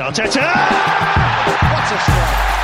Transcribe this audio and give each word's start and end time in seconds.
Arteta! 0.00 0.46
What 1.72 1.92
a 1.92 1.98
strike! 1.98 2.57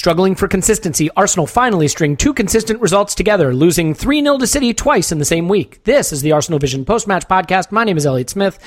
Struggling 0.00 0.34
for 0.34 0.48
consistency, 0.48 1.10
Arsenal 1.14 1.46
finally 1.46 1.86
string 1.86 2.16
two 2.16 2.32
consistent 2.32 2.80
results 2.80 3.14
together, 3.14 3.54
losing 3.54 3.92
3 3.92 4.22
0 4.22 4.38
to 4.38 4.46
City 4.46 4.72
twice 4.72 5.12
in 5.12 5.18
the 5.18 5.26
same 5.26 5.46
week. 5.46 5.84
This 5.84 6.10
is 6.10 6.22
the 6.22 6.32
Arsenal 6.32 6.58
Vision 6.58 6.86
post 6.86 7.06
match 7.06 7.28
podcast. 7.28 7.70
My 7.70 7.84
name 7.84 7.98
is 7.98 8.06
Elliot 8.06 8.30
Smith, 8.30 8.58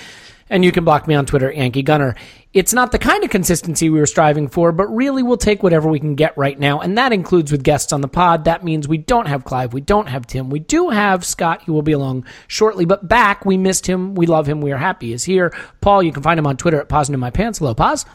and 0.52 0.64
you 0.64 0.72
can 0.72 0.86
block 0.86 1.08
me 1.08 1.16
on 1.16 1.26
Twitter, 1.26 1.52
Yankee 1.52 1.82
Gunner. 1.82 2.14
It's 2.54 2.72
not 2.72 2.92
the 2.92 3.00
kind 3.00 3.24
of 3.24 3.32
consistency 3.32 3.90
we 3.90 3.98
were 3.98 4.06
striving 4.06 4.48
for, 4.48 4.72
but 4.72 4.86
really 4.94 5.24
we'll 5.24 5.38
take 5.38 5.64
whatever 5.64 5.90
we 5.90 6.00
can 6.00 6.14
get 6.14 6.38
right 6.38 6.60
now, 6.60 6.82
and 6.82 7.00
that 7.00 7.12
includes 7.12 7.52
with 7.52 7.64
guests 7.64 7.92
on 7.92 8.02
the 8.02 8.08
pod. 8.08 8.46
That 8.46 8.64
means 8.64 8.88
we 8.88 9.00
don't 9.00 9.28
have 9.28 9.44
Clive, 9.44 9.74
we 9.74 9.82
don't 9.82 10.10
have 10.10 10.28
Tim, 10.28 10.52
we 10.52 10.60
do 10.60 10.90
have 10.90 11.26
Scott, 11.26 11.64
he 11.64 11.72
will 11.72 11.82
be 11.82 11.94
along 11.94 12.28
shortly, 12.48 12.86
but 12.86 13.08
back, 13.08 13.44
we 13.44 13.58
missed 13.58 13.88
him, 13.88 14.14
we 14.14 14.28
love 14.28 14.48
him, 14.48 14.62
we 14.62 14.72
are 14.72 14.78
happy 14.78 15.10
he's 15.10 15.24
here. 15.24 15.52
Paul, 15.82 16.04
you 16.04 16.12
can 16.12 16.22
find 16.22 16.38
him 16.38 16.46
on 16.46 16.58
Twitter 16.58 16.80
at 16.80 16.90
Poznan 16.90 17.16
in 17.16 17.20
My 17.20 17.32
Pants. 17.32 17.58
Hello, 17.58 17.74
Pause. 17.74 18.06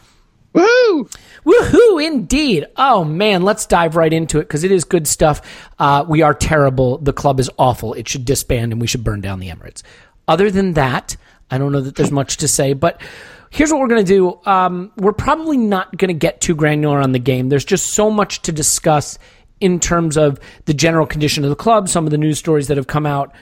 Woo! 0.53 1.09
Woohoo, 1.45 2.05
indeed. 2.05 2.67
Oh 2.75 3.03
man, 3.03 3.43
let's 3.43 3.65
dive 3.65 3.95
right 3.95 4.11
into 4.11 4.39
it 4.39 4.43
because 4.43 4.63
it 4.63 4.71
is 4.71 4.83
good 4.83 5.07
stuff. 5.07 5.69
Uh, 5.77 6.05
we 6.07 6.21
are 6.21 6.33
terrible. 6.33 6.97
The 6.97 7.13
club 7.13 7.39
is 7.39 7.49
awful. 7.57 7.93
It 7.93 8.07
should 8.07 8.25
disband 8.25 8.71
and 8.71 8.81
we 8.81 8.87
should 8.87 9.03
burn 9.03 9.21
down 9.21 9.39
the 9.39 9.49
Emirates. 9.49 9.83
Other 10.27 10.51
than 10.51 10.73
that, 10.73 11.15
I 11.49 11.57
don't 11.57 11.71
know 11.71 11.81
that 11.81 11.95
there's 11.95 12.11
much 12.11 12.37
to 12.37 12.47
say, 12.47 12.73
but 12.73 13.01
here's 13.49 13.71
what 13.71 13.79
we're 13.79 13.87
going 13.87 14.05
to 14.05 14.13
do. 14.13 14.39
Um, 14.45 14.91
we're 14.97 15.13
probably 15.13 15.57
not 15.57 15.95
going 15.97 16.09
to 16.09 16.13
get 16.13 16.41
too 16.41 16.55
granular 16.55 16.99
on 16.99 17.11
the 17.11 17.19
game. 17.19 17.49
There's 17.49 17.65
just 17.65 17.87
so 17.87 18.11
much 18.11 18.41
to 18.43 18.51
discuss 18.51 19.17
in 19.59 19.79
terms 19.79 20.17
of 20.17 20.39
the 20.65 20.73
general 20.73 21.05
condition 21.05 21.43
of 21.43 21.49
the 21.49 21.55
club, 21.55 21.89
some 21.89 22.05
of 22.05 22.11
the 22.11 22.17
news 22.17 22.37
stories 22.37 22.67
that 22.67 22.77
have 22.77 22.87
come 22.87 23.05
out 23.05 23.33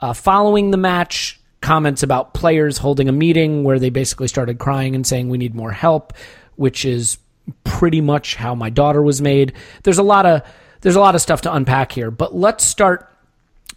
uh, 0.00 0.12
following 0.12 0.70
the 0.70 0.76
match, 0.76 1.40
comments 1.60 2.02
about 2.02 2.32
players 2.32 2.78
holding 2.78 3.08
a 3.08 3.12
meeting 3.12 3.64
where 3.64 3.78
they 3.78 3.90
basically 3.90 4.28
started 4.28 4.58
crying 4.58 4.94
and 4.94 5.06
saying 5.06 5.28
we 5.28 5.36
need 5.36 5.54
more 5.54 5.72
help 5.72 6.14
which 6.60 6.84
is 6.84 7.16
pretty 7.64 8.02
much 8.02 8.34
how 8.34 8.54
my 8.54 8.68
daughter 8.68 9.00
was 9.02 9.22
made. 9.22 9.54
There's 9.82 9.96
a 9.96 10.02
lot 10.02 10.26
of 10.26 10.42
there's 10.82 10.94
a 10.94 11.00
lot 11.00 11.14
of 11.14 11.22
stuff 11.22 11.40
to 11.42 11.54
unpack 11.54 11.90
here, 11.90 12.10
but 12.10 12.34
let's 12.34 12.64
start 12.64 13.10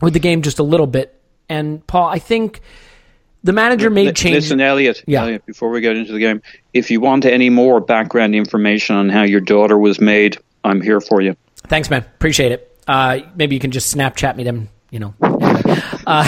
with 0.02 0.12
the 0.12 0.20
game 0.20 0.42
just 0.42 0.60
a 0.60 0.64
little 0.64 0.86
bit. 0.86 1.18
And 1.48 1.86
Paul, 1.88 2.10
I 2.10 2.20
think 2.20 2.60
the 3.42 3.54
manager 3.54 3.90
made 3.90 4.18
changes. 4.18 4.46
Listen, 4.46 4.60
Elliot, 4.60 5.02
Yeah. 5.08 5.22
Elliot, 5.22 5.46
before 5.46 5.70
we 5.70 5.80
get 5.80 5.96
into 5.96 6.12
the 6.12 6.20
game, 6.20 6.42
if 6.74 6.92
you 6.92 7.00
want 7.00 7.24
any 7.24 7.50
more 7.50 7.80
background 7.80 8.36
information 8.36 8.98
on 8.98 9.08
how 9.08 9.24
your 9.24 9.42
daughter 9.42 9.78
was 9.78 10.02
made, 10.02 10.38
I'm 10.66 10.82
here 10.82 11.00
for 11.00 11.22
you. 11.22 11.38
Thanks, 11.68 11.90
man. 11.90 12.02
Appreciate 12.02 12.52
it. 12.52 12.78
Uh, 12.86 13.20
maybe 13.36 13.56
you 13.56 13.62
can 13.62 13.72
just 13.72 13.96
Snapchat 13.96 14.36
me 14.36 14.44
them. 14.44 14.68
You 14.92 15.00
know. 15.00 15.14
Uh, 16.06 16.26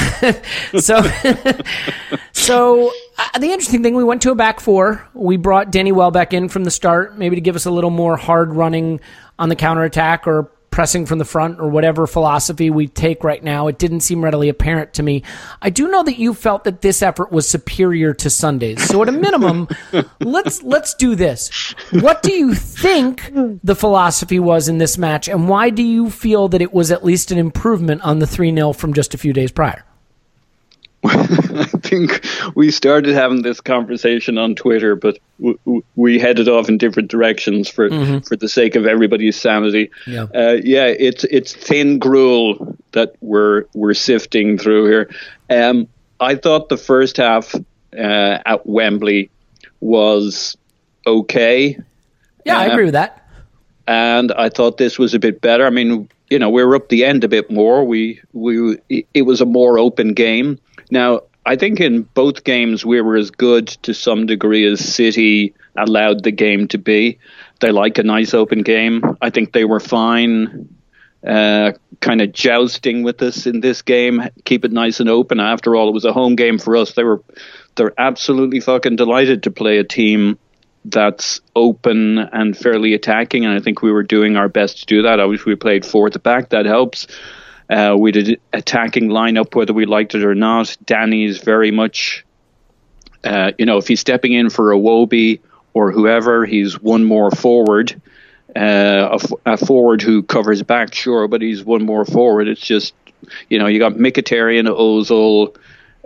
so, 0.80 1.02
so 2.32 2.92
uh, 3.18 3.40
the 3.40 3.52
interesting 3.52 3.84
thing, 3.84 3.94
we 3.94 4.06
went 4.06 4.22
to 4.22 4.32
a 4.32 4.36
back 4.36 4.62
four. 4.62 5.06
We 5.14 5.36
brought 5.36 5.70
Danny 5.70 5.92
Welbeck 5.92 6.32
in 6.32 6.48
from 6.48 6.64
the 6.64 6.72
start, 6.72 7.18
maybe 7.18 7.36
to 7.36 7.42
give 7.42 7.58
us 7.58 7.66
a 7.66 7.72
little 7.72 7.90
more 7.90 8.16
hard 8.16 8.54
running 8.54 9.02
on 9.38 9.50
the 9.50 9.56
counterattack 9.58 10.28
or 10.28 10.50
pressing 10.76 11.06
from 11.06 11.20
the 11.20 11.26
front 11.26 11.58
or 11.58 11.70
whatever 11.70 12.06
philosophy 12.06 12.70
we 12.70 12.86
take 12.86 13.24
right 13.24 13.42
now. 13.42 13.68
It 13.68 13.80
didn't 13.80 14.02
seem 14.02 14.22
readily 14.22 14.50
apparent 14.50 14.94
to 14.96 15.04
me. 15.04 15.24
I 15.62 15.70
do 15.70 15.88
know 15.90 16.04
that 16.04 16.20
you 16.20 16.34
felt 16.34 16.66
that 16.66 16.82
this 16.82 17.02
effort 17.02 17.32
was 17.32 17.48
superior 17.48 18.14
to 18.16 18.30
Sunday's. 18.30 18.84
So 18.84 19.02
at 19.02 19.08
a 19.08 19.14
minimum, 19.14 19.70
let's 20.20 20.62
let's 20.64 20.94
do 20.94 21.16
this. 21.16 21.74
What 21.92 22.24
do 22.24 22.34
you 22.34 22.54
think 22.54 23.32
the 23.64 23.74
philosophy 23.74 24.38
was 24.38 24.68
in 24.68 24.78
this 24.78 24.98
match 24.98 25.30
and 25.30 25.48
why 25.48 25.70
do 25.70 25.82
you 25.82 26.10
feel 26.10 26.50
that 26.50 26.62
it 26.62 26.74
was 26.74 26.92
at 26.92 27.06
least 27.06 27.32
an 27.32 27.38
improvement 27.38 28.02
on 28.02 28.20
the 28.20 28.26
3-0 28.26 28.76
from 28.76 28.94
just 28.94 29.14
a 29.14 29.18
few 29.18 29.32
days 29.32 29.54
prior? 29.54 29.86
I 31.86 31.90
think 31.90 32.26
we 32.56 32.72
started 32.72 33.14
having 33.14 33.42
this 33.44 33.62
conversation 33.62 34.38
on 34.38 34.56
Twitter, 34.56 34.96
but 34.96 35.20
w- 35.40 35.58
w- 35.66 35.84
we 35.96 36.20
headed 36.20 36.48
off 36.50 36.68
in 36.70 36.78
different 36.78 37.10
directions 37.12 37.70
for 37.70 37.90
for 38.22 38.36
the 38.36 38.50
sake 38.50 38.76
of 38.76 38.86
everybody's 38.86 39.36
sanity. 39.40 39.92
Yeah. 40.08 40.24
uh, 40.34 40.58
yeah. 40.64 40.86
It's 40.88 41.24
it's 41.26 41.54
thin 41.54 42.00
gruel 42.00 42.76
that 42.94 43.16
we're 43.22 43.66
we're 43.74 43.94
sifting 43.94 44.58
through 44.58 44.88
here. 44.88 45.10
Um, 45.50 45.88
I 46.20 46.36
thought 46.36 46.70
the 46.70 46.78
first 46.78 47.18
half 47.18 47.54
uh, 47.56 48.40
at 48.46 48.66
Wembley 48.66 49.30
was 49.80 50.58
okay. 51.06 51.78
Yeah, 52.46 52.58
I 52.60 52.66
agree 52.66 52.86
with 52.86 52.94
that. 52.94 53.28
and 53.88 54.32
I 54.32 54.50
thought 54.50 54.78
this 54.78 54.98
was 54.98 55.14
a 55.14 55.20
bit 55.20 55.42
better. 55.42 55.66
I 55.66 55.70
mean, 55.70 56.10
you 56.30 56.40
know, 56.40 56.50
we 56.50 56.64
were 56.64 56.76
up 56.76 56.90
the 56.90 57.06
end 57.06 57.24
a 57.24 57.28
bit 57.28 57.52
more. 57.52 57.84
We 57.86 58.22
we 58.34 58.78
it 59.14 59.24
was 59.24 59.42
a 59.42 59.46
more 59.46 59.78
open 59.78 60.14
game. 60.14 60.60
Now, 60.92 61.22
I 61.46 61.56
think 61.56 61.80
in 61.80 62.04
both 62.04 62.44
games 62.44 62.86
we 62.86 63.02
were 63.02 63.18
as 63.18 63.30
good 63.30 63.68
to 63.84 63.94
some 63.94 64.26
degree 64.26 64.66
as 64.66 64.80
City 64.80 65.54
allowed 65.76 66.24
the 66.24 66.32
game 66.32 66.68
to 66.70 66.78
be. 66.78 67.20
They 67.60 67.72
like 67.72 67.98
a 67.98 68.04
nice 68.04 68.34
open 68.34 68.64
game. 68.64 69.04
I 69.22 69.30
think 69.30 69.54
they 69.54 69.66
were 69.66 69.80
fine. 69.80 70.70
Uh, 71.26 71.72
kind 72.02 72.22
of 72.22 72.32
jousting 72.34 73.02
with 73.02 73.22
us 73.22 73.48
in 73.48 73.60
this 73.60 73.82
game, 73.82 74.22
keep 74.44 74.64
it 74.64 74.72
nice 74.72 75.00
and 75.00 75.10
open. 75.10 75.40
After 75.40 75.76
all, 75.76 75.90
it 75.90 75.94
was 75.94 76.06
a 76.06 76.14
home 76.14 76.36
game 76.36 76.60
for 76.60 76.76
us. 76.76 76.94
They 76.94 77.04
were, 77.04 77.24
they're 77.76 78.00
absolutely 78.00 78.60
fucking 78.60 78.96
delighted 78.96 79.44
to 79.44 79.52
play 79.52 79.80
a 79.80 79.84
team 79.84 80.38
that's 80.84 81.42
open 81.56 82.20
and 82.20 82.56
fairly 82.56 82.94
attacking, 82.94 83.44
and 83.44 83.56
I 83.56 83.60
think 83.60 83.82
we 83.82 83.92
were 83.92 84.04
doing 84.04 84.36
our 84.36 84.48
best 84.48 84.80
to 84.80 84.86
do 84.86 85.02
that. 85.02 85.20
Obviously, 85.20 85.54
we 85.54 85.56
played 85.56 85.84
four 85.84 86.06
at 86.06 86.14
the 86.14 86.20
back, 86.20 86.50
that 86.50 86.68
helps. 86.68 87.08
Uh, 87.70 87.96
we 87.98 88.12
did 88.12 88.40
attacking 88.54 89.10
lineup 89.10 89.56
whether 89.56 89.74
we 89.74 89.86
liked 89.86 90.16
it 90.16 90.24
or 90.24 90.36
not. 90.36 90.76
Danny's 90.86 91.40
very 91.40 91.72
much, 91.72 92.26
uh, 93.24 93.52
you 93.58 93.66
know, 93.66 93.78
if 93.78 93.88
he's 93.88 94.00
stepping 94.00 94.34
in 94.34 94.50
for 94.50 94.72
Iwobi 94.72 95.40
or 95.74 95.92
whoever, 95.92 96.46
he's 96.46 96.80
one 96.80 97.04
more 97.04 97.32
forward. 97.32 98.00
Uh, 98.56 99.20
a, 99.46 99.54
a, 99.54 99.58
forward 99.58 100.02
who 100.02 100.24
covers 100.24 100.64
back, 100.64 100.94
sure, 100.94 101.28
but 101.28 101.42
he's 101.42 101.64
one 101.64 101.84
more 101.84 102.06
forward. 102.06 102.48
It's 102.48 102.62
just, 102.62 102.94
you 103.50 103.60
know, 103.60 103.68
you 103.68 103.80
got 103.80 103.94
Mkhitaryan, 103.94 104.70
Ozil, 104.70 105.58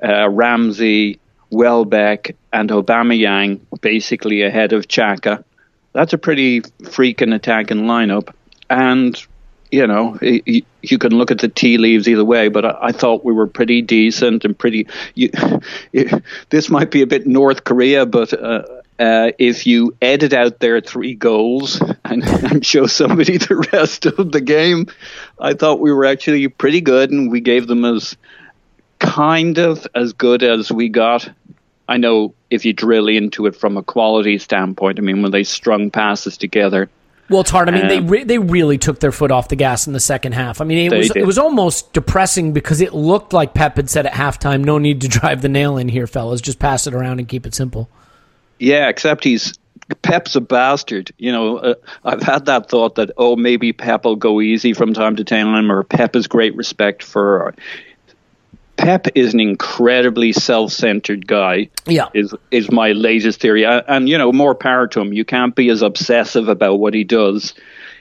uh, 0.02 0.28
Ramsey, 0.30 1.20
Welbeck, 1.52 2.36
and 2.52 2.70
Aubameyang 2.72 3.60
basically 3.82 4.42
ahead 4.42 4.74
of 4.74 4.88
Xhaka. 4.88 5.44
That's 5.94 6.14
a 6.14 6.18
pretty 6.18 6.62
freaking 6.62 7.36
attacking 7.36 7.82
lineup. 7.82 8.34
And 8.70 9.22
you 9.72 9.86
know, 9.86 10.18
you, 10.22 10.98
can 10.98 11.12
look 11.12 11.32
at 11.32 11.40
the 11.40 11.48
tea 11.48 11.78
leaves 11.78 12.08
either 12.08 12.26
way, 12.26 12.48
but 12.48 12.66
I, 12.66 12.78
I 12.82 12.92
thought 12.92 13.24
we 13.24 13.34
were 13.34 13.48
pretty 13.48 13.82
decent 13.82 14.44
and 14.44 14.58
pretty. 14.58 14.88
You, 15.14 15.30
this 16.50 16.70
might 16.70 16.92
be 16.92 17.02
a 17.02 17.08
bit 17.08 17.28
North 17.28 17.64
Korea, 17.64 18.06
but 18.06 18.34
uh, 18.34 18.64
uh, 18.98 19.32
if 19.38 19.68
you 19.68 19.96
edit 20.02 20.34
out 20.34 20.60
their 20.60 20.82
three 20.82 21.14
goals 21.14 21.82
and, 22.04 22.24
and, 22.52 22.66
show 22.66 22.88
somebody 22.88 23.38
the 23.38 23.68
rest 23.72 24.06
of 24.06 24.32
the 24.32 24.42
game, 24.42 24.88
I 25.40 25.54
thought 25.54 25.80
we 25.80 25.94
were 25.94 26.06
actually 26.06 26.48
pretty 26.48 26.82
good, 26.82 27.12
and 27.12 27.32
we 27.32 27.40
gave 27.40 27.68
them 27.68 27.86
as 27.86 28.18
kind 28.98 29.58
of 29.60 29.88
as 29.94 30.14
good 30.14 30.44
as 30.44 30.72
we 30.72 30.90
got. 30.90 31.30
I 31.88 31.98
know 31.98 32.34
if 32.50 32.66
you 32.66 32.74
drill 32.74 33.08
into 33.08 33.46
it 33.46 33.56
from 33.56 33.78
a 33.78 33.84
quality 33.84 34.38
standpoint, 34.38 35.00
I 35.00 35.02
mean, 35.02 35.22
when 35.22 35.32
they 35.32 35.44
strung 35.44 35.92
passes 35.92 36.38
together 36.38 36.90
well, 37.30 37.42
it's 37.42 37.50
hard. 37.50 37.70
I 37.70 37.72
mean, 37.72 37.84
um, 37.84 37.88
they 37.88 38.00
re- 38.00 38.24
they 38.24 38.38
really 38.38 38.78
took 38.78 39.00
their 39.00 39.12
foot 39.12 39.32
off 39.32 39.50
the 39.50 39.56
gas 39.56 39.88
in 39.88 39.94
the 39.94 40.00
second 40.00 40.34
half. 40.34 40.62
I 40.62 40.66
mean, 40.66 40.92
it 40.92 40.98
was 40.98 41.10
did. 41.10 41.18
it 41.18 41.26
was 41.26 41.38
almost 41.38 41.94
depressing 41.94 42.54
because 42.54 42.82
it 42.82 42.94
looked 42.94 43.34
like 43.34 43.54
Pep 43.54 43.76
had 43.76 43.90
said 43.90 44.06
at 44.06 44.14
halftime, 44.14 44.64
"No 44.64 44.78
need 44.78 45.02
to 45.02 45.08
drive 45.08 45.42
the 45.42 45.50
nail 45.50 45.78
in 45.78 45.90
here, 45.90 46.08
fellas. 46.08 46.42
Just 46.42 46.60
pass 46.60 46.88
it 46.88 46.94
around 46.94 47.20
and 47.20 47.28
keep 47.28 47.46
it 47.46 47.54
simple." 47.54 47.90
Yeah, 48.58 48.90
except 48.90 49.24
he's 49.24 49.58
Pep's 50.02 50.36
a 50.36 50.42
bastard. 50.42 51.12
You 51.18 51.32
know, 51.32 51.58
uh, 51.58 51.76
I've 52.04 52.22
had 52.22 52.46
that 52.46 52.70
thought 52.70 52.96
that 52.96 53.12
oh 53.18 53.36
maybe 53.36 53.74
Pep 53.74 54.06
will 54.06 54.16
go 54.16 54.42
easy 54.42 54.74
from 54.74 54.94
time 54.94 55.16
to 55.18 55.24
time, 55.24 55.72
or 55.72 55.84
Pep 55.84 56.16
has 56.16 56.28
great 56.28 56.56
respect 56.56 57.04
for 57.04 57.54
Pep 58.80 59.08
is 59.14 59.34
an 59.34 59.42
incredibly 59.42 60.32
self-centered 60.32 61.28
guy. 61.28 61.70
Yeah, 61.86 62.08
is 62.14 62.34
is 62.50 62.72
my 62.72 62.94
latest 62.94 63.42
theory, 63.42 63.66
and 63.66 64.08
you 64.08 64.18
know, 64.18 64.32
more 64.32 64.56
power 64.56 64.88
to 64.88 65.02
him. 65.02 65.12
You 65.12 65.26
can't 65.26 65.54
be 65.54 65.70
as 65.70 65.82
obsessive 65.82 66.48
about 66.48 66.76
what 66.76 66.94
he 66.94 67.04
does. 67.04 67.54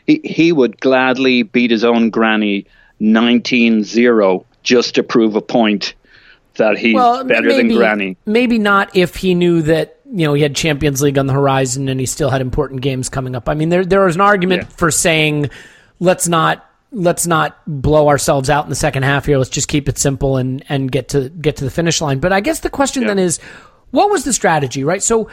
He 0.06 0.20
he 0.22 0.52
would 0.52 0.80
gladly 0.80 1.42
beat 1.42 1.72
his 1.72 1.84
own 1.84 2.10
granny 2.10 2.66
19-0 3.00 4.44
just 4.62 4.94
to 4.94 5.02
prove 5.02 5.34
a 5.34 5.40
point 5.40 5.94
that 6.54 6.78
he's 6.78 6.94
well, 6.94 7.24
better 7.24 7.48
maybe, 7.48 7.68
than 7.68 7.76
granny. 7.76 8.16
Maybe 8.24 8.58
not 8.58 8.94
if 8.94 9.16
he 9.16 9.34
knew 9.34 9.62
that 9.62 9.98
you 10.12 10.26
know 10.26 10.34
he 10.34 10.42
had 10.42 10.54
Champions 10.54 11.02
League 11.02 11.18
on 11.18 11.26
the 11.26 11.32
horizon 11.32 11.88
and 11.88 11.98
he 11.98 12.06
still 12.06 12.30
had 12.30 12.40
important 12.40 12.82
games 12.82 13.08
coming 13.08 13.34
up. 13.34 13.48
I 13.48 13.54
mean, 13.54 13.68
there 13.68 13.84
there 13.84 14.04
was 14.04 14.14
an 14.14 14.20
argument 14.20 14.62
yeah. 14.62 14.76
for 14.76 14.92
saying 14.92 15.50
let's 15.98 16.28
not 16.28 16.64
let's 16.90 17.26
not 17.26 17.58
blow 17.66 18.08
ourselves 18.08 18.48
out 18.50 18.64
in 18.64 18.70
the 18.70 18.76
second 18.76 19.02
half 19.02 19.26
here. 19.26 19.38
Let's 19.38 19.50
just 19.50 19.68
keep 19.68 19.88
it 19.88 19.98
simple 19.98 20.36
and 20.36 20.64
and 20.68 20.90
get 20.90 21.08
to 21.10 21.28
get 21.28 21.56
to 21.56 21.64
the 21.64 21.70
finish 21.70 22.00
line. 22.00 22.18
But 22.18 22.32
I 22.32 22.40
guess 22.40 22.60
the 22.60 22.70
question 22.70 23.02
yeah. 23.02 23.08
then 23.08 23.18
is, 23.18 23.38
what 23.90 24.10
was 24.10 24.24
the 24.24 24.32
strategy, 24.32 24.84
right? 24.84 25.02
So 25.02 25.28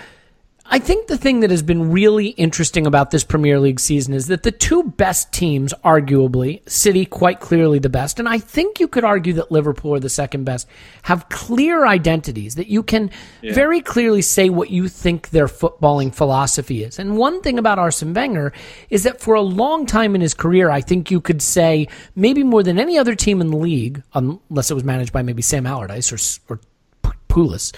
I 0.67 0.79
think 0.79 1.05
the 1.05 1.17
thing 1.17 1.41
that 1.41 1.51
has 1.51 1.61
been 1.61 1.91
really 1.91 2.29
interesting 2.29 2.87
about 2.87 3.11
this 3.11 3.23
Premier 3.23 3.59
League 3.59 3.79
season 3.79 4.15
is 4.15 4.27
that 4.27 4.41
the 4.41 4.51
two 4.51 4.81
best 4.83 5.31
teams, 5.31 5.75
arguably, 5.83 6.67
City 6.67 7.05
quite 7.05 7.39
clearly 7.39 7.77
the 7.77 7.89
best, 7.89 8.19
and 8.19 8.27
I 8.27 8.39
think 8.39 8.79
you 8.79 8.87
could 8.87 9.03
argue 9.03 9.33
that 9.33 9.51
Liverpool 9.51 9.93
are 9.93 9.99
the 9.99 10.09
second 10.09 10.43
best, 10.43 10.67
have 11.03 11.29
clear 11.29 11.85
identities 11.85 12.55
that 12.55 12.65
you 12.67 12.81
can 12.81 13.11
yeah. 13.43 13.53
very 13.53 13.79
clearly 13.79 14.23
say 14.23 14.49
what 14.49 14.71
you 14.71 14.87
think 14.87 15.29
their 15.29 15.47
footballing 15.47 16.13
philosophy 16.13 16.83
is. 16.83 16.97
And 16.97 17.15
one 17.15 17.41
thing 17.41 17.59
about 17.59 17.77
Arsene 17.77 18.15
Wenger 18.15 18.51
is 18.89 19.03
that 19.03 19.21
for 19.21 19.35
a 19.35 19.41
long 19.41 19.85
time 19.85 20.15
in 20.15 20.21
his 20.21 20.33
career, 20.33 20.71
I 20.71 20.81
think 20.81 21.11
you 21.11 21.21
could 21.21 21.43
say 21.43 21.87
maybe 22.15 22.43
more 22.43 22.63
than 22.63 22.79
any 22.79 22.97
other 22.97 23.13
team 23.13 23.39
in 23.39 23.51
the 23.51 23.57
league, 23.57 24.01
unless 24.15 24.71
it 24.71 24.73
was 24.73 24.83
managed 24.83 25.13
by 25.13 25.21
maybe 25.21 25.43
Sam 25.43 25.67
Allardyce 25.67 26.11
or, 26.49 26.55
or 26.55 26.59
Pulis, 27.29 27.71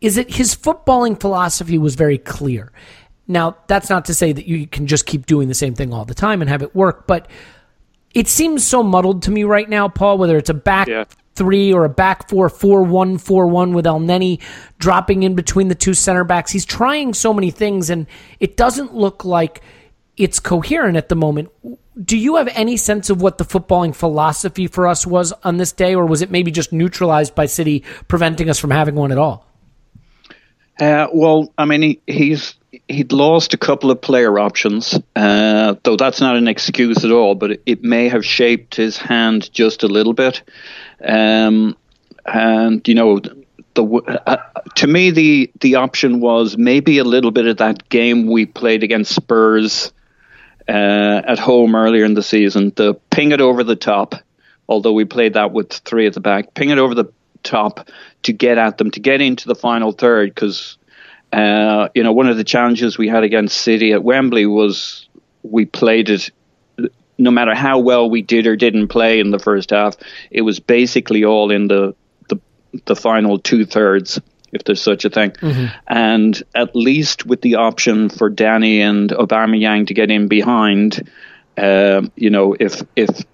is 0.00 0.16
that 0.16 0.30
his 0.30 0.54
footballing 0.54 1.18
philosophy 1.20 1.78
was 1.78 1.94
very 1.94 2.18
clear. 2.18 2.72
Now, 3.26 3.56
that's 3.68 3.88
not 3.88 4.04
to 4.06 4.14
say 4.14 4.32
that 4.32 4.46
you 4.46 4.66
can 4.66 4.86
just 4.86 5.06
keep 5.06 5.26
doing 5.26 5.48
the 5.48 5.54
same 5.54 5.74
thing 5.74 5.92
all 5.92 6.04
the 6.04 6.14
time 6.14 6.42
and 6.42 6.50
have 6.50 6.62
it 6.62 6.74
work, 6.74 7.06
but 7.06 7.28
it 8.14 8.28
seems 8.28 8.64
so 8.64 8.82
muddled 8.82 9.22
to 9.22 9.30
me 9.30 9.44
right 9.44 9.68
now, 9.68 9.88
Paul, 9.88 10.18
whether 10.18 10.36
it's 10.36 10.50
a 10.50 10.54
back 10.54 10.88
yeah. 10.88 11.04
three 11.34 11.72
or 11.72 11.84
a 11.84 11.88
back 11.88 12.28
four, 12.28 12.48
four 12.48 12.82
one, 12.82 13.18
four 13.18 13.46
one 13.46 13.72
with 13.72 13.86
El 13.86 13.98
Neni 13.98 14.40
dropping 14.78 15.22
in 15.22 15.34
between 15.34 15.68
the 15.68 15.74
two 15.74 15.94
center 15.94 16.22
backs. 16.22 16.52
He's 16.52 16.64
trying 16.64 17.14
so 17.14 17.34
many 17.34 17.50
things, 17.50 17.90
and 17.90 18.06
it 18.40 18.56
doesn't 18.56 18.94
look 18.94 19.24
like 19.24 19.62
it's 20.16 20.38
coherent 20.38 20.96
at 20.96 21.08
the 21.08 21.16
moment. 21.16 21.50
Do 22.00 22.16
you 22.16 22.36
have 22.36 22.48
any 22.48 22.76
sense 22.76 23.10
of 23.10 23.20
what 23.22 23.38
the 23.38 23.44
footballing 23.44 23.94
philosophy 23.94 24.66
for 24.66 24.86
us 24.86 25.06
was 25.06 25.32
on 25.42 25.56
this 25.56 25.72
day, 25.72 25.94
or 25.94 26.06
was 26.06 26.22
it 26.22 26.30
maybe 26.30 26.50
just 26.50 26.72
neutralized 26.72 27.34
by 27.34 27.46
City, 27.46 27.84
preventing 28.06 28.48
us 28.48 28.58
from 28.58 28.70
having 28.70 28.94
one 28.94 29.10
at 29.10 29.18
all? 29.18 29.48
Uh, 30.78 31.06
well, 31.12 31.52
I 31.56 31.66
mean, 31.66 31.82
he, 31.82 32.00
he's 32.06 32.54
he'd 32.88 33.12
lost 33.12 33.54
a 33.54 33.58
couple 33.58 33.90
of 33.90 34.00
player 34.00 34.38
options, 34.38 34.98
uh, 35.14 35.74
though 35.84 35.96
that's 35.96 36.20
not 36.20 36.36
an 36.36 36.48
excuse 36.48 37.04
at 37.04 37.12
all. 37.12 37.34
But 37.34 37.52
it, 37.52 37.62
it, 37.66 37.84
may 37.84 38.08
have 38.08 38.24
shaped 38.24 38.74
his 38.74 38.96
hand 38.96 39.52
just 39.52 39.84
a 39.84 39.88
little 39.88 40.14
bit. 40.14 40.42
Um, 41.04 41.76
and 42.26 42.86
you 42.88 42.94
know, 42.94 43.20
the 43.74 43.84
uh, 44.26 44.36
to 44.76 44.86
me 44.86 45.10
the 45.10 45.50
the 45.60 45.76
option 45.76 46.20
was 46.20 46.56
maybe 46.56 46.98
a 46.98 47.04
little 47.04 47.30
bit 47.30 47.46
of 47.46 47.58
that 47.58 47.88
game 47.88 48.26
we 48.26 48.46
played 48.46 48.82
against 48.82 49.14
Spurs 49.14 49.92
uh, 50.68 51.22
at 51.26 51.38
home 51.38 51.76
earlier 51.76 52.04
in 52.04 52.14
the 52.14 52.22
season. 52.22 52.72
The 52.74 52.94
ping 53.10 53.32
it 53.32 53.40
over 53.40 53.62
the 53.62 53.76
top, 53.76 54.16
although 54.68 54.92
we 54.92 55.04
played 55.04 55.34
that 55.34 55.52
with 55.52 55.72
three 55.72 56.06
at 56.06 56.14
the 56.14 56.20
back. 56.20 56.54
Ping 56.54 56.70
it 56.70 56.78
over 56.78 56.94
the 56.94 57.12
top 57.44 57.88
to 58.24 58.32
get 58.32 58.58
at 58.58 58.76
them, 58.78 58.90
to 58.90 59.00
get 59.00 59.20
into 59.20 59.48
the 59.48 59.54
final 59.54 59.92
third. 59.92 60.34
Because, 60.34 60.76
uh, 61.32 61.88
you 61.94 62.02
know, 62.02 62.12
one 62.12 62.28
of 62.28 62.36
the 62.36 62.44
challenges 62.44 62.98
we 62.98 63.08
had 63.08 63.24
against 63.24 63.56
City 63.56 63.92
at 63.92 64.04
Wembley 64.04 64.46
was 64.46 65.08
we 65.42 65.64
played 65.64 66.10
it. 66.10 66.30
No 67.16 67.30
matter 67.30 67.54
how 67.54 67.78
well 67.78 68.10
we 68.10 68.22
did 68.22 68.46
or 68.46 68.56
didn't 68.56 68.88
play 68.88 69.20
in 69.20 69.30
the 69.30 69.38
first 69.38 69.70
half, 69.70 69.96
it 70.32 70.42
was 70.42 70.58
basically 70.58 71.24
all 71.24 71.52
in 71.52 71.68
the 71.68 71.94
the, 72.28 72.40
the 72.86 72.96
final 72.96 73.38
two 73.38 73.64
thirds, 73.64 74.20
if 74.52 74.64
there's 74.64 74.82
such 74.82 75.04
a 75.04 75.10
thing. 75.10 75.30
Mm-hmm. 75.30 75.66
And 75.86 76.42
at 76.56 76.74
least 76.74 77.24
with 77.24 77.40
the 77.42 77.54
option 77.54 78.08
for 78.08 78.28
Danny 78.28 78.80
and 78.80 79.10
Aubameyang 79.10 79.86
to 79.86 79.94
get 79.94 80.10
in 80.10 80.26
behind, 80.26 81.08
uh, 81.56 82.02
you 82.16 82.30
know, 82.30 82.56
if 82.58 82.82
if 82.96 83.24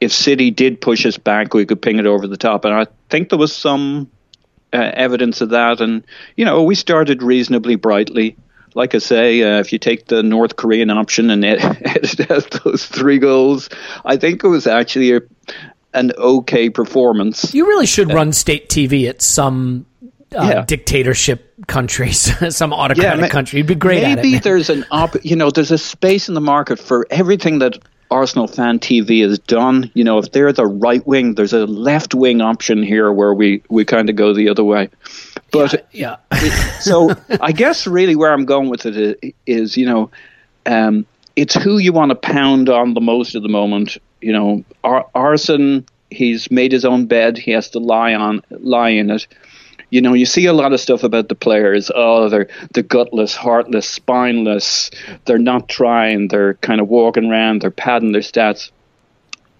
if 0.00 0.12
City 0.12 0.50
did 0.50 0.80
push 0.80 1.06
us 1.06 1.16
back, 1.16 1.54
we 1.54 1.64
could 1.64 1.80
ping 1.80 1.98
it 1.98 2.06
over 2.06 2.26
the 2.26 2.36
top. 2.36 2.66
And 2.66 2.74
I 2.74 2.86
think 3.08 3.30
there 3.30 3.38
was 3.38 3.56
some 3.56 4.10
uh, 4.72 4.90
evidence 4.94 5.40
of 5.40 5.50
that. 5.50 5.80
And, 5.80 6.04
you 6.36 6.44
know, 6.44 6.62
we 6.62 6.74
started 6.74 7.22
reasonably 7.22 7.76
brightly. 7.76 8.36
Like 8.74 8.94
I 8.94 8.98
say, 8.98 9.42
uh, 9.42 9.58
if 9.58 9.72
you 9.72 9.78
take 9.78 10.06
the 10.06 10.22
North 10.22 10.56
Korean 10.56 10.90
option 10.90 11.30
and 11.30 11.44
edit 11.44 12.30
out 12.30 12.50
those 12.64 12.86
three 12.86 13.18
goals, 13.18 13.68
I 14.04 14.16
think 14.16 14.44
it 14.44 14.48
was 14.48 14.66
actually 14.66 15.16
a, 15.16 15.20
an 15.92 16.12
okay 16.16 16.70
performance. 16.70 17.52
You 17.52 17.66
really 17.66 17.86
should 17.86 18.12
uh, 18.12 18.14
run 18.14 18.32
state 18.32 18.68
TV 18.68 19.08
at 19.08 19.22
some 19.22 19.86
uh, 20.32 20.42
yeah. 20.44 20.64
dictatorship 20.64 21.52
countries, 21.66 22.32
some 22.56 22.72
autocratic 22.72 23.22
yeah, 23.22 23.28
country. 23.28 23.58
You'd 23.58 23.66
be 23.66 23.74
great 23.74 24.02
maybe 24.02 24.36
it, 24.36 24.44
there's 24.44 24.70
an 24.70 24.84
op- 24.92 25.24
you 25.24 25.34
know 25.34 25.50
there's 25.50 25.72
a 25.72 25.78
space 25.78 26.28
in 26.28 26.34
the 26.34 26.40
market 26.40 26.78
for 26.78 27.06
everything 27.10 27.58
that 27.58 27.78
Arsenal 28.10 28.46
fan 28.46 28.78
TV 28.78 29.24
is 29.24 29.38
done. 29.38 29.90
You 29.94 30.04
know, 30.04 30.18
if 30.18 30.32
they're 30.32 30.52
the 30.52 30.66
right 30.66 31.06
wing, 31.06 31.34
there's 31.34 31.52
a 31.52 31.66
left 31.66 32.14
wing 32.14 32.40
option 32.40 32.82
here 32.82 33.12
where 33.12 33.32
we, 33.34 33.62
we 33.68 33.84
kind 33.84 34.10
of 34.10 34.16
go 34.16 34.32
the 34.34 34.48
other 34.48 34.64
way. 34.64 34.88
But 35.52 35.88
yeah, 35.92 36.16
yeah. 36.32 36.78
so 36.78 37.10
I 37.40 37.52
guess 37.52 37.86
really 37.86 38.16
where 38.16 38.32
I'm 38.32 38.44
going 38.44 38.68
with 38.68 38.86
it 38.86 39.34
is, 39.46 39.76
you 39.76 39.86
know, 39.86 40.10
um, 40.66 41.06
it's 41.36 41.54
who 41.54 41.78
you 41.78 41.92
want 41.92 42.10
to 42.10 42.16
pound 42.16 42.68
on 42.68 42.94
the 42.94 43.00
most 43.00 43.34
at 43.34 43.42
the 43.42 43.48
moment. 43.48 43.96
You 44.20 44.32
know, 44.32 44.64
Ar- 44.84 45.08
Arsene, 45.14 45.86
he's 46.10 46.50
made 46.50 46.72
his 46.72 46.84
own 46.84 47.06
bed. 47.06 47.38
He 47.38 47.52
has 47.52 47.70
to 47.70 47.78
lie 47.78 48.14
on 48.14 48.42
lie 48.50 48.90
in 48.90 49.10
it 49.10 49.26
you 49.90 50.00
know, 50.00 50.14
you 50.14 50.24
see 50.24 50.46
a 50.46 50.52
lot 50.52 50.72
of 50.72 50.80
stuff 50.80 51.02
about 51.02 51.28
the 51.28 51.34
players. 51.34 51.90
Oh, 51.94 52.28
they're 52.28 52.48
they're 52.72 52.82
gutless, 52.82 53.34
heartless, 53.34 53.88
spineless. 53.88 54.90
They're 55.26 55.38
not 55.38 55.68
trying. 55.68 56.28
They're 56.28 56.54
kind 56.54 56.80
of 56.80 56.88
walking 56.88 57.26
around. 57.30 57.62
They're 57.62 57.70
padding 57.70 58.12
their 58.12 58.22
stats. 58.22 58.70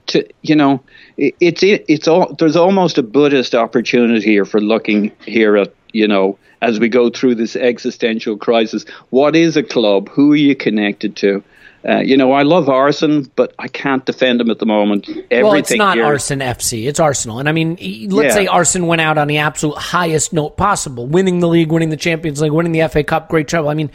To 0.08 0.26
you 0.42 0.54
know, 0.54 0.82
it, 1.16 1.34
it's 1.40 1.62
it, 1.62 1.84
it's 1.88 2.08
all 2.08 2.34
there's 2.38 2.56
almost 2.56 2.98
a 2.98 3.02
Buddhist 3.02 3.54
opportunity 3.54 4.22
here 4.22 4.44
for 4.44 4.60
looking 4.60 5.12
here 5.26 5.56
at 5.56 5.74
you 5.92 6.06
know, 6.08 6.38
as 6.62 6.78
we 6.78 6.88
go 6.88 7.10
through 7.10 7.36
this 7.36 7.56
existential 7.56 8.36
crisis, 8.36 8.84
what 9.10 9.34
is 9.36 9.56
a 9.56 9.62
club? 9.62 10.08
Who 10.10 10.32
are 10.32 10.36
you 10.36 10.54
connected 10.54 11.16
to? 11.16 11.42
Uh, 11.88 12.00
you 12.00 12.14
know, 12.14 12.32
I 12.32 12.42
love 12.42 12.68
Arsenal, 12.68 13.24
but 13.36 13.54
I 13.58 13.66
can't 13.68 14.04
defend 14.04 14.38
them 14.38 14.50
at 14.50 14.58
the 14.58 14.66
moment. 14.66 15.08
Everything 15.08 15.42
well, 15.44 15.54
it's 15.54 15.74
not 15.74 15.96
here- 15.96 16.04
Arsenal 16.04 16.46
FC. 16.46 16.86
It's 16.86 17.00
Arsenal. 17.00 17.38
And 17.38 17.48
I 17.48 17.52
mean, 17.52 17.78
let's 18.10 18.34
Yeah. 18.34 18.42
say 18.42 18.46
Arsenal 18.46 18.86
went 18.86 19.00
out 19.00 19.16
on 19.16 19.28
the 19.28 19.38
absolute 19.38 19.78
highest 19.78 20.34
note 20.34 20.58
possible, 20.58 21.06
winning 21.06 21.40
the 21.40 21.48
league, 21.48 21.72
winning 21.72 21.88
the 21.88 21.96
Champions 21.96 22.42
League, 22.42 22.52
winning 22.52 22.72
the 22.72 22.82
FA 22.82 23.02
Cup, 23.02 23.30
great 23.30 23.48
treble. 23.48 23.70
I 23.70 23.74
mean, 23.74 23.90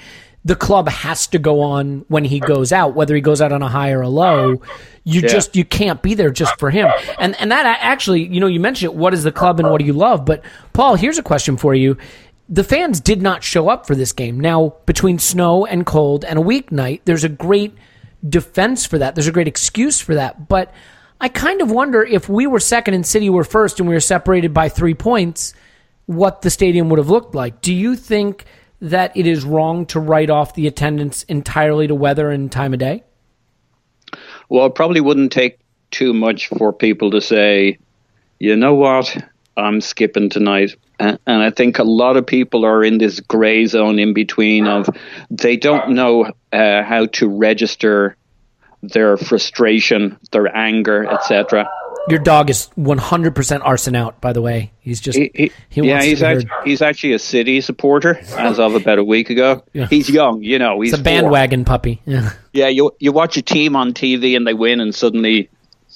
the 0.46 0.56
club 0.56 0.88
has 0.88 1.26
to 1.28 1.40
go 1.40 1.60
on 1.62 2.06
when 2.08 2.24
he 2.24 2.40
goes 2.40 2.72
out, 2.72 2.94
whether 2.94 3.16
he 3.16 3.22
goes 3.22 3.42
out 3.42 3.52
on 3.52 3.64
a 3.64 3.68
high 3.68 3.92
or 3.92 4.02
a 4.02 4.10
low. 4.10 4.62
You 5.04 5.22
just 5.22 5.56
you 5.56 5.66
can't 5.66 6.02
be 6.02 6.14
there 6.14 6.30
just 6.30 6.58
for 6.60 6.70
him. 6.70 6.88
And 7.20 7.36
and 7.42 7.52
that 7.52 7.66
actually, 7.82 8.28
you 8.28 8.40
know, 8.40 8.48
you 8.48 8.60
mentioned 8.60 8.94
it, 8.94 8.96
what 8.96 9.14
is 9.14 9.24
the 9.24 9.32
club 9.32 9.60
and 9.60 9.70
what 9.70 9.80
do 9.80 9.86
you 9.86 9.94
love? 9.94 10.24
But 10.24 10.44
Paul, 10.72 10.96
here's 10.96 11.18
a 11.18 11.24
question 11.24 11.58
for 11.58 11.74
you. 11.74 11.98
The 12.48 12.64
fans 12.64 13.00
did 13.00 13.24
not 13.24 13.44
show 13.44 13.70
up 13.70 13.88
for 13.88 13.96
this 13.96 14.14
game. 14.14 14.40
Now, 14.40 14.76
between 14.86 15.18
snow 15.18 15.66
and 15.66 15.84
cold 15.84 16.24
and 16.24 16.38
a 16.38 16.44
weeknight, 16.44 17.02
there's 17.06 17.24
a 17.24 17.30
great 17.30 17.74
defense 18.28 18.86
for 18.86 19.00
that. 19.00 19.16
There's 19.16 19.28
a 19.28 19.32
great 19.32 19.48
excuse 19.48 20.00
for 20.00 20.14
that. 20.14 20.48
But 20.48 20.72
I 21.20 21.28
kind 21.28 21.62
of 21.62 21.72
wonder 21.72 22.04
if 22.04 22.30
we 22.30 22.46
were 22.46 22.60
second 22.60 22.94
and 22.94 23.06
City 23.06 23.32
were 23.32 23.44
first 23.44 23.80
and 23.80 23.90
we 23.90 23.96
were 23.96 24.00
separated 24.00 24.54
by 24.54 24.70
three 24.70 24.94
points, 24.94 25.56
what 26.06 26.44
the 26.44 26.52
stadium 26.52 26.90
would 26.90 27.00
have 27.00 27.10
looked 27.10 27.34
like. 27.34 27.62
Do 27.62 27.74
you 27.74 27.96
think 27.96 28.46
that 28.82 29.16
it 29.16 29.26
is 29.26 29.44
wrong 29.44 29.86
to 29.88 30.00
write 30.00 30.30
off 30.30 30.54
the 30.54 30.68
attendance 30.68 31.24
entirely 31.24 31.88
to 31.88 31.96
weather 31.96 32.30
and 32.30 32.52
time 32.52 32.74
of 32.74 32.80
day? 32.80 33.04
Well, 34.50 34.66
it 34.68 34.76
probably 34.76 35.02
wouldn't 35.02 35.32
take 35.32 35.60
too 35.92 36.14
much 36.14 36.48
for 36.48 36.74
people 36.74 37.12
to 37.12 37.22
say, 37.22 37.80
you 38.40 38.56
know 38.56 38.76
what, 38.76 39.16
I'm 39.58 39.82
skipping 39.82 40.30
tonight. 40.30 40.76
And, 41.00 41.20
I 41.28 41.50
think 41.50 41.80
a 41.80 41.84
lot 41.84 42.16
of 42.16 42.26
people 42.26 42.66
are 42.66 42.84
in 42.84 43.00
this 43.00 43.20
grey 43.20 43.66
zone 43.66 44.00
in 44.00 44.14
between 44.14 44.66
of 44.66 44.90
they 45.30 45.58
don't 45.58 45.92
know 45.92 46.32
uh, 46.54 46.84
how 46.84 47.08
to 47.08 47.28
register 47.28 48.16
their 48.82 49.18
frustration, 49.18 50.18
their 50.32 50.56
anger, 50.56 51.06
etc. 51.06 51.70
Your 52.08 52.20
dog 52.20 52.50
is 52.50 52.70
100% 52.78 53.62
Arsene 53.64 53.96
out, 53.96 54.22
by 54.22 54.32
the 54.34 54.42
way. 54.42 54.72
He's 54.80 55.00
just, 55.00 55.18
He, 55.18 55.32
he, 55.34 55.52
he 55.70 55.82
yeah, 55.88 56.04
he's 56.04 56.22
actually, 56.22 56.50
he's 56.64 56.82
actually 56.82 57.14
a 57.14 57.20
City 57.20 57.62
supporter 57.62 58.20
as 58.38 58.60
of 58.60 58.76
about 58.76 59.00
a 59.00 59.04
week 59.04 59.30
ago. 59.30 59.64
Yeah. 59.74 59.88
He's 59.88 60.10
young, 60.10 60.44
you 60.44 60.60
know. 60.60 60.80
He's 60.82 60.94
It's 60.94 61.02
a 61.02 61.04
four. 61.04 61.12
bandwagon 61.12 61.66
puppy. 61.66 62.02
Yeah. 62.06 62.34
Yeah, 62.54 62.68
you 62.68 62.92
you 63.00 63.12
watch 63.12 63.38
a 63.38 63.42
team 63.42 63.76
on 63.76 63.94
TV 63.94 64.38
and 64.38 64.46
they 64.48 64.54
win, 64.54 64.80
and 64.80 64.94
suddenly 64.94 65.50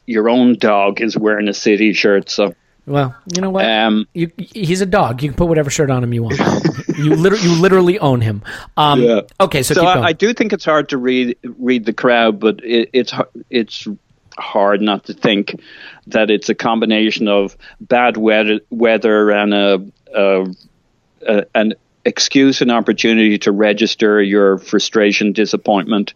your 0.08 0.30
own 0.30 0.56
dog 0.58 1.00
is 1.02 1.16
wearing 1.18 1.48
a 1.48 1.54
City 1.54 1.94
shirt. 1.94 2.30
So 2.30 2.56
Well, 2.88 3.16
you 3.34 3.42
know 3.42 3.52
what? 3.52 3.66
Um, 3.66 4.08
you, 4.14 4.32
he's 4.38 4.82
a 4.82 4.86
dog. 4.88 5.22
You 5.22 5.30
can 5.30 5.38
put 5.38 5.46
whatever 5.48 5.70
shirt 5.70 5.92
on 5.92 6.04
him 6.04 6.14
you 6.14 6.24
want. 6.24 6.40
you 6.98 7.16
literally, 7.16 7.44
you 7.44 7.62
literally 7.62 8.00
own 8.00 8.20
him. 8.22 8.42
Um, 8.76 9.02
Yeah. 9.04 9.22
Okay, 9.40 9.62
so, 9.64 9.76
so. 9.76 9.86
I, 9.86 10.08
I 10.08 10.14
do 10.14 10.34
think 10.34 10.52
it's 10.54 10.66
hard 10.66 10.90
to 10.90 10.98
read 10.98 11.38
read 11.60 11.86
the 11.86 11.94
crowd, 11.94 12.40
but 12.40 12.60
it, 12.64 12.90
it's 12.92 13.14
it's 13.50 13.88
hard 14.40 14.82
not 14.82 15.06
to 15.06 15.14
think 15.14 15.60
that 16.08 16.30
it's 16.30 16.50
a 16.50 16.56
combination 16.56 17.28
of 17.28 17.56
bad 17.80 18.18
weather, 18.18 18.60
weather 18.70 19.32
and 19.32 19.54
a, 19.54 19.92
a, 20.16 20.46
a 21.28 21.46
an 21.56 21.74
excuse 22.06 22.62
and 22.62 22.72
opportunity 22.72 23.38
to 23.40 23.52
register 23.52 24.22
your 24.22 24.58
frustration, 24.58 25.34
disappointment. 25.34 26.14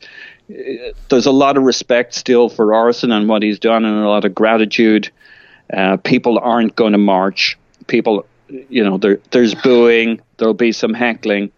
There's 1.09 1.25
a 1.25 1.31
lot 1.31 1.57
of 1.57 1.63
respect 1.63 2.13
still 2.13 2.49
for 2.49 2.73
Arsene 2.73 3.11
and 3.11 3.29
what 3.29 3.43
he's 3.43 3.59
done, 3.59 3.85
and 3.85 3.97
a 3.97 4.07
lot 4.07 4.25
of 4.25 4.33
gratitude. 4.35 5.11
Uh, 5.71 5.97
people 5.97 6.39
aren't 6.39 6.75
going 6.75 6.91
to 6.93 6.97
march. 6.97 7.57
People, 7.87 8.25
you 8.47 8.83
know, 8.83 8.97
there, 8.97 9.19
there's 9.31 9.55
booing. 9.55 10.21
There'll 10.37 10.53
be 10.53 10.71
some 10.71 10.93
heckling 10.93 11.51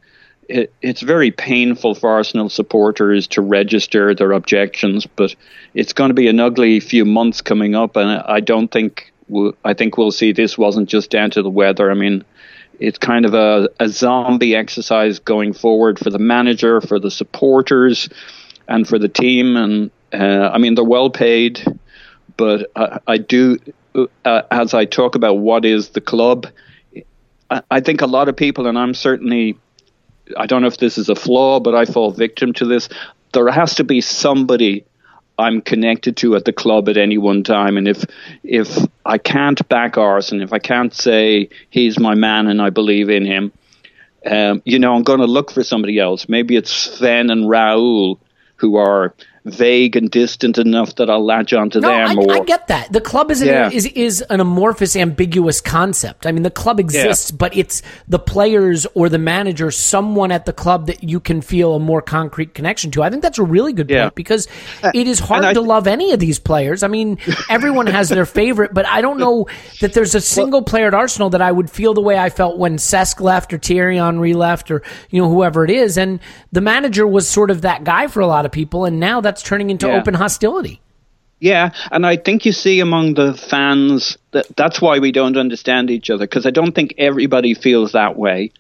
it, 0.49 0.73
it's 0.81 1.01
very 1.01 1.31
painful 1.31 1.95
for 1.95 2.09
Arsenal 2.09 2.49
supporters 2.49 3.27
to 3.27 3.41
register 3.41 4.13
their 4.13 4.31
objections, 4.31 5.05
but 5.05 5.35
it's 5.73 5.93
going 5.93 6.09
to 6.09 6.13
be 6.13 6.27
an 6.27 6.39
ugly 6.39 6.79
few 6.79 7.05
months 7.05 7.41
coming 7.41 7.75
up, 7.75 7.95
and 7.95 8.09
I 8.09 8.39
don't 8.39 8.71
think 8.71 9.11
we'll, 9.27 9.53
I 9.63 9.73
think 9.73 9.97
we'll 9.97 10.11
see 10.11 10.31
this 10.31 10.57
wasn't 10.57 10.89
just 10.89 11.09
down 11.09 11.31
to 11.31 11.41
the 11.41 11.49
weather. 11.49 11.89
I 11.91 11.93
mean, 11.93 12.23
it's 12.79 12.97
kind 12.97 13.25
of 13.25 13.33
a, 13.33 13.69
a 13.79 13.89
zombie 13.89 14.55
exercise 14.55 15.19
going 15.19 15.53
forward 15.53 15.99
for 15.99 16.09
the 16.09 16.19
manager, 16.19 16.81
for 16.81 16.99
the 16.99 17.11
supporters, 17.11 18.09
and 18.67 18.87
for 18.87 18.99
the 18.99 19.09
team. 19.09 19.55
And 19.55 19.91
uh, 20.13 20.49
I 20.53 20.57
mean, 20.57 20.75
they're 20.75 20.83
well 20.83 21.09
paid, 21.09 21.65
but 22.37 22.71
I, 22.75 22.99
I 23.07 23.17
do, 23.17 23.57
uh, 24.25 24.41
as 24.51 24.73
I 24.73 24.85
talk 24.85 25.15
about 25.15 25.35
what 25.35 25.65
is 25.65 25.89
the 25.89 26.01
club, 26.01 26.47
I, 27.49 27.61
I 27.71 27.79
think 27.79 28.01
a 28.01 28.07
lot 28.07 28.27
of 28.27 28.35
people, 28.35 28.67
and 28.67 28.77
I'm 28.77 28.93
certainly 28.93 29.57
I 30.37 30.45
don't 30.45 30.61
know 30.61 30.67
if 30.67 30.77
this 30.77 30.97
is 30.97 31.09
a 31.09 31.15
flaw, 31.15 31.59
but 31.59 31.75
I 31.75 31.85
fall 31.85 32.11
victim 32.11 32.53
to 32.53 32.65
this. 32.65 32.89
There 33.33 33.49
has 33.49 33.75
to 33.75 33.83
be 33.83 34.01
somebody 34.01 34.85
I'm 35.37 35.61
connected 35.61 36.15
to 36.17 36.35
at 36.35 36.45
the 36.45 36.53
club 36.53 36.87
at 36.87 36.97
any 36.97 37.17
one 37.17 37.43
time, 37.43 37.77
and 37.77 37.87
if 37.87 38.05
if 38.43 38.77
I 39.05 39.17
can't 39.17 39.67
back 39.67 39.97
Arsene, 39.97 40.41
if 40.41 40.53
I 40.53 40.59
can't 40.59 40.93
say 40.93 41.49
he's 41.69 41.99
my 41.99 42.15
man 42.15 42.47
and 42.47 42.61
I 42.61 42.69
believe 42.69 43.09
in 43.09 43.25
him, 43.25 43.51
um, 44.25 44.61
you 44.65 44.79
know, 44.79 44.95
I'm 44.95 45.03
going 45.03 45.19
to 45.19 45.25
look 45.25 45.51
for 45.51 45.63
somebody 45.63 45.99
else. 45.99 46.29
Maybe 46.29 46.55
it's 46.55 46.71
Sven 46.71 47.29
and 47.29 47.49
Raoul 47.49 48.19
who 48.55 48.77
are 48.77 49.13
vague 49.45 49.95
and 49.95 50.09
distant 50.09 50.57
enough 50.57 50.95
that 50.95 51.09
I'll 51.09 51.23
latch 51.23 51.53
onto 51.53 51.79
no, 51.79 51.87
them. 51.89 52.19
I, 52.19 52.23
or 52.23 52.33
I 52.33 52.39
get 52.39 52.67
that. 52.67 52.91
The 52.91 52.99
club 53.01 53.29
is 53.29 53.41
an, 53.41 53.71
is 53.71 53.85
is 53.85 54.21
an 54.23 54.39
amorphous, 54.39 54.95
ambiguous 54.95 55.61
concept. 55.61 56.25
I 56.25 56.31
mean, 56.31 56.43
the 56.43 56.49
club 56.49 56.79
exists, 56.79 57.29
but 57.31 57.55
it's 57.55 57.83
the 58.07 58.17
players 58.19 58.87
or 58.95 59.07
the 59.07 59.19
manager, 59.19 59.69
someone 59.69 60.31
at 60.31 60.45
the 60.45 60.53
club 60.53 60.87
that 60.87 61.03
you 61.03 61.19
can 61.19 61.41
feel 61.41 61.75
a 61.75 61.79
more 61.79 62.01
concrete 62.01 62.53
connection 62.55 62.89
to. 62.91 63.03
I 63.03 63.09
think 63.09 63.21
that's 63.21 63.37
a 63.37 63.43
really 63.43 63.71
good 63.71 63.89
Yeah. 63.89 64.05
point 64.05 64.15
because 64.15 64.47
uh, 64.81 64.91
it 64.95 65.07
is 65.07 65.19
hard 65.19 65.45
I- 65.45 65.53
to 65.53 65.61
love 65.61 65.85
any 65.87 66.11
of 66.11 66.19
these 66.19 66.39
players. 66.39 66.81
I 66.81 66.87
mean, 66.87 67.19
everyone 67.49 67.87
has 67.87 68.09
their 68.09 68.25
favorite, 68.25 68.73
but 68.73 68.87
I 68.87 69.01
don't 69.01 69.19
know 69.19 69.47
that 69.79 69.93
there's 69.93 70.15
a 70.15 70.21
single 70.21 70.63
player 70.63 70.87
at 70.87 70.93
Arsenal 70.95 71.29
that 71.29 71.41
I 71.41 71.51
would 71.51 71.69
feel 71.69 71.93
the 71.93 72.01
way 72.01 72.17
I 72.17 72.29
felt 72.29 72.57
when 72.57 72.77
Cesc 72.77 73.19
left 73.21 73.53
or 73.53 73.59
Thierry 73.59 73.97
Henry 73.97 74.33
left 74.33 74.71
or 74.71 74.81
you 75.11 75.21
know 75.21 75.29
whoever 75.29 75.63
it 75.63 75.69
is. 75.69 75.97
And 75.97 76.19
the 76.51 76.61
manager 76.61 77.05
was 77.05 77.27
sort 77.27 77.51
of 77.51 77.61
that 77.61 77.83
guy 77.83 78.07
for 78.07 78.21
a 78.21 78.27
lot 78.27 78.45
of 78.45 78.51
people, 78.51 78.85
and 78.85 78.99
now 78.99 79.21
that's 79.35 79.43
turning 79.43 79.69
into 79.69 79.87
Yeah. 79.87 79.97
open 79.97 80.13
hostility. 80.13 80.79
Yeah, 81.41 81.71
and 81.91 82.05
I 82.05 82.15
think 82.15 82.45
you 82.45 82.53
see 82.53 82.79
among 82.79 83.15
the 83.15 83.33
fans 83.33 84.17
that 84.31 84.47
that's 84.55 84.81
why 84.81 84.99
we 84.99 85.11
don't 85.11 85.35
understand 85.35 85.91
each 85.91 86.09
other 86.09 86.25
because 86.25 86.45
I 86.45 86.51
don't 86.51 86.71
think 86.71 86.93
everybody 86.97 87.53
feels 87.53 87.91
that 87.91 88.17
way. 88.17 88.51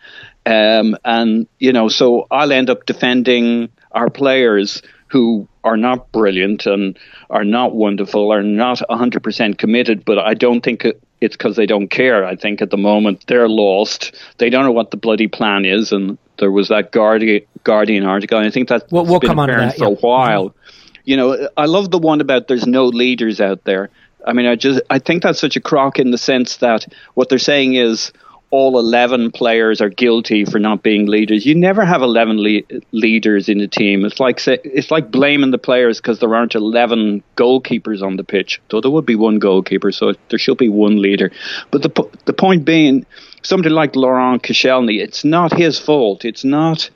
Um, 0.45 0.97
and 1.05 1.47
you 1.57 1.71
know, 1.71 1.87
so 1.87 2.27
I'll 2.29 2.51
end 2.51 2.69
up 2.69 2.85
defending 2.85 3.69
our 3.93 4.09
players 4.09 4.81
who 5.07 5.47
are 5.63 5.77
not 5.77 6.11
brilliant 6.11 6.65
and 6.65 6.99
are 7.29 7.45
not 7.45 7.73
wonderful, 7.73 8.33
are 8.33 8.43
not 8.43 8.81
100% 8.89 9.57
committed, 9.57 10.03
but 10.03 10.19
I 10.19 10.33
don't 10.33 10.61
think 10.61 10.83
it, 10.83 11.01
it's 11.21 11.37
because 11.37 11.55
they 11.55 11.65
don't 11.65 11.87
care. 11.87 12.25
I 12.25 12.35
think 12.35 12.61
at 12.61 12.71
the 12.71 12.77
moment 12.77 13.23
they're 13.27 13.47
lost. 13.47 14.13
They 14.37 14.49
don't 14.49 14.65
know 14.65 14.73
what 14.73 14.91
the 14.91 14.97
bloody 14.97 15.27
plan 15.27 15.63
is. 15.63 15.93
And 15.93 16.17
there 16.39 16.51
was 16.51 16.69
that 16.69 16.91
Guardian, 16.91 17.41
Guardian 17.63 18.03
article, 18.05 18.37
and 18.37 18.47
I 18.47 18.51
think 18.51 18.67
that's 18.69 18.89
We'll- 18.91 19.05
we'll 19.05 19.19
been 19.19 19.29
come 19.29 19.39
on 19.39 19.49
that, 19.49 19.77
for 19.77 19.85
yeah. 19.85 19.89
a 19.91 19.95
while. 19.95 20.49
Mm-hmm. 20.49 20.59
You 21.05 21.17
know, 21.17 21.49
I 21.55 21.65
love 21.65 21.91
the 21.91 21.99
one 21.99 22.19
about 22.21 22.47
there's 22.47 22.65
no 22.65 22.85
leaders 22.85 23.39
out 23.39 23.63
there. 23.63 23.89
I 24.25 24.33
mean, 24.33 24.47
I 24.47 24.55
just 24.55 24.81
I 24.89 24.97
think 24.99 25.21
that's 25.21 25.39
such 25.39 25.55
a 25.55 25.61
crock 25.61 25.99
in 25.99 26.09
the 26.11 26.17
sense 26.17 26.57
that 26.57 26.85
what 27.13 27.29
they're 27.29 27.37
saying 27.37 27.75
is 27.75 28.11
all 28.49 28.79
11 28.79 29.31
players 29.31 29.81
are 29.81 29.89
guilty 29.89 30.45
for 30.45 30.59
not 30.59 30.81
being 30.81 31.07
leaders. 31.07 31.45
You 31.45 31.55
never 31.55 31.83
have 31.85 32.01
11 32.01 32.37
le- 32.41 32.79
leaders 32.91 33.49
in 33.49 33.59
a 33.59 33.67
team. 33.67 34.05
It's 34.05 34.19
like 34.19 34.39
say, 34.39 34.57
it's 34.63 34.89
like 34.91 35.11
blaming 35.11 35.51
the 35.51 35.57
players 35.57 35.99
because 35.99 36.19
there 36.19 36.33
aren't 36.33 36.55
11 36.55 37.21
goalkeepers 37.35 38.01
on 38.01 38.15
the 38.15 38.23
pitch. 38.23 38.61
Though 38.69 38.81
there 38.81 38.91
would 38.91 39.05
be 39.05 39.15
one 39.15 39.37
goalkeeper, 39.39 39.91
so 39.91 40.13
there 40.29 40.39
should 40.39 40.57
be 40.57 40.69
one 40.69 41.01
leader. 41.01 41.31
But 41.69 41.81
the 41.83 41.89
po- 41.89 42.11
the 42.25 42.33
point 42.33 42.65
being, 42.65 43.05
somebody 43.45 43.73
like 43.73 43.95
Laurent 43.95 44.41
Koscielny, 44.41 45.01
it's 45.01 45.23
not 45.23 45.53
his 45.53 45.79
fault. 45.79 46.25
It's 46.25 46.43
not 46.43 46.89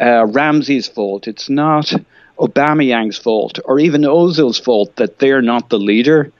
uh, 0.00 0.26
Ramsey's 0.26 0.88
fault. 0.88 1.26
It's 1.26 1.48
not 1.48 1.92
Aubameyang's 2.38 3.18
fault 3.18 3.58
or 3.64 3.78
even 3.78 4.02
Ozil's 4.02 4.58
fault 4.58 4.94
that 4.96 5.18
they're 5.18 5.42
not 5.42 5.70
the 5.70 5.78
leader. 5.78 6.32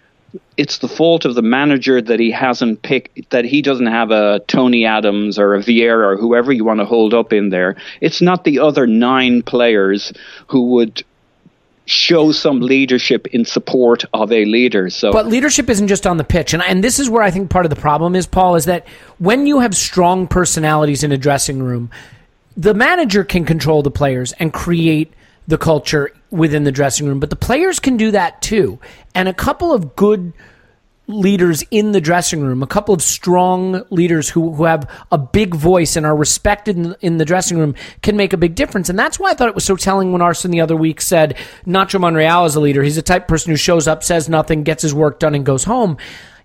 It's 0.56 0.78
the 0.78 0.88
fault 0.88 1.24
of 1.24 1.34
the 1.34 1.42
manager 1.42 2.02
that 2.02 2.20
he 2.20 2.30
hasn't 2.30 2.82
picked, 2.82 3.30
that 3.30 3.44
he 3.44 3.62
doesn't 3.62 3.86
have 3.86 4.10
a 4.10 4.40
Tony 4.46 4.84
Adams 4.84 5.38
or 5.38 5.54
a 5.54 5.60
Vieira 5.60 6.12
or 6.12 6.16
whoever 6.16 6.52
you 6.52 6.64
want 6.64 6.80
to 6.80 6.84
hold 6.84 7.14
up 7.14 7.32
in 7.32 7.48
there. 7.48 7.76
It's 8.00 8.20
not 8.20 8.44
the 8.44 8.58
other 8.58 8.86
nine 8.86 9.42
players 9.42 10.12
who 10.48 10.66
would 10.72 11.02
show 11.88 12.32
some 12.32 12.60
leadership 12.60 13.26
in 13.28 13.44
support 13.44 14.04
of 14.12 14.30
a 14.30 14.44
leader. 14.44 14.90
So 14.90 15.10
But 15.10 15.26
leadership 15.26 15.70
isn't 15.70 15.88
just 15.88 16.06
on 16.06 16.18
the 16.18 16.24
pitch, 16.24 16.52
and 16.52 16.62
and 16.62 16.84
this 16.84 16.98
is 16.98 17.08
where 17.08 17.22
I 17.22 17.30
think 17.30 17.50
part 17.50 17.64
of 17.64 17.70
the 17.70 17.80
problem 17.80 18.14
is, 18.14 18.26
Paul, 18.26 18.56
is 18.56 18.66
that 18.66 18.86
when 19.18 19.46
you 19.46 19.60
have 19.60 19.74
strong 19.74 20.26
personalities 20.26 21.02
in 21.02 21.12
a 21.12 21.18
dressing 21.18 21.62
room, 21.62 21.90
the 22.56 22.74
manager 22.74 23.24
can 23.24 23.44
control 23.44 23.82
the 23.82 23.90
players 23.90 24.32
and 24.32 24.52
create 24.52 25.12
the 25.46 25.56
culture 25.56 26.12
within 26.30 26.64
the 26.64 26.72
dressing 26.72 27.06
room, 27.06 27.20
but 27.20 27.30
the 27.30 27.36
players 27.36 27.80
can 27.80 27.96
do 27.96 28.10
that 28.10 28.42
too. 28.42 28.78
And 29.14 29.28
a 29.28 29.34
couple 29.34 29.72
of 29.72 29.96
good 29.96 30.34
leaders 31.08 31.64
in 31.70 31.92
the 31.92 32.00
dressing 32.00 32.42
room, 32.42 32.62
a 32.62 32.66
couple 32.66 32.94
of 32.94 33.02
strong 33.02 33.82
leaders 33.90 34.28
who, 34.28 34.52
who 34.52 34.64
have 34.64 34.88
a 35.10 35.18
big 35.18 35.54
voice 35.54 35.96
and 35.96 36.04
are 36.04 36.14
respected 36.14 36.76
in, 36.76 36.94
in 37.00 37.16
the 37.16 37.24
dressing 37.24 37.58
room 37.58 37.74
can 38.02 38.16
make 38.16 38.34
a 38.34 38.36
big 38.36 38.54
difference. 38.54 38.90
And 38.90 38.98
that's 38.98 39.18
why 39.18 39.30
I 39.30 39.34
thought 39.34 39.48
it 39.48 39.54
was 39.54 39.64
so 39.64 39.74
telling 39.74 40.12
when 40.12 40.22
Arsene 40.22 40.50
the 40.50 40.60
other 40.60 40.76
week 40.76 41.00
said 41.00 41.36
Nacho 41.66 41.98
Monreal 41.98 42.44
is 42.44 42.54
a 42.54 42.60
leader. 42.60 42.82
He's 42.82 42.96
the 42.96 43.02
type 43.02 43.26
person 43.26 43.50
who 43.50 43.56
shows 43.56 43.88
up, 43.88 44.04
says 44.04 44.28
nothing, 44.28 44.62
gets 44.62 44.82
his 44.82 44.94
work 44.94 45.18
done, 45.18 45.34
and 45.34 45.46
goes 45.46 45.64
home. 45.64 45.96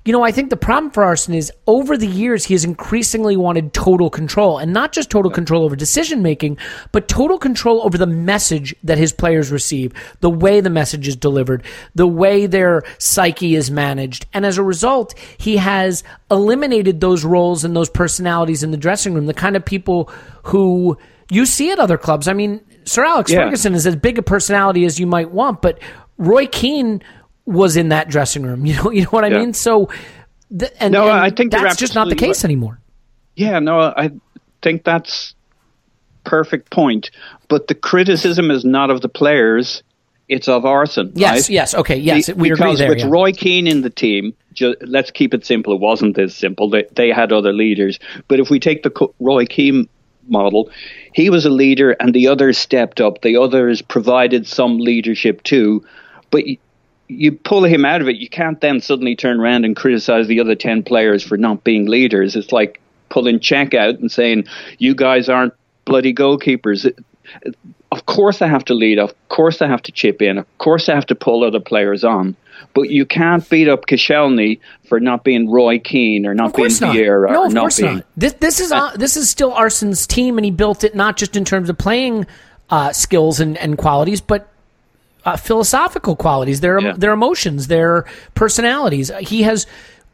You 0.05 0.11
know, 0.11 0.21
I 0.21 0.31
think 0.31 0.49
the 0.49 0.57
problem 0.57 0.91
for 0.91 1.03
Arsene 1.03 1.35
is 1.35 1.49
over 1.65 1.97
the 1.97 2.07
years, 2.07 2.43
he 2.43 2.53
has 2.53 2.65
increasingly 2.65 3.37
wanted 3.37 3.73
total 3.73 4.09
control 4.09 4.57
and 4.57 4.73
not 4.73 4.91
just 4.91 5.09
total 5.09 5.31
control 5.31 5.63
over 5.63 5.77
decision 5.77 6.21
making, 6.21 6.57
but 6.91 7.07
total 7.07 7.37
control 7.37 7.81
over 7.85 7.97
the 7.97 8.05
message 8.05 8.75
that 8.83 8.97
his 8.97 9.13
players 9.13 9.49
receive, 9.49 9.93
the 10.19 10.29
way 10.29 10.59
the 10.59 10.69
message 10.69 11.07
is 11.07 11.15
delivered, 11.15 11.63
the 11.95 12.07
way 12.07 12.47
their 12.47 12.83
psyche 12.97 13.55
is 13.55 13.71
managed. 13.71 14.25
And 14.33 14.45
as 14.45 14.57
a 14.57 14.63
result, 14.63 15.17
he 15.37 15.55
has 15.55 16.03
eliminated 16.29 16.99
those 16.99 17.23
roles 17.23 17.63
and 17.63 17.73
those 17.73 17.89
personalities 17.89 18.61
in 18.61 18.71
the 18.71 18.77
dressing 18.77 19.13
room, 19.13 19.25
the 19.25 19.33
kind 19.33 19.55
of 19.55 19.63
people 19.63 20.11
who 20.43 20.97
you 21.31 21.45
see 21.45 21.71
at 21.71 21.79
other 21.79 21.97
clubs. 21.97 22.27
I 22.27 22.33
mean, 22.33 22.59
Sir 22.83 23.05
Alex 23.05 23.31
Yeah. 23.31 23.45
Ferguson 23.45 23.73
is 23.73 23.87
as 23.87 23.95
big 23.95 24.17
a 24.17 24.21
personality 24.21 24.83
as 24.83 24.99
you 24.99 25.07
might 25.07 25.31
want, 25.31 25.61
but 25.61 25.79
Roy 26.17 26.45
Keane 26.47 27.01
was 27.45 27.75
in 27.77 27.89
that 27.89 28.09
dressing 28.09 28.43
room. 28.43 28.65
You 28.65 28.75
know, 28.75 28.91
you 28.91 29.01
know 29.03 29.09
what 29.09 29.23
I 29.23 29.27
Yeah. 29.29 29.39
mean? 29.39 29.53
So, 29.53 29.89
th- 30.57 30.71
and, 30.79 30.91
No, 30.93 31.03
and 31.09 31.19
I 31.19 31.29
think 31.29 31.51
that's 31.51 31.77
just 31.77 31.95
not 31.95 32.09
the 32.09 32.15
case 32.15 32.43
anymore. 32.45 32.79
Yeah, 33.35 33.59
no, 33.59 33.79
I 33.79 34.11
think 34.61 34.83
that's 34.83 35.33
perfect 36.23 36.69
point. 36.71 37.11
But 37.49 37.67
the 37.67 37.75
criticism 37.75 38.51
is 38.51 38.63
not 38.63 38.89
of 38.89 39.01
the 39.01 39.09
players; 39.09 39.83
it's 40.29 40.47
of 40.47 40.65
Arsene. 40.65 41.11
Yes, 41.15 41.33
right? 41.33 41.49
yes, 41.49 41.73
okay, 41.75 41.97
yes, 41.97 42.27
Be- 42.27 42.33
we 42.33 42.51
agree 42.51 42.75
there. 42.75 42.89
with 42.89 42.99
yeah. 42.99 43.07
Roy 43.09 43.31
Keane 43.33 43.67
in 43.67 43.81
the 43.81 43.89
team, 43.89 44.33
ju- 44.53 44.75
let's 44.81 45.11
keep 45.11 45.33
it 45.33 45.45
simple. 45.45 45.73
It 45.73 45.79
wasn't 45.81 46.15
this 46.15 46.35
simple. 46.35 46.69
They, 46.69 46.85
they 46.95 47.09
had 47.09 47.31
other 47.33 47.51
leaders. 47.53 47.99
But 48.27 48.39
if 48.39 48.49
we 48.49 48.59
take 48.59 48.83
the 48.83 48.89
Co- 48.91 49.13
Roy 49.19 49.45
Keane 49.45 49.89
model, 50.27 50.69
he 51.13 51.29
was 51.29 51.45
a 51.45 51.49
leader, 51.49 51.91
and 51.99 52.13
the 52.13 52.27
others 52.27 52.57
stepped 52.57 53.01
up. 53.01 53.21
The 53.21 53.35
others 53.37 53.81
provided 53.81 54.47
some 54.47 54.77
leadership 54.77 55.43
too. 55.43 55.83
But 56.29 56.43
you, 57.07 57.31
pull 57.33 57.63
him 57.63 57.85
out 57.85 58.01
of 58.01 58.07
it, 58.07 58.17
you 58.17 58.29
can't 58.29 58.59
then 58.61 58.81
suddenly 58.81 59.15
turn 59.15 59.39
around 59.39 59.65
and 59.65 59.75
criticize 59.75 60.27
the 60.27 60.39
other 60.39 60.55
10 60.55 60.83
players 60.83 61.23
for 61.23 61.37
not 61.37 61.63
being 61.63 61.85
leaders. 61.87 62.35
It's 62.35 62.51
like 62.51 62.81
pulling 63.09 63.39
Cech 63.39 63.73
out 63.73 63.99
and 63.99 64.11
saying, 64.11 64.45
you 64.77 64.95
guys 64.95 65.29
aren't 65.29 65.53
bloody 65.85 66.13
goalkeepers. 66.13 66.91
Of 67.91 68.05
course 68.05 68.41
I 68.41 68.47
have 68.47 68.65
to 68.65 68.73
lead. 68.73 68.99
Of 68.99 69.13
course 69.29 69.61
I 69.61 69.67
have 69.67 69.81
to 69.83 69.91
chip 69.91 70.21
in. 70.21 70.37
Of 70.37 70.57
course 70.57 70.89
I 70.89 70.95
have 70.95 71.05
to 71.07 71.15
pull 71.15 71.43
other 71.43 71.59
players 71.59 72.03
on. 72.03 72.35
But 72.73 72.89
you 72.89 73.05
can't 73.05 73.47
beat 73.49 73.67
up 73.67 73.85
Koscielny 73.85 74.59
for 74.87 74.99
not 74.99 75.23
being 75.23 75.49
Roy 75.49 75.79
Keane 75.79 76.25
or 76.25 76.33
not 76.33 76.55
being. 76.55 76.69
Vieira 76.69 77.31
No, 77.31 77.45
of 77.45 77.53
not 77.53 77.61
course 77.61 77.79
being. 77.79 77.95
not. 77.97 78.05
This 78.17 78.33
this 78.33 78.59
is 78.59 78.71
uh, 78.71 78.95
this 78.95 79.15
is 79.17 79.29
still 79.29 79.51
Arsene's 79.51 80.07
team, 80.07 80.37
and 80.37 80.45
he 80.45 80.49
built 80.51 80.83
it 80.83 80.95
not 80.95 81.17
just 81.17 81.35
in 81.35 81.45
terms 81.45 81.69
of 81.69 81.77
playing 81.77 82.25
uh, 82.69 82.91
skills 82.93 83.39
and, 83.39 83.57
and 83.57 83.77
qualities, 83.77 84.21
but 84.21 84.49
uh, 85.25 85.37
philosophical 85.37 86.15
qualities, 86.15 86.61
their 86.61 86.79
Yeah. 86.79 86.93
their 86.97 87.11
emotions, 87.13 87.67
their 87.67 88.05
personalities. 88.35 89.11
He 89.19 89.43
has 89.43 89.65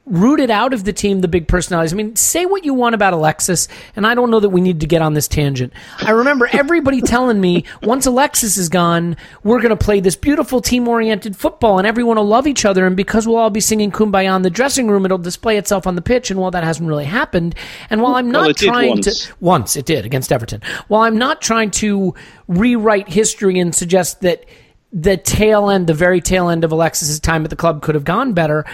rooted 0.06 0.50
out 0.50 0.74
of 0.74 0.86
the 0.86 0.94
team 0.94 1.22
the 1.22 1.28
big 1.28 1.48
personalities. 1.48 1.94
I 1.94 1.96
mean, 1.96 2.16
say 2.16 2.48
what 2.48 2.66
you 2.66 2.74
want 2.74 2.96
about 2.96 3.14
Alexis, 3.14 3.68
and 3.96 4.08
I 4.08 4.16
don't 4.16 4.32
know 4.32 4.40
that 4.40 4.50
we 4.50 4.60
need 4.60 4.80
to 4.80 4.88
get 4.88 5.04
on 5.04 5.14
this 5.14 5.28
tangent. 5.28 5.72
I 6.00 6.12
remember 6.12 6.48
everybody 6.52 7.00
telling 7.02 7.40
me 7.40 7.66
once 7.84 8.08
Alexis 8.08 8.58
is 8.58 8.70
gone, 8.70 9.18
we're 9.44 9.60
going 9.62 9.70
to 9.70 9.76
play 9.86 10.00
this 10.00 10.16
beautiful 10.16 10.62
team 10.62 10.88
oriented 10.88 11.36
football, 11.36 11.78
and 11.78 11.86
everyone 11.86 12.18
will 12.18 12.26
love 12.26 12.48
each 12.48 12.66
other, 12.66 12.88
and 12.88 12.96
because 12.98 13.28
we'll 13.28 13.38
all 13.38 13.52
be 13.52 13.60
singing 13.60 13.92
"Kumbaya" 13.92 14.36
in 14.36 14.42
the 14.42 14.50
dressing 14.50 14.88
room, 14.88 15.06
it'll 15.06 15.20
display 15.20 15.58
itself 15.58 15.86
on 15.86 15.94
the 15.96 16.02
pitch. 16.02 16.32
And 16.32 16.40
while 16.40 16.52
that 16.52 16.64
hasn't 16.64 16.90
really 16.90 17.06
happened, 17.06 17.54
and 17.92 18.02
while 18.02 18.16
I'm 18.16 18.32
not 18.32 18.48
did 18.56 18.68
trying 18.68 18.90
once. 18.90 19.28
to 19.28 19.34
once 19.42 19.76
it 19.76 19.86
did 19.86 20.06
against 20.08 20.32
Everton. 20.32 20.62
While 20.88 21.02
I'm 21.02 21.20
not 21.20 21.40
trying 21.40 21.70
to 21.72 22.16
rewrite 22.48 23.10
history 23.10 23.60
and 23.60 23.76
suggest 23.76 24.22
that 24.22 24.46
the 24.92 25.18
tail 25.18 25.70
end, 25.70 25.88
the 25.88 25.94
very 25.94 26.22
tail 26.22 26.50
end 26.50 26.64
of 26.64 26.72
Alexis's 26.72 27.20
time 27.20 27.44
at 27.44 27.50
the 27.50 27.56
club 27.56 27.82
could 27.82 27.96
have 27.96 28.04
gone 28.04 28.34
better. 28.34 28.66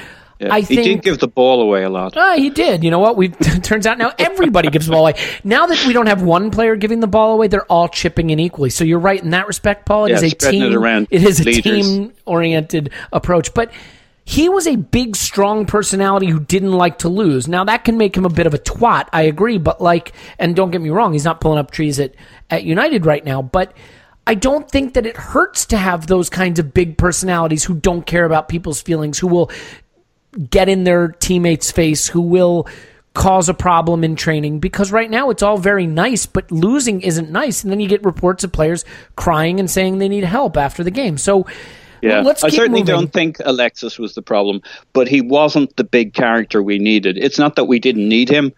I 0.42 0.60
he 0.60 0.76
think 0.76 0.84
did 0.84 1.02
give 1.02 1.20
the 1.20 1.30
ball 1.30 1.62
away 1.62 1.84
a 1.84 1.90
lot. 1.90 2.14
Ah, 2.18 2.36
he 2.36 2.50
did. 2.50 2.84
You 2.84 2.92
know 2.92 3.00
what? 3.00 3.16
We 3.16 3.30
turns 3.64 3.88
out 3.88 3.98
now 3.98 4.12
everybody 4.20 4.70
gives 4.70 4.86
the 4.86 4.92
ball 4.92 5.08
away. 5.08 5.14
Now 5.46 5.66
that 5.66 5.86
we 5.88 5.94
don't 5.94 6.08
have 6.08 6.22
one 6.22 6.52
player 6.52 6.76
giving 6.76 7.00
the 7.00 7.08
ball 7.08 7.34
away, 7.34 7.48
they're 7.48 7.66
all 7.72 7.88
chipping 7.88 8.30
in 8.32 8.40
equally. 8.40 8.70
So 8.70 8.84
you're 8.84 9.00
right 9.00 9.22
in 9.22 9.30
that 9.30 9.48
respect, 9.48 9.86
Paul. 9.86 10.06
It 10.06 10.10
Yeah, 10.10 10.16
is 10.18 10.24
a 10.24 10.30
team. 10.36 10.64
it 10.64 10.76
around 10.76 11.08
it 11.10 11.24
is 11.24 11.40
a 11.40 11.46
team 11.62 12.12
oriented 12.26 12.92
approach, 13.12 13.54
but. 13.54 13.72
He 14.28 14.50
was 14.50 14.66
a 14.66 14.76
big, 14.76 15.16
strong 15.16 15.68
personality 15.68 16.26
who 16.26 16.40
didn't 16.40 16.72
like 16.72 16.98
to 17.00 17.10
lose. 17.10 17.48
Now 17.48 17.64
that 17.66 17.84
can 17.84 17.96
make 17.96 18.18
him 18.18 18.26
a 18.26 18.30
bit 18.30 18.48
of 18.48 18.56
a 18.56 18.58
twat. 18.58 19.08
I 19.14 19.22
agree, 19.22 19.60
but 19.60 19.80
like, 19.80 20.14
and 20.40 20.56
don't 20.56 20.72
get 20.72 20.82
me 20.82 20.90
wrong, 20.90 21.14
he's 21.14 21.24
not 21.26 21.40
pulling 21.40 21.60
up 21.60 21.70
trees 21.70 22.00
at 22.00 22.16
at 22.50 22.64
United 22.64 23.06
right 23.06 23.24
now. 23.24 23.44
But 23.44 23.74
I 24.28 24.36
don't 24.36 24.70
think 24.70 24.94
that 24.96 25.06
it 25.06 25.16
hurts 25.18 25.66
to 25.68 25.78
have 25.78 26.08
those 26.08 26.30
kinds 26.30 26.60
of 26.60 26.74
big 26.74 26.98
personalities 26.98 27.64
who 27.64 27.76
don't 27.76 28.06
care 28.06 28.26
about 28.26 28.50
people's 28.50 28.82
feelings, 28.82 29.20
who 29.20 29.28
will 29.28 29.52
get 30.50 30.68
in 30.68 30.84
their 30.84 31.10
teammates' 31.10 31.72
face, 31.72 32.08
who 32.08 32.22
will 32.22 32.68
cause 33.14 33.48
a 33.48 33.54
problem 33.54 34.04
in 34.04 34.16
training 34.16 34.60
because 34.60 34.92
right 34.92 35.10
now 35.10 35.30
it's 35.30 35.42
all 35.42 35.58
very 35.58 35.88
nice, 35.88 36.26
but 36.26 36.52
losing 36.52 37.02
isn't 37.02 37.30
nice. 37.32 37.64
And 37.64 37.72
then 37.72 37.80
you 37.80 37.88
get 37.88 38.04
reports 38.04 38.44
of 38.44 38.52
players 38.52 38.84
crying 39.16 39.60
and 39.60 39.72
saying 39.72 40.00
they 40.00 40.10
need 40.10 40.26
help 40.26 40.58
after 40.58 40.84
the 40.84 40.92
game. 40.92 41.18
So 41.18 41.48
Yeah, 42.02 42.22
let's 42.22 42.44
I 42.44 42.50
certainly 42.50 42.82
moving. 42.82 42.94
don't 42.96 43.14
think 43.14 43.38
Alexis 43.46 43.98
was 43.98 44.16
the 44.16 44.22
problem, 44.22 44.62
but 44.92 45.08
he 45.08 45.22
wasn't 45.22 45.76
the 45.78 45.86
big 45.86 46.14
character 46.14 46.62
we 46.62 46.78
needed. 46.78 47.18
It's 47.18 47.40
not 47.40 47.56
that 47.56 47.66
we 47.66 47.80
didn't 47.80 48.10
need 48.10 48.28
him, 48.28 48.52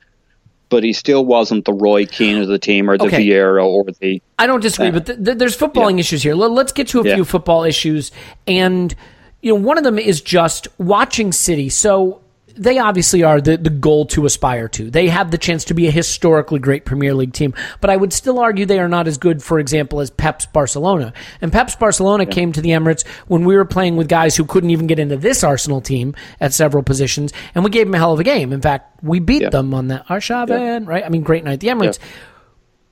but 0.69 0.84
he 0.84 0.93
still 0.93 1.25
wasn't 1.25 1.65
the 1.65 1.73
Roy 1.73 2.06
Keane 2.06 2.38
of 2.41 2.47
the 2.47 2.60
team 2.60 2.89
or 2.89 2.97
the 2.97 3.06
Okay. 3.06 3.25
Vieira 3.27 3.63
or 3.65 3.86
the. 3.99 4.21
I 4.39 4.47
don't 4.47 4.62
disagree, 4.62 4.89
uh, 4.89 4.91
but 4.91 5.06
th- 5.06 5.23
th- 5.23 5.38
there's 5.38 5.58
footballing 5.58 5.99
issues 5.99 6.23
here. 6.23 6.36
Let- 6.36 6.51
Let's 6.51 6.71
get 6.71 6.88
to 6.89 7.01
a 7.01 7.06
Yeah. 7.08 7.15
few 7.15 7.25
football 7.25 7.63
issues, 7.63 8.12
and 8.45 8.93
you 9.41 9.53
know, 9.53 9.60
one 9.62 9.77
of 9.77 9.84
them 9.84 9.99
is 9.99 10.19
just 10.21 10.67
watching 10.80 11.32
City. 11.32 11.69
So 11.69 12.21
they 12.58 12.80
obviously 12.80 13.24
are 13.24 13.39
the, 13.39 13.58
the 13.58 13.70
goal 13.70 14.06
to 14.08 14.26
aspire 14.26 14.67
to. 14.70 14.89
They 14.89 15.08
have 15.08 15.32
the 15.32 15.38
chance 15.38 15.63
to 15.65 15.74
be 15.74 15.88
a 15.88 15.91
historically 15.91 16.60
great 16.60 16.86
Premier 16.86 17.13
League 17.13 17.34
team, 17.34 17.54
but 17.82 17.89
I 17.89 17.96
would 17.98 18.12
still 18.13 18.39
argue 18.39 18.65
they 18.65 18.80
are 18.80 18.89
not 18.89 19.08
as 19.08 19.17
good, 19.17 19.41
for 19.43 19.60
example, 19.60 20.00
as 20.00 20.10
Pep's 20.10 20.46
Barcelona. 20.46 21.13
And 21.41 21.52
Pep's 21.52 21.76
Barcelona 21.76 22.26
came 22.26 22.52
to 22.54 22.62
the 22.62 22.70
Emirates 22.70 23.06
when 23.28 23.46
we 23.46 23.56
were 23.56 23.65
playing 23.65 23.96
with 23.96 24.08
guys 24.08 24.36
who 24.36 24.46
couldn't 24.46 24.70
even 24.72 24.88
get 24.88 25.00
into 25.00 25.17
this 25.17 25.43
Arsenal 25.43 25.82
team 25.82 26.15
at 26.41 26.54
several 26.54 26.84
positions, 26.84 27.32
and 27.56 27.63
we 27.63 27.70
gave 27.70 27.88
them 27.88 27.96
a 27.96 27.98
hell 28.00 28.13
of 28.13 28.20
a 28.20 28.24
game. 28.24 28.52
In 28.54 28.62
fact, 28.62 29.04
we 29.04 29.20
beat 29.20 29.43
Yeah. 29.43 29.50
them 29.50 29.74
on 29.74 29.88
that 29.89 30.08
Arshavin, 30.08 30.88
right? 30.88 31.06
I 31.06 31.10
mean, 31.10 31.24
great 31.24 31.43
night 31.43 31.60
the 31.60 31.67
Emirates 31.67 32.00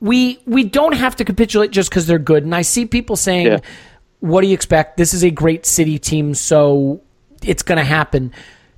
we 0.01 0.39
we 0.45 0.63
don't 0.63 0.93
have 0.93 1.15
to 1.15 1.25
capitulate 1.25 1.71
just 1.71 1.89
because 1.89 2.05
they're 2.05 2.19
good. 2.19 2.43
And 2.43 2.53
I 2.53 2.61
see 2.63 2.85
people 2.85 3.15
saying, 3.15 3.47
Yeah. 3.47 3.57
"What 4.19 4.41
do 4.41 4.47
you 4.47 4.53
expect? 4.53 4.97
This 4.97 5.13
is 5.13 5.23
a 5.23 5.31
great 5.31 5.65
city 5.65 5.97
team, 5.97 6.33
so 6.33 7.01
it's 7.43 7.63
going 7.63 7.77
to 7.77 7.83
happen." 7.85 8.31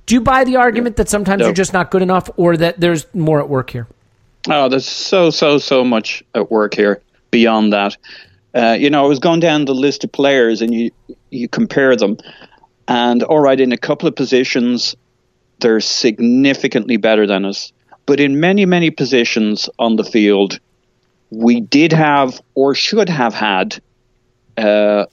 Do 0.08 0.14
you 0.14 0.22
buy 0.22 0.44
the 0.44 0.56
argument 0.56 0.96
that 0.96 1.10
sometimes 1.10 1.40
No. 1.40 1.46
you're 1.46 1.54
just 1.54 1.74
not 1.74 1.90
good 1.90 2.00
enough, 2.00 2.30
or 2.38 2.56
that 2.56 2.80
there's 2.80 3.06
more 3.12 3.40
at 3.40 3.50
work 3.50 3.68
here? 3.68 3.86
Oh, 4.48 4.66
there's 4.70 4.86
so 4.88 5.28
so 5.28 5.58
so 5.58 5.84
much 5.84 6.24
at 6.34 6.50
work 6.50 6.74
here 6.74 7.02
beyond 7.30 7.74
that. 7.74 7.94
Uh, 8.54 8.74
you 8.80 8.88
know, 8.88 9.04
I 9.04 9.06
was 9.06 9.18
going 9.18 9.40
down 9.40 9.66
the 9.66 9.74
list 9.74 10.04
of 10.04 10.10
players, 10.12 10.62
and 10.62 10.72
you 10.72 10.90
you 11.30 11.46
compare 11.46 11.94
them, 11.94 12.16
and 12.88 13.22
all 13.22 13.40
right, 13.40 13.60
in 13.60 13.70
a 13.70 13.76
couple 13.76 14.08
of 14.08 14.16
positions, 14.16 14.96
they're 15.60 15.78
significantly 15.80 16.96
better 16.96 17.26
than 17.26 17.44
us. 17.44 17.70
But 18.06 18.18
in 18.18 18.40
many 18.40 18.64
many 18.64 18.90
positions 18.90 19.68
on 19.78 19.96
the 19.96 20.04
field, 20.04 20.58
we 21.28 21.60
did 21.60 21.92
have 21.92 22.40
or 22.54 22.74
should 22.74 23.10
have 23.10 23.34
had 23.34 23.78
uh, 24.56 25.04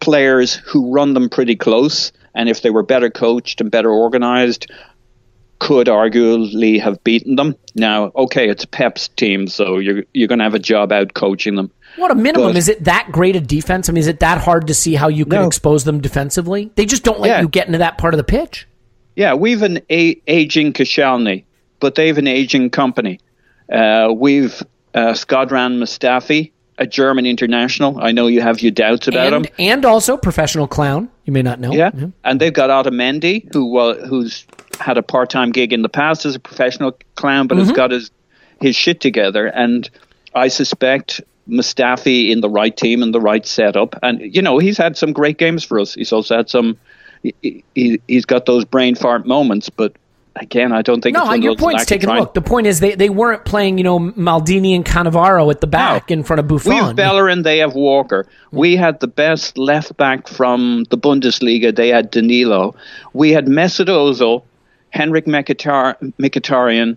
players 0.00 0.54
who 0.54 0.90
run 0.90 1.12
them 1.12 1.28
pretty 1.28 1.54
close, 1.56 2.12
and 2.34 2.48
if 2.48 2.62
they 2.62 2.70
were 2.70 2.82
better 2.82 3.10
coached 3.10 3.60
and 3.60 3.70
better 3.70 3.90
organized, 3.90 4.70
could 5.58 5.88
arguably 5.88 6.80
have 6.80 7.02
beaten 7.04 7.36
them. 7.36 7.54
Now, 7.74 8.10
okay, 8.16 8.48
it's 8.48 8.64
Pep's 8.64 9.08
team, 9.08 9.46
so 9.46 9.78
you're 9.78 10.04
you're 10.14 10.28
going 10.28 10.38
to 10.38 10.44
have 10.44 10.54
a 10.54 10.58
job 10.58 10.90
out 10.92 11.14
coaching 11.14 11.54
them. 11.56 11.70
What 11.96 12.10
a 12.10 12.14
minimum 12.14 12.50
But- 12.52 12.56
is 12.56 12.68
it 12.68 12.84
that 12.84 13.08
great 13.12 13.36
a 13.36 13.40
defense? 13.40 13.88
I 13.88 13.92
mean, 13.92 14.00
is 14.00 14.06
it 14.06 14.20
that 14.20 14.38
hard 14.38 14.68
to 14.68 14.74
see 14.74 14.94
how 14.94 15.08
you 15.08 15.24
could 15.24 15.40
No. 15.40 15.46
expose 15.46 15.84
them 15.84 16.00
defensively? 16.00 16.70
They 16.76 16.86
just 16.86 17.02
don't 17.02 17.20
let 17.20 17.28
Yeah. 17.28 17.40
you 17.42 17.48
get 17.48 17.66
into 17.66 17.78
that 17.78 17.98
part 17.98 18.14
of 18.14 18.18
the 18.18 18.24
pitch. 18.24 18.66
Yeah, 19.16 19.34
we've 19.34 19.62
an 19.62 19.80
a- 19.90 20.20
aging 20.26 20.72
Koscielny, 20.72 21.44
but 21.80 21.94
they've 21.96 22.16
an 22.16 22.26
aging 22.28 22.70
Kompany. 22.70 23.18
Uh, 23.70 24.12
we've 24.16 24.62
uh, 24.94 25.12
Shkodran 25.12 25.78
Mustafi, 25.78 26.52
a 26.80 26.86
German 26.86 27.26
international. 27.26 28.00
I 28.02 28.10
know 28.10 28.26
you 28.26 28.40
have 28.40 28.60
your 28.60 28.72
doubts 28.72 29.06
about 29.06 29.32
And 29.32 29.46
him. 29.46 29.54
and 29.58 29.84
also 29.84 30.16
professional 30.16 30.66
clown. 30.66 31.08
You 31.26 31.32
may 31.32 31.42
not 31.42 31.60
know. 31.60 31.72
Yeah, 31.72 31.90
and 32.24 32.40
they've 32.40 32.52
got 32.52 32.70
Otamendi, 32.70 33.52
who 33.52 33.76
uh, 33.78 34.06
who's 34.06 34.46
had 34.80 34.96
a 34.98 35.02
part 35.02 35.30
time 35.30 35.52
gig 35.52 35.72
in 35.72 35.82
the 35.82 35.88
past 35.90 36.24
as 36.26 36.34
a 36.34 36.40
professional 36.40 36.98
clown, 37.14 37.46
but 37.46 37.58
has 37.58 37.70
got 37.70 37.90
his 37.92 38.10
his 38.60 38.74
shit 38.74 39.00
together. 39.00 39.46
And 39.46 39.88
I 40.34 40.48
suspect 40.48 41.20
Mustafi 41.48 42.30
in 42.30 42.40
the 42.40 42.48
right 42.48 42.76
team 42.76 43.02
and 43.02 43.14
the 43.14 43.20
right 43.20 43.46
setup. 43.46 43.94
And 44.02 44.34
you 44.34 44.42
know, 44.42 44.58
he's 44.58 44.78
had 44.78 44.96
some 44.96 45.12
great 45.12 45.36
games 45.38 45.62
for 45.62 45.78
us. 45.78 45.94
He's 45.94 46.12
also 46.12 46.36
had 46.36 46.48
some 46.48 46.78
he, 47.22 47.62
he, 47.74 48.00
he's 48.08 48.24
got 48.24 48.46
those 48.46 48.64
brain 48.64 48.94
fart 48.94 49.26
moments, 49.26 49.68
but 49.68 49.92
again, 50.36 50.72
I 50.72 50.82
don't 50.82 51.00
think 51.00 51.16
no. 51.16 51.32
Your 51.34 51.56
point's 51.56 51.86
taken. 51.86 52.10
Look, 52.10 52.34
the 52.34 52.40
point 52.40 52.66
is 52.66 52.80
they, 52.80 52.94
they 52.94 53.10
weren't 53.10 53.44
playing, 53.44 53.78
you 53.78 53.84
know, 53.84 53.98
Maldini 53.98 54.74
and 54.74 54.84
Cannavaro 54.84 55.50
at 55.50 55.60
the 55.60 55.66
back 55.66 56.10
no. 56.10 56.14
in 56.14 56.22
front 56.22 56.40
of 56.40 56.48
Buffon. 56.48 56.70
We 56.70 56.76
have 56.76 56.96
Bellerin, 56.96 57.42
they 57.42 57.58
have 57.58 57.74
Walker. 57.74 58.26
We 58.50 58.76
had 58.76 59.00
the 59.00 59.06
best 59.06 59.58
left 59.58 59.96
back 59.96 60.28
from 60.28 60.84
the 60.90 60.98
Bundesliga. 60.98 61.74
They 61.74 61.88
had 61.88 62.10
Danilo. 62.10 62.74
We 63.12 63.30
had 63.30 63.46
Mesut 63.46 63.86
Ozil, 63.86 64.42
Henrikh 64.94 65.26
Mkhitaryan, 65.26 66.96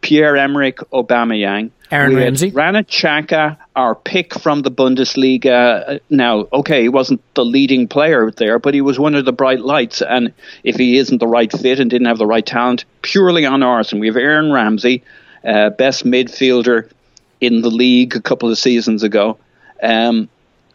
Pierre 0.00 0.36
Emerick 0.36 0.78
Aubameyang. 0.92 1.70
Aaron 1.90 2.14
we 2.14 2.22
Ramsey. 2.22 2.50
Granit 2.50 2.86
Xhaka, 2.86 3.56
our 3.74 3.94
pick 3.94 4.38
from 4.38 4.62
the 4.62 4.70
Bundesliga. 4.70 5.96
Uh, 5.96 5.98
now, 6.08 6.46
okay, 6.52 6.82
he 6.82 6.88
wasn't 6.88 7.20
the 7.34 7.44
leading 7.44 7.88
player 7.88 8.30
there, 8.30 8.58
but 8.60 8.74
he 8.74 8.80
was 8.80 8.98
one 8.98 9.16
of 9.16 9.24
the 9.24 9.32
bright 9.32 9.60
lights. 9.60 10.00
And 10.00 10.32
if 10.62 10.76
he 10.76 10.98
isn't 10.98 11.18
the 11.18 11.26
right 11.26 11.50
fit 11.50 11.80
and 11.80 11.90
didn't 11.90 12.06
have 12.06 12.18
the 12.18 12.26
right 12.26 12.46
talent, 12.46 12.84
purely 13.02 13.44
on 13.44 13.62
ours. 13.62 13.92
And 13.92 14.00
we 14.00 14.06
have 14.06 14.16
Aaron 14.16 14.52
Ramsey, 14.52 15.02
uh, 15.44 15.70
best 15.70 16.04
midfielder 16.04 16.88
in 17.40 17.62
the 17.62 17.70
league 17.70 18.14
a 18.14 18.20
couple 18.20 18.50
of 18.50 18.58
seasons 18.58 19.02
ago. 19.02 19.38
Um, 19.82 20.28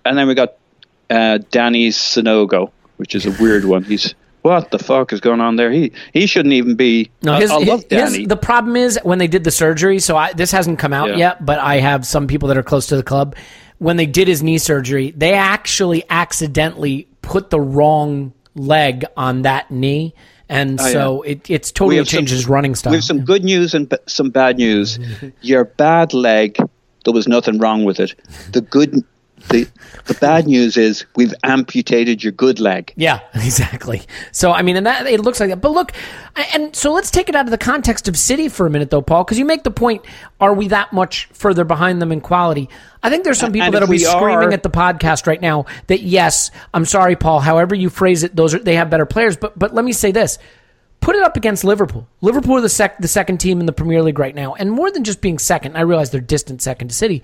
and 0.03 0.17
then 0.17 0.27
we 0.27 0.35
got 0.35 0.55
uh, 1.09 1.39
Dani 1.51 1.87
Sanogo, 1.89 2.71
which 2.97 3.15
is 3.15 3.25
a 3.25 3.41
weird 3.41 3.63
one. 3.63 3.83
He's 3.83 4.13
what 4.45 4.69
the 4.69 4.77
fuck 4.77 5.11
is 5.11 5.19
going 5.19 5.41
on 5.41 5.55
there? 5.55 5.71
He 5.71 5.91
he 6.13 6.27
shouldn't 6.27 6.53
even 6.53 6.75
be. 6.75 7.09
No, 7.23 7.33
his, 7.33 7.49
I, 7.49 7.55
I 7.55 7.63
love 7.63 7.87
Danny. 7.87 8.19
His, 8.19 8.27
the 8.27 8.37
problem 8.37 8.75
is 8.75 8.99
when 9.01 9.17
they 9.17 9.27
did 9.27 9.43
the 9.43 9.49
surgery. 9.49 9.97
So 9.97 10.15
I, 10.15 10.33
this 10.33 10.51
hasn't 10.51 10.77
come 10.77 10.93
out 10.93 11.09
yeah. 11.09 11.15
yet, 11.15 11.45
but 11.45 11.57
I 11.57 11.77
have 11.77 12.05
some 12.05 12.27
people 12.27 12.47
that 12.49 12.57
are 12.57 12.63
close 12.63 12.85
to 12.87 12.95
the 12.95 13.01
club. 13.01 13.35
When 13.79 13.97
they 13.97 14.05
did 14.05 14.27
his 14.27 14.43
knee 14.43 14.59
surgery, 14.59 15.11
they 15.17 15.33
actually 15.33 16.03
accidentally 16.11 17.07
put 17.23 17.49
the 17.49 17.59
wrong 17.59 18.33
leg 18.53 19.05
on 19.17 19.41
that 19.41 19.71
knee. 19.71 20.13
And 20.47 20.79
oh, 20.79 20.91
so 20.91 21.25
yeah. 21.25 21.31
it, 21.31 21.49
it's 21.49 21.71
totally 21.71 22.03
changed 22.03 22.29
some, 22.29 22.35
his 22.35 22.47
running 22.47 22.75
style. 22.75 22.91
We 22.91 22.97
have 22.97 23.03
some 23.03 23.25
good 23.25 23.43
news 23.43 23.73
and 23.73 23.89
b- 23.89 23.97
some 24.05 24.29
bad 24.29 24.57
news. 24.57 24.99
Your 25.41 25.65
bad 25.65 26.13
leg, 26.13 26.55
there 27.03 27.13
was 27.13 27.27
nothing 27.27 27.57
wrong 27.57 27.83
with 27.83 27.99
it. 27.99 28.13
The 28.51 28.61
good 28.61 29.03
the 29.49 29.67
the 30.05 30.13
bad 30.15 30.47
news 30.47 30.77
is 30.77 31.05
we've 31.15 31.33
amputated 31.43 32.23
your 32.23 32.31
good 32.31 32.59
leg. 32.59 32.93
Yeah, 32.95 33.19
exactly. 33.33 34.01
So 34.31 34.51
I 34.51 34.61
mean, 34.61 34.75
and 34.75 34.85
that 34.85 35.05
it 35.07 35.21
looks 35.21 35.39
like 35.39 35.49
that. 35.49 35.61
But 35.61 35.71
look, 35.71 35.91
and 36.53 36.75
so 36.75 36.93
let's 36.93 37.11
take 37.11 37.29
it 37.29 37.35
out 37.35 37.45
of 37.45 37.51
the 37.51 37.57
context 37.57 38.07
of 38.07 38.17
City 38.17 38.49
for 38.49 38.65
a 38.65 38.69
minute, 38.69 38.89
though, 38.89 39.01
Paul, 39.01 39.23
because 39.23 39.39
you 39.39 39.45
make 39.45 39.63
the 39.63 39.71
point: 39.71 40.05
Are 40.39 40.53
we 40.53 40.69
that 40.69 40.93
much 40.93 41.25
further 41.33 41.63
behind 41.63 42.01
them 42.01 42.11
in 42.11 42.21
quality? 42.21 42.69
I 43.03 43.09
think 43.09 43.23
there's 43.23 43.37
some 43.37 43.51
people 43.51 43.71
that'll 43.71 43.87
be 43.87 43.99
screaming 43.99 44.49
are, 44.49 44.53
at 44.53 44.63
the 44.63 44.69
podcast 44.69 45.27
right 45.27 45.41
now 45.41 45.65
that 45.87 46.01
yes, 46.01 46.51
I'm 46.73 46.85
sorry, 46.85 47.15
Paul. 47.15 47.39
However 47.39 47.75
you 47.75 47.89
phrase 47.89 48.23
it, 48.23 48.35
those 48.35 48.53
are 48.53 48.59
they 48.59 48.75
have 48.75 48.89
better 48.89 49.05
players. 49.05 49.37
But 49.37 49.57
but 49.57 49.73
let 49.73 49.85
me 49.85 49.93
say 49.93 50.11
this: 50.11 50.39
put 51.01 51.15
it 51.15 51.23
up 51.23 51.37
against 51.37 51.63
Liverpool. 51.63 52.07
Liverpool 52.21 52.57
are 52.57 52.61
the 52.61 52.69
sec- 52.69 52.99
the 52.99 53.07
second 53.07 53.37
team 53.37 53.59
in 53.59 53.65
the 53.65 53.73
Premier 53.73 54.01
League 54.01 54.19
right 54.19 54.35
now, 54.35 54.55
and 54.55 54.71
more 54.71 54.91
than 54.91 55.03
just 55.03 55.21
being 55.21 55.37
second, 55.37 55.77
I 55.77 55.81
realize 55.81 56.09
they're 56.09 56.21
distant 56.21 56.61
second 56.61 56.87
to 56.89 56.95
City 56.95 57.23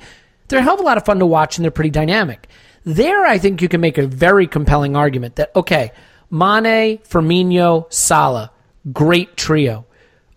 they're 0.52 0.60
a 0.60 0.64
hell 0.64 0.76
of 0.76 0.80
a 0.80 0.84
lot 0.84 0.98
of 0.98 1.06
fun 1.06 1.20
to 1.20 1.26
watch 1.26 1.58
and 1.58 1.64
they're 1.64 1.72
pretty 1.72 1.90
dynamic. 1.90 2.48
There, 2.84 3.26
I 3.26 3.38
think 3.38 3.62
you 3.62 3.68
can 3.68 3.82
make 3.82 3.98
a 3.98 4.06
very 4.06 4.48
compelling 4.48 4.96
argument 4.96 5.38
that, 5.38 5.56
okay, 5.56 5.92
Mane, 6.30 7.00
Firmino, 7.00 7.92
Salah, 7.92 8.52
great 8.92 9.38
trio. 9.38 9.86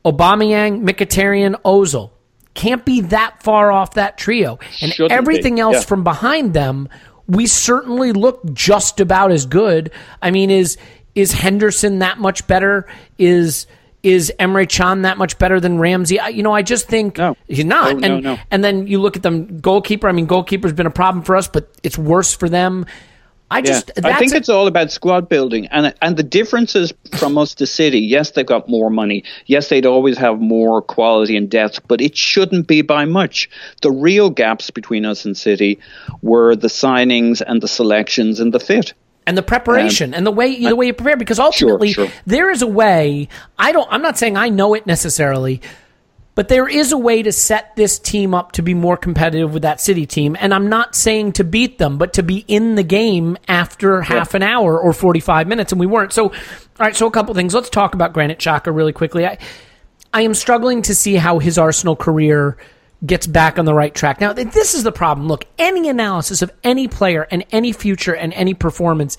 Aubameyang, 0.04 0.82
Mkhitaryan, 0.86 1.60
Ozil. 1.62 2.10
Can't 2.54 2.84
be 2.84 3.00
that 3.02 3.42
far 3.42 3.72
off 3.72 3.94
that 3.94 4.16
trio. 4.16 4.58
And 4.80 4.92
Shouldn't 4.92 5.12
everything 5.12 5.56
be. 5.56 5.60
else 5.60 5.76
yeah. 5.76 5.82
from 5.82 6.04
behind 6.04 6.54
them, 6.54 6.88
we 7.26 7.46
certainly 7.46 8.12
look 8.12 8.40
just 8.52 9.00
about 9.00 9.32
as 9.32 9.46
good. 9.46 9.90
I 10.22 10.30
mean, 10.30 10.50
is 10.50 10.76
is 11.14 11.32
Henderson 11.32 12.00
that 12.00 12.18
much 12.18 12.46
better? 12.46 12.86
Is 13.18 13.66
is 14.04 14.32
Emre 14.38 14.68
Can 14.68 15.02
that 15.02 15.18
much 15.18 15.38
better 15.38 15.58
than 15.58 15.78
Ramsey? 15.78 16.20
I, 16.20 16.28
you 16.28 16.42
know, 16.42 16.52
I 16.52 16.62
just 16.62 16.86
think 16.86 17.18
no. 17.18 17.36
he's 17.48 17.64
not. 17.64 17.94
Oh, 17.94 17.98
and 17.98 18.00
no, 18.02 18.20
no. 18.20 18.38
and 18.50 18.62
then 18.62 18.86
you 18.86 19.00
look 19.00 19.16
at 19.16 19.22
them 19.22 19.60
goalkeeper. 19.60 20.08
I 20.08 20.12
mean, 20.12 20.26
goalkeeper's 20.26 20.72
been 20.72 20.86
a 20.86 20.90
problem 20.90 21.24
for 21.24 21.34
us, 21.34 21.48
but 21.48 21.68
it's 21.82 21.98
worse 21.98 22.34
for 22.34 22.48
them. 22.48 22.86
I 23.50 23.60
just 23.60 23.90
yeah. 23.96 24.08
I 24.08 24.18
think 24.18 24.32
a, 24.32 24.36
it's 24.36 24.48
all 24.48 24.66
about 24.66 24.90
squad 24.90 25.28
building 25.28 25.66
and 25.66 25.94
and 26.02 26.16
the 26.16 26.22
differences 26.22 26.92
from 27.16 27.38
us 27.38 27.54
to 27.56 27.66
City. 27.66 28.00
Yes, 28.00 28.32
they've 28.32 28.44
got 28.44 28.68
more 28.68 28.90
money. 28.90 29.22
Yes, 29.46 29.68
they'd 29.68 29.86
always 29.86 30.18
have 30.18 30.40
more 30.40 30.82
quality 30.82 31.36
and 31.36 31.48
depth, 31.48 31.86
but 31.86 32.00
it 32.00 32.16
shouldn't 32.16 32.66
be 32.66 32.82
by 32.82 33.04
much. 33.04 33.48
The 33.82 33.90
real 33.92 34.30
gaps 34.30 34.70
between 34.70 35.04
us 35.04 35.24
and 35.24 35.36
City 35.36 35.78
were 36.20 36.56
the 36.56 36.68
signings 36.68 37.42
and 37.46 37.62
the 37.62 37.68
selections 37.68 38.40
and 38.40 38.52
the 38.52 38.60
fit 38.60 38.92
and 39.26 39.36
the 39.36 39.42
preparation 39.42 40.12
um, 40.12 40.18
and 40.18 40.26
the 40.26 40.30
way 40.30 40.62
the 40.62 40.76
way 40.76 40.86
you 40.86 40.94
prepare 40.94 41.16
because 41.16 41.38
ultimately 41.38 41.92
sure, 41.92 42.06
sure. 42.06 42.14
there 42.26 42.50
is 42.50 42.62
a 42.62 42.66
way 42.66 43.28
I 43.58 43.72
don't 43.72 43.88
I'm 43.90 44.02
not 44.02 44.18
saying 44.18 44.36
I 44.36 44.48
know 44.48 44.74
it 44.74 44.86
necessarily 44.86 45.60
but 46.34 46.48
there 46.48 46.66
is 46.66 46.92
a 46.92 46.98
way 46.98 47.22
to 47.22 47.32
set 47.32 47.76
this 47.76 47.98
team 47.98 48.34
up 48.34 48.52
to 48.52 48.62
be 48.62 48.74
more 48.74 48.96
competitive 48.96 49.52
with 49.52 49.62
that 49.62 49.80
city 49.80 50.04
team. 50.04 50.36
And 50.40 50.52
I'm 50.52 50.68
not 50.68 50.96
saying 50.96 51.34
to 51.34 51.44
beat 51.44 51.78
them 51.78 51.96
but 51.96 52.14
to 52.14 52.22
be 52.22 52.44
in 52.48 52.74
the 52.74 52.82
game 52.82 53.36
after 53.46 54.02
half 54.02 54.34
an 54.34 54.42
hour 54.42 54.78
or 54.78 54.92
45 54.92 55.46
minutes 55.46 55.72
and 55.72 55.80
we 55.80 55.86
weren't. 55.86 56.12
So 56.12 56.24
all 56.26 56.32
right 56.78 56.96
so 56.96 57.06
a 57.06 57.10
couple 57.10 57.34
things. 57.34 57.54
Let's 57.54 57.70
talk 57.70 57.94
about 57.94 58.12
Granit 58.12 58.38
Xhaka 58.38 58.74
really 58.74 58.92
quickly. 58.92 59.26
I 59.26 59.38
I 60.12 60.22
am 60.22 60.34
struggling 60.34 60.82
to 60.82 60.94
see 60.94 61.14
how 61.16 61.38
his 61.38 61.58
Arsenal 61.58 61.96
career 61.96 62.56
gets 63.04 63.26
back 63.26 63.58
on 63.58 63.64
the 63.64 63.74
right 63.74 63.94
track. 63.94 64.20
Now, 64.20 64.32
this 64.32 64.74
is 64.74 64.82
the 64.82 64.92
problem. 64.92 65.28
Look, 65.28 65.46
any 65.58 65.88
analysis 65.88 66.42
of 66.42 66.50
any 66.62 66.88
player 66.88 67.26
and 67.30 67.44
any 67.52 67.72
future 67.72 68.14
and 68.14 68.32
any 68.34 68.54
performance 68.54 69.18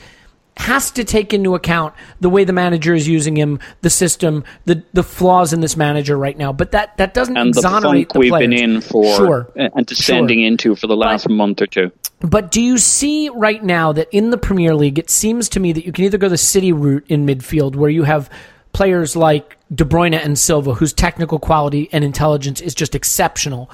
has 0.57 0.89
to 0.91 1.03
take 1.03 1.33
into 1.33 1.53
account 1.53 1.93
the 2.21 2.29
way 2.29 2.45
the 2.45 2.53
manager 2.53 2.93
is 2.93 3.07
using 3.07 3.35
him, 3.35 3.59
the 3.81 3.89
system, 3.89 4.43
the 4.63 4.83
the 4.93 5.03
flaws 5.03 5.51
in 5.51 5.59
this 5.59 5.75
manager 5.75 6.17
right 6.17 6.37
now. 6.37 6.53
But 6.53 6.71
that 6.71 6.95
that 6.97 7.13
doesn't 7.13 7.35
and 7.35 7.49
exonerate 7.49 8.09
the, 8.09 8.13
the 8.13 8.19
we've 8.19 8.31
been 8.31 8.53
in 8.53 8.81
for 8.81 9.03
sure. 9.15 9.51
and 9.55 9.85
descending 9.85 10.39
sure. 10.39 10.47
into 10.47 10.75
for 10.75 10.87
the 10.87 10.95
last 10.95 11.23
but, 11.23 11.33
month 11.33 11.61
or 11.61 11.67
two. 11.67 11.91
But 12.21 12.51
do 12.51 12.61
you 12.61 12.77
see 12.77 13.29
right 13.29 13.63
now 13.63 13.91
that 13.91 14.07
in 14.11 14.29
the 14.29 14.37
Premier 14.37 14.73
League, 14.73 14.97
it 14.97 15.09
seems 15.09 15.49
to 15.49 15.59
me 15.59 15.73
that 15.73 15.85
you 15.85 15.91
can 15.91 16.05
either 16.05 16.17
go 16.17 16.29
the 16.29 16.37
City 16.37 16.71
route 16.71 17.05
in 17.09 17.25
midfield, 17.25 17.75
where 17.75 17.89
you 17.89 18.03
have 18.03 18.29
players 18.75 19.15
like 19.15 19.57
De 19.73 19.85
Bruyne 19.85 20.13
and 20.13 20.37
Silva, 20.37 20.73
whose 20.73 20.91
technical 20.91 21.39
quality 21.39 21.87
and 21.93 22.03
intelligence 22.03 22.59
is 22.59 22.75
just 22.75 22.93
exceptional, 22.93 23.71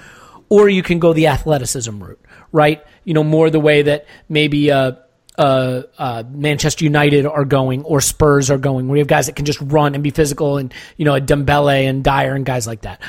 or 0.48 0.70
you 0.70 0.84
can 0.84 1.00
go 1.00 1.12
the 1.12 1.26
athleticism 1.26 1.98
route, 2.04 2.22
right? 2.52 2.86
You 3.04 3.16
know, 3.16 3.24
more 3.24 3.50
the 3.50 3.60
way 3.60 3.82
that 3.82 4.06
maybe 4.30 4.70
uh, 4.70 4.92
uh, 5.40 5.82
uh, 5.98 6.24
Manchester 6.30 6.84
United 6.84 7.26
are 7.26 7.46
going 7.46 7.84
or 7.84 8.00
Spurs 8.00 8.52
are 8.52 8.60
going, 8.60 8.88
where 8.88 8.98
you 8.98 9.02
have 9.02 9.08
guys 9.08 9.26
that 9.26 9.36
can 9.36 9.46
just 9.46 9.60
run 9.60 9.96
and 9.96 10.04
be 10.04 10.12
physical, 10.12 10.58
and 10.58 10.72
you 10.98 11.06
know, 11.06 11.16
a 11.16 11.22
Dembele 11.22 11.90
and 11.90 12.04
Dier 12.04 12.36
and 12.36 12.46
guys 12.46 12.68
like 12.68 12.82
that. 12.82 13.02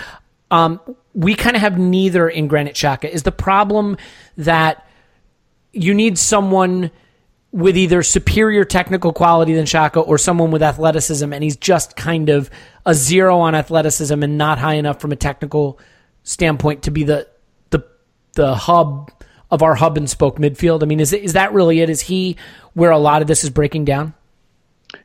Um, 0.51 0.81
we 1.13 1.35
kind 1.35 1.57
of 1.57 1.61
have 1.61 1.79
neither 1.79 2.27
in 2.27 2.49
Granit 2.49 2.75
Xhaka. 2.75 3.05
Is 3.05 3.23
the 3.23 3.33
problem 3.33 3.99
that 4.39 4.89
you 5.75 5.93
need 5.93 6.17
someone 6.17 6.91
with 7.53 7.77
either 7.77 8.03
superior 8.03 8.65
technical 8.65 9.13
quality 9.13 9.55
than 9.55 9.67
Xhaka 9.67 10.07
or 10.07 10.19
someone 10.19 10.51
with 10.51 10.63
athleticism, 10.63 11.33
and 11.33 11.45
he's 11.45 11.57
just 11.57 11.97
kind 11.97 12.29
of 12.29 12.51
a 12.85 12.95
zero 12.95 13.39
on 13.39 13.55
athleticism 13.55 14.23
and 14.23 14.37
not 14.37 14.59
high 14.59 14.75
enough 14.75 15.01
from 15.01 15.13
a 15.13 15.17
technical 15.17 15.79
standpoint 16.25 16.83
to 16.85 16.91
be 16.91 17.05
the 17.05 17.29
the 18.35 18.55
hub 18.55 19.11
of 19.51 19.63
our 19.63 19.75
hub 19.75 19.97
and 19.97 20.09
spoke 20.09 20.39
midfield? 20.39 20.83
I 20.83 20.87
mean, 20.87 21.01
is 21.01 21.13
is 21.13 21.35
that 21.35 21.53
really 21.53 21.81
it? 21.81 21.91
Is 21.91 22.01
he 22.01 22.37
where 22.75 22.91
a 22.91 22.99
lot 22.99 23.23
of 23.23 23.29
this 23.29 23.45
is 23.45 23.51
breaking 23.51 23.85
down? 23.85 24.15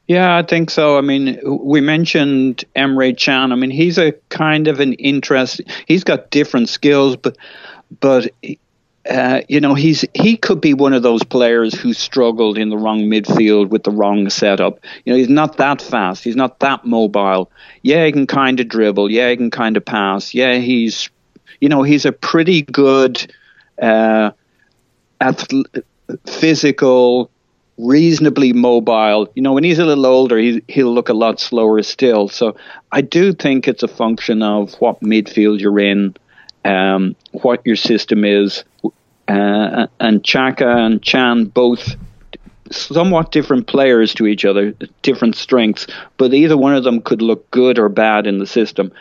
Yeah, 0.07 0.37
I 0.37 0.43
think 0.43 0.69
so. 0.69 0.97
I 0.97 1.01
mean, 1.01 1.39
we 1.45 1.79
mentioned 1.79 2.63
Emre 2.75 3.17
Can. 3.17 3.51
I 3.51 3.55
mean, 3.55 3.69
he's 3.69 3.97
a 3.97 4.13
kind 4.29 4.67
of 4.67 4.79
an 4.79 4.93
interest. 4.93 5.61
He's 5.85 6.03
got 6.03 6.29
different 6.29 6.69
skills, 6.69 7.15
but 7.17 7.37
but 7.99 8.29
uh, 9.09 9.41
you 9.47 9.59
know, 9.59 9.73
he's 9.73 10.05
he 10.13 10.37
could 10.37 10.61
be 10.61 10.73
one 10.73 10.93
of 10.93 11.03
those 11.03 11.23
players 11.23 11.73
who 11.73 11.93
struggled 11.93 12.57
in 12.57 12.69
the 12.69 12.77
wrong 12.77 13.01
midfield 13.01 13.69
with 13.69 13.83
the 13.83 13.91
wrong 13.91 14.29
setup. 14.29 14.79
You 15.05 15.13
know, 15.13 15.17
he's 15.17 15.29
not 15.29 15.57
that 15.57 15.81
fast. 15.81 16.23
He's 16.23 16.35
not 16.35 16.59
that 16.59 16.85
mobile. 16.85 17.51
Yeah, 17.81 18.05
he 18.05 18.11
can 18.11 18.27
kind 18.27 18.59
of 18.59 18.67
dribble. 18.67 19.11
Yeah, 19.11 19.29
he 19.29 19.37
can 19.37 19.51
kind 19.51 19.77
of 19.77 19.85
pass. 19.85 20.33
Yeah, 20.33 20.55
he's 20.55 21.09
you 21.59 21.69
know, 21.69 21.83
he's 21.83 22.05
a 22.05 22.11
pretty 22.11 22.61
good 22.61 23.33
uh, 23.81 24.31
athlete, 25.19 25.67
physical, 26.25 27.31
reasonably 27.77 28.53
mobile. 28.53 29.29
You 29.35 29.41
know, 29.41 29.53
when 29.53 29.63
he's 29.63 29.79
a 29.79 29.85
little 29.85 30.05
older, 30.05 30.37
he, 30.37 30.61
he'll 30.67 30.93
look 30.93 31.09
a 31.09 31.13
lot 31.13 31.39
slower 31.39 31.81
still. 31.83 32.29
So 32.29 32.55
I 32.91 33.01
do 33.01 33.33
think 33.33 33.67
it's 33.67 33.83
a 33.83 33.87
function 33.87 34.41
of 34.41 34.73
what 34.75 35.01
midfield 35.01 35.59
you're 35.59 35.79
in, 35.79 36.15
um, 36.65 37.15
what 37.31 37.65
your 37.65 37.75
system 37.75 38.23
is. 38.23 38.63
Uh, 39.27 39.87
and 39.99 40.23
Xhaka 40.23 40.85
and 40.85 41.01
Can 41.01 41.45
both 41.45 41.95
somewhat 42.71 43.31
different 43.31 43.67
players 43.67 44.13
to 44.15 44.27
each 44.27 44.45
other, 44.45 44.73
different 45.01 45.35
strengths, 45.35 45.87
but 46.17 46.33
either 46.33 46.57
one 46.57 46.75
of 46.75 46.83
them 46.83 47.01
could 47.01 47.21
look 47.21 47.49
good 47.51 47.79
or 47.79 47.89
bad 47.89 48.27
in 48.27 48.39
the 48.39 48.47
system. 48.47 48.91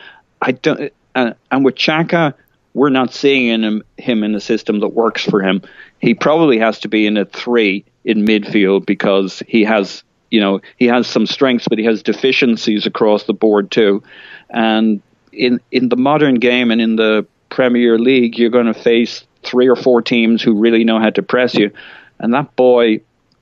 I 0.40 0.52
don't, 0.52 0.92
uh, 1.14 1.32
and 1.50 1.64
with 1.64 1.76
Xhaka, 1.76 2.34
we're 2.74 2.90
not 2.90 3.14
seeing 3.14 3.48
in 3.48 3.64
him, 3.64 3.82
him 3.96 4.22
in 4.22 4.34
a 4.34 4.40
system 4.40 4.80
that 4.80 4.88
works 4.88 5.24
for 5.24 5.40
him. 5.42 5.62
He 5.98 6.14
probably 6.14 6.58
has 6.58 6.80
to 6.80 6.88
be 6.88 7.06
in 7.06 7.16
a 7.16 7.24
three 7.24 7.84
in 8.04 8.24
midfield 8.24 8.84
because 8.86 9.42
he 9.48 9.64
has 9.64 10.04
you 10.30 10.40
know 10.40 10.60
he 10.76 10.86
has 10.86 11.06
some 11.06 11.26
strengths, 11.26 11.68
but 11.68 11.78
he 11.78 11.84
has 11.84 12.02
deficiencies 12.02 12.86
across 12.86 13.24
the 13.24 13.32
board 13.32 13.70
too. 13.70 14.02
And 14.50 15.00
in 15.32 15.60
in 15.70 15.88
the 15.88 15.96
modern 15.96 16.36
game 16.36 16.70
and 16.70 16.80
in 16.80 16.96
the 16.96 17.26
Premier 17.48 17.98
League, 17.98 18.38
you're 18.38 18.50
going 18.50 18.66
to 18.66 18.74
face 18.74 19.24
three 19.46 19.68
or 19.68 19.76
four 19.76 20.02
teams 20.02 20.42
who 20.42 20.54
really 20.54 20.84
know 20.84 20.98
how 20.98 21.10
to 21.10 21.22
press 21.22 21.54
you. 21.54 21.70
And 22.18 22.32
that 22.34 22.54
boy, 22.56 23.00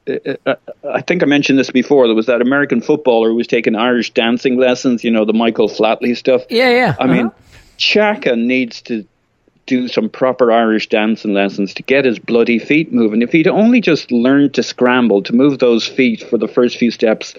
uh, 0.08 0.34
uh, 0.46 0.54
I 0.92 1.00
think 1.00 1.22
I 1.22 1.26
mentioned 1.26 1.58
this 1.58 1.70
before. 1.70 2.06
There 2.06 2.16
was 2.16 2.26
that 2.26 2.40
American 2.40 2.80
footballer 2.80 3.28
who 3.28 3.36
was 3.36 3.46
taking 3.46 3.74
Irish 3.74 4.10
dancing 4.10 4.56
lessons. 4.56 5.04
You 5.04 5.10
know, 5.10 5.24
the 5.24 5.32
Michael 5.32 5.68
Flatley 5.68 6.16
stuff. 6.16 6.42
Yeah, 6.50 6.70
yeah. 6.70 6.96
I 6.98 7.06
mean, 7.06 7.30
Xhaka 7.78 8.38
needs 8.38 8.82
to 8.82 9.06
do 9.66 9.88
some 9.88 10.10
proper 10.10 10.52
Irish 10.52 10.88
dancing 10.88 11.32
lessons 11.32 11.74
to 11.74 11.82
get 11.82 12.04
his 12.04 12.18
bloody 12.18 12.58
feet 12.58 12.92
moving. 12.92 13.22
If 13.22 13.32
he'd 13.32 13.48
only 13.48 13.80
just 13.80 14.12
learned 14.12 14.54
to 14.54 14.62
scramble, 14.62 15.22
to 15.22 15.34
move 15.34 15.58
those 15.58 15.86
feet 15.86 16.22
for 16.22 16.36
the 16.36 16.48
first 16.48 16.76
few 16.76 16.90
steps, 16.90 17.34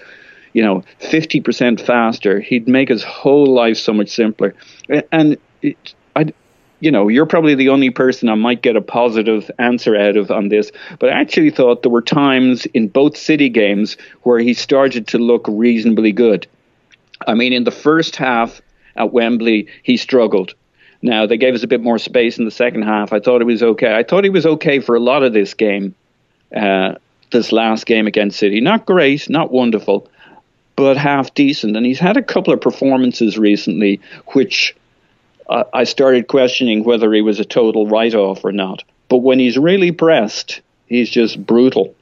you 0.52 0.62
know, 0.62 0.82
50% 1.00 1.80
faster, 1.80 2.40
he'd 2.40 2.66
make 2.66 2.88
his 2.88 3.04
whole 3.04 3.46
life 3.46 3.76
so 3.76 3.92
much 3.92 4.08
simpler. 4.08 4.54
And 5.12 5.36
it, 5.62 5.94
I, 6.16 6.32
you 6.80 6.90
know, 6.90 7.08
you're 7.08 7.26
probably 7.26 7.54
the 7.54 7.70
only 7.70 7.90
person 7.90 8.28
I 8.28 8.34
might 8.34 8.62
get 8.62 8.76
a 8.76 8.82
positive 8.82 9.50
answer 9.58 9.96
out 9.96 10.16
of 10.16 10.30
on 10.30 10.48
this, 10.48 10.70
but 10.98 11.10
I 11.10 11.20
actually 11.20 11.50
thought 11.50 11.82
there 11.82 11.90
were 11.90 12.02
times 12.02 12.66
in 12.66 12.88
both 12.88 13.16
City 13.16 13.48
games 13.48 13.96
where 14.22 14.38
he 14.38 14.52
started 14.52 15.06
to 15.08 15.18
look 15.18 15.46
reasonably 15.48 16.12
good. 16.12 16.46
I 17.26 17.34
mean, 17.34 17.52
in 17.52 17.64
the 17.64 17.70
first 17.70 18.16
half 18.16 18.60
at 18.94 19.12
Wembley, 19.12 19.68
he 19.82 19.96
struggled. 19.96 20.54
Now, 21.02 21.26
they 21.26 21.36
gave 21.36 21.54
us 21.54 21.62
a 21.62 21.68
bit 21.68 21.80
more 21.80 21.98
space 21.98 22.38
in 22.38 22.44
the 22.44 22.50
second 22.50 22.82
half. 22.82 23.12
I 23.12 23.20
thought 23.20 23.40
it 23.40 23.44
was 23.44 23.62
okay. 23.62 23.94
I 23.94 24.02
thought 24.02 24.24
he 24.24 24.30
was 24.30 24.46
okay 24.46 24.80
for 24.80 24.96
a 24.96 25.00
lot 25.00 25.22
of 25.22 25.32
this 25.32 25.54
game, 25.54 25.94
uh, 26.54 26.94
this 27.30 27.52
last 27.52 27.86
game 27.86 28.06
against 28.06 28.38
City. 28.38 28.60
Not 28.60 28.86
great, 28.86 29.28
not 29.30 29.50
wonderful, 29.50 30.08
but 30.74 30.96
half 30.96 31.32
decent. 31.34 31.76
And 31.76 31.86
he's 31.86 31.98
had 31.98 32.16
a 32.16 32.22
couple 32.22 32.52
of 32.52 32.60
performances 32.60 33.38
recently 33.38 34.00
which 34.28 34.74
I 35.48 35.84
started 35.84 36.28
questioning 36.28 36.84
whether 36.84 37.12
he 37.12 37.22
was 37.22 37.38
a 37.40 37.44
total 37.44 37.86
write 37.86 38.14
off 38.14 38.44
or 38.44 38.52
not. 38.52 38.82
But 39.08 39.18
when 39.18 39.38
he's 39.38 39.56
really 39.56 39.92
pressed, 39.92 40.60
he's 40.86 41.08
just 41.08 41.44
brutal. 41.44 41.94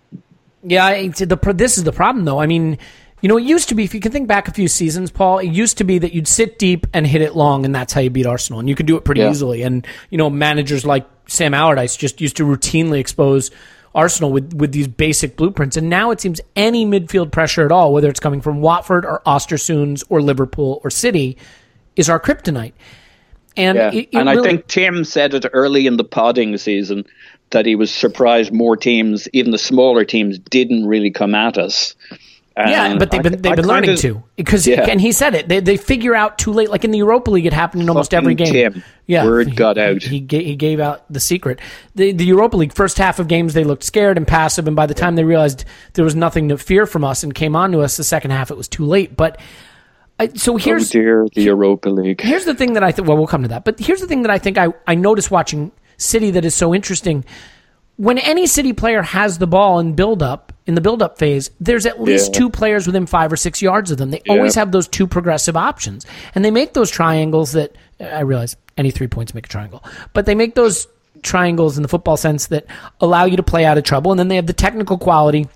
Yeah, 0.62 1.08
the, 1.08 1.52
this 1.54 1.76
is 1.76 1.84
the 1.84 1.92
problem, 1.92 2.24
though. 2.24 2.40
I 2.40 2.46
mean, 2.46 2.78
you 3.20 3.28
know, 3.28 3.36
it 3.36 3.44
used 3.44 3.68
to 3.68 3.74
be, 3.74 3.84
if 3.84 3.94
you 3.94 4.00
can 4.00 4.12
think 4.12 4.28
back 4.28 4.48
a 4.48 4.52
few 4.52 4.68
seasons, 4.68 5.10
Paul, 5.10 5.38
it 5.38 5.48
used 5.48 5.78
to 5.78 5.84
be 5.84 5.98
that 5.98 6.14
you'd 6.14 6.28
sit 6.28 6.58
deep 6.58 6.86
and 6.94 7.06
hit 7.06 7.20
it 7.20 7.36
long, 7.36 7.66
and 7.66 7.74
that's 7.74 7.92
how 7.92 8.00
you 8.00 8.10
beat 8.10 8.26
Arsenal. 8.26 8.60
And 8.60 8.68
you 8.68 8.74
could 8.74 8.86
do 8.86 8.96
it 8.96 9.04
pretty 9.04 9.20
yeah. 9.20 9.30
easily. 9.30 9.62
And, 9.62 9.86
you 10.08 10.16
know, 10.16 10.30
managers 10.30 10.86
like 10.86 11.06
Sam 11.26 11.52
Allardyce 11.52 11.96
just 11.96 12.20
used 12.22 12.38
to 12.38 12.46
routinely 12.46 12.98
expose 12.98 13.50
Arsenal 13.94 14.32
with, 14.32 14.54
with 14.54 14.72
these 14.72 14.88
basic 14.88 15.36
blueprints. 15.36 15.76
And 15.76 15.90
now 15.90 16.10
it 16.10 16.20
seems 16.20 16.40
any 16.56 16.86
midfield 16.86 17.30
pressure 17.30 17.64
at 17.64 17.72
all, 17.72 17.92
whether 17.92 18.08
it's 18.08 18.20
coming 18.20 18.40
from 18.40 18.60
Watford 18.60 19.04
or 19.04 19.22
Ostersunds 19.26 20.02
or 20.08 20.22
Liverpool 20.22 20.80
or 20.82 20.90
City, 20.90 21.36
is 21.94 22.08
our 22.08 22.18
kryptonite. 22.18 22.72
And 23.56 23.78
yeah. 23.78 23.92
it, 23.92 24.08
it 24.12 24.14
and 24.14 24.28
really, 24.28 24.40
I 24.40 24.42
think 24.42 24.66
Tim 24.66 25.04
said 25.04 25.34
it 25.34 25.46
early 25.52 25.86
in 25.86 25.96
the 25.96 26.04
podding 26.04 26.56
season 26.56 27.04
that 27.50 27.66
he 27.66 27.74
was 27.76 27.92
surprised 27.92 28.52
more 28.52 28.76
teams, 28.76 29.28
even 29.32 29.52
the 29.52 29.58
smaller 29.58 30.04
teams, 30.04 30.38
didn't 30.38 30.86
really 30.86 31.10
come 31.10 31.34
at 31.34 31.56
us. 31.56 31.94
And 32.56 32.70
yeah, 32.70 32.96
but 32.96 33.10
they've 33.10 33.22
been 33.22 33.42
they've 33.42 33.56
been 33.56 33.66
learning 33.66 33.90
of, 33.90 33.98
to 34.00 34.22
because 34.36 34.64
yeah. 34.64 34.86
and 34.88 35.00
he 35.00 35.10
said 35.10 35.34
it. 35.34 35.48
They 35.48 35.58
they 35.58 35.76
figure 35.76 36.14
out 36.14 36.38
too 36.38 36.52
late. 36.52 36.70
Like 36.70 36.84
in 36.84 36.92
the 36.92 36.98
Europa 36.98 37.32
League, 37.32 37.46
it 37.46 37.52
happened 37.52 37.82
in 37.82 37.88
almost 37.88 38.12
Fucking 38.12 38.24
every 38.24 38.34
game. 38.36 38.52
Tim. 38.52 38.84
Yeah, 39.06 39.24
word 39.24 39.48
he, 39.48 39.54
got 39.56 39.76
out. 39.76 40.02
He 40.04 40.24
he, 40.30 40.44
he 40.44 40.54
gave 40.54 40.78
out 40.78 41.04
the 41.12 41.18
secret. 41.18 41.58
The 41.96 42.12
the 42.12 42.24
Europa 42.24 42.56
League 42.56 42.72
first 42.72 42.96
half 42.96 43.18
of 43.18 43.26
games 43.26 43.54
they 43.54 43.64
looked 43.64 43.82
scared 43.82 44.16
and 44.16 44.24
passive, 44.24 44.68
and 44.68 44.76
by 44.76 44.86
the 44.86 44.94
time 44.94 45.16
they 45.16 45.24
realized 45.24 45.64
there 45.94 46.04
was 46.04 46.14
nothing 46.14 46.48
to 46.50 46.56
fear 46.56 46.86
from 46.86 47.02
us 47.02 47.24
and 47.24 47.34
came 47.34 47.56
on 47.56 47.72
to 47.72 47.80
us, 47.80 47.96
the 47.96 48.04
second 48.04 48.30
half 48.30 48.52
it 48.52 48.56
was 48.56 48.68
too 48.68 48.84
late. 48.84 49.16
But 49.16 49.40
I, 50.18 50.28
so 50.28 50.56
here's 50.56 50.90
oh 50.90 50.92
dear, 50.92 51.26
the 51.34 51.42
Europa 51.42 51.88
League. 51.88 52.20
Here's 52.20 52.44
the 52.44 52.54
thing 52.54 52.74
that 52.74 52.84
I 52.84 52.92
think. 52.92 53.08
Well, 53.08 53.16
we'll 53.16 53.26
come 53.26 53.42
to 53.42 53.48
that. 53.48 53.64
But 53.64 53.80
here's 53.80 54.00
the 54.00 54.06
thing 54.06 54.22
that 54.22 54.30
I 54.30 54.38
think 54.38 54.58
I 54.58 54.68
I 54.86 54.94
noticed 54.94 55.30
watching 55.30 55.72
City 55.96 56.30
that 56.32 56.44
is 56.44 56.54
so 56.54 56.74
interesting. 56.74 57.24
When 57.96 58.18
any 58.18 58.46
City 58.46 58.72
player 58.72 59.02
has 59.02 59.38
the 59.38 59.46
ball 59.46 59.78
in 59.78 59.94
build 59.94 60.22
up 60.22 60.52
in 60.66 60.74
the 60.74 60.80
build 60.80 61.02
up 61.02 61.18
phase, 61.18 61.50
there's 61.60 61.86
at 61.86 62.02
least 62.02 62.32
yeah. 62.32 62.40
two 62.40 62.50
players 62.50 62.86
within 62.86 63.06
five 63.06 63.32
or 63.32 63.36
six 63.36 63.60
yards 63.60 63.90
of 63.90 63.98
them. 63.98 64.10
They 64.10 64.22
yeah. 64.24 64.32
always 64.32 64.54
have 64.54 64.72
those 64.72 64.88
two 64.88 65.06
progressive 65.06 65.56
options, 65.56 66.06
and 66.34 66.44
they 66.44 66.50
make 66.50 66.74
those 66.74 66.90
triangles 66.90 67.52
that 67.52 67.76
I 68.00 68.20
realize 68.20 68.56
any 68.76 68.90
three 68.90 69.06
points 69.08 69.34
make 69.34 69.46
a 69.46 69.48
triangle, 69.48 69.84
but 70.12 70.26
they 70.26 70.34
make 70.34 70.54
those 70.54 70.88
triangles 71.22 71.76
in 71.76 71.82
the 71.82 71.88
football 71.88 72.16
sense 72.16 72.48
that 72.48 72.66
allow 73.00 73.24
you 73.24 73.36
to 73.36 73.42
play 73.42 73.64
out 73.64 73.78
of 73.78 73.84
trouble, 73.84 74.10
and 74.10 74.18
then 74.18 74.28
they 74.28 74.36
have 74.36 74.46
the 74.46 74.52
technical 74.52 74.98
quality 74.98 75.48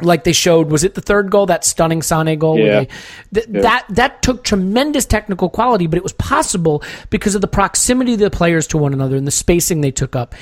like 0.00 0.24
they 0.24 0.32
showed 0.32 0.70
was 0.70 0.82
it 0.82 0.94
the 0.94 1.00
third 1.00 1.30
goal 1.30 1.46
that 1.46 1.64
stunning 1.64 2.02
Sane 2.02 2.38
goal 2.38 2.58
yeah. 2.58 2.84
They, 3.32 3.40
th- 3.40 3.46
yeah. 3.48 3.60
that 3.62 3.86
that 3.90 4.22
took 4.22 4.42
tremendous 4.42 5.04
technical 5.04 5.48
quality 5.48 5.86
but 5.86 5.96
it 5.96 6.02
was 6.02 6.12
possible 6.12 6.82
because 7.10 7.34
of 7.34 7.40
the 7.40 7.48
proximity 7.48 8.14
of 8.14 8.18
the 8.18 8.30
players 8.30 8.66
to 8.68 8.78
one 8.78 8.92
another 8.92 9.16
and 9.16 9.26
the 9.26 9.32
spacing 9.32 9.80
they 9.80 9.92
took 9.92 10.16
up 10.16 10.34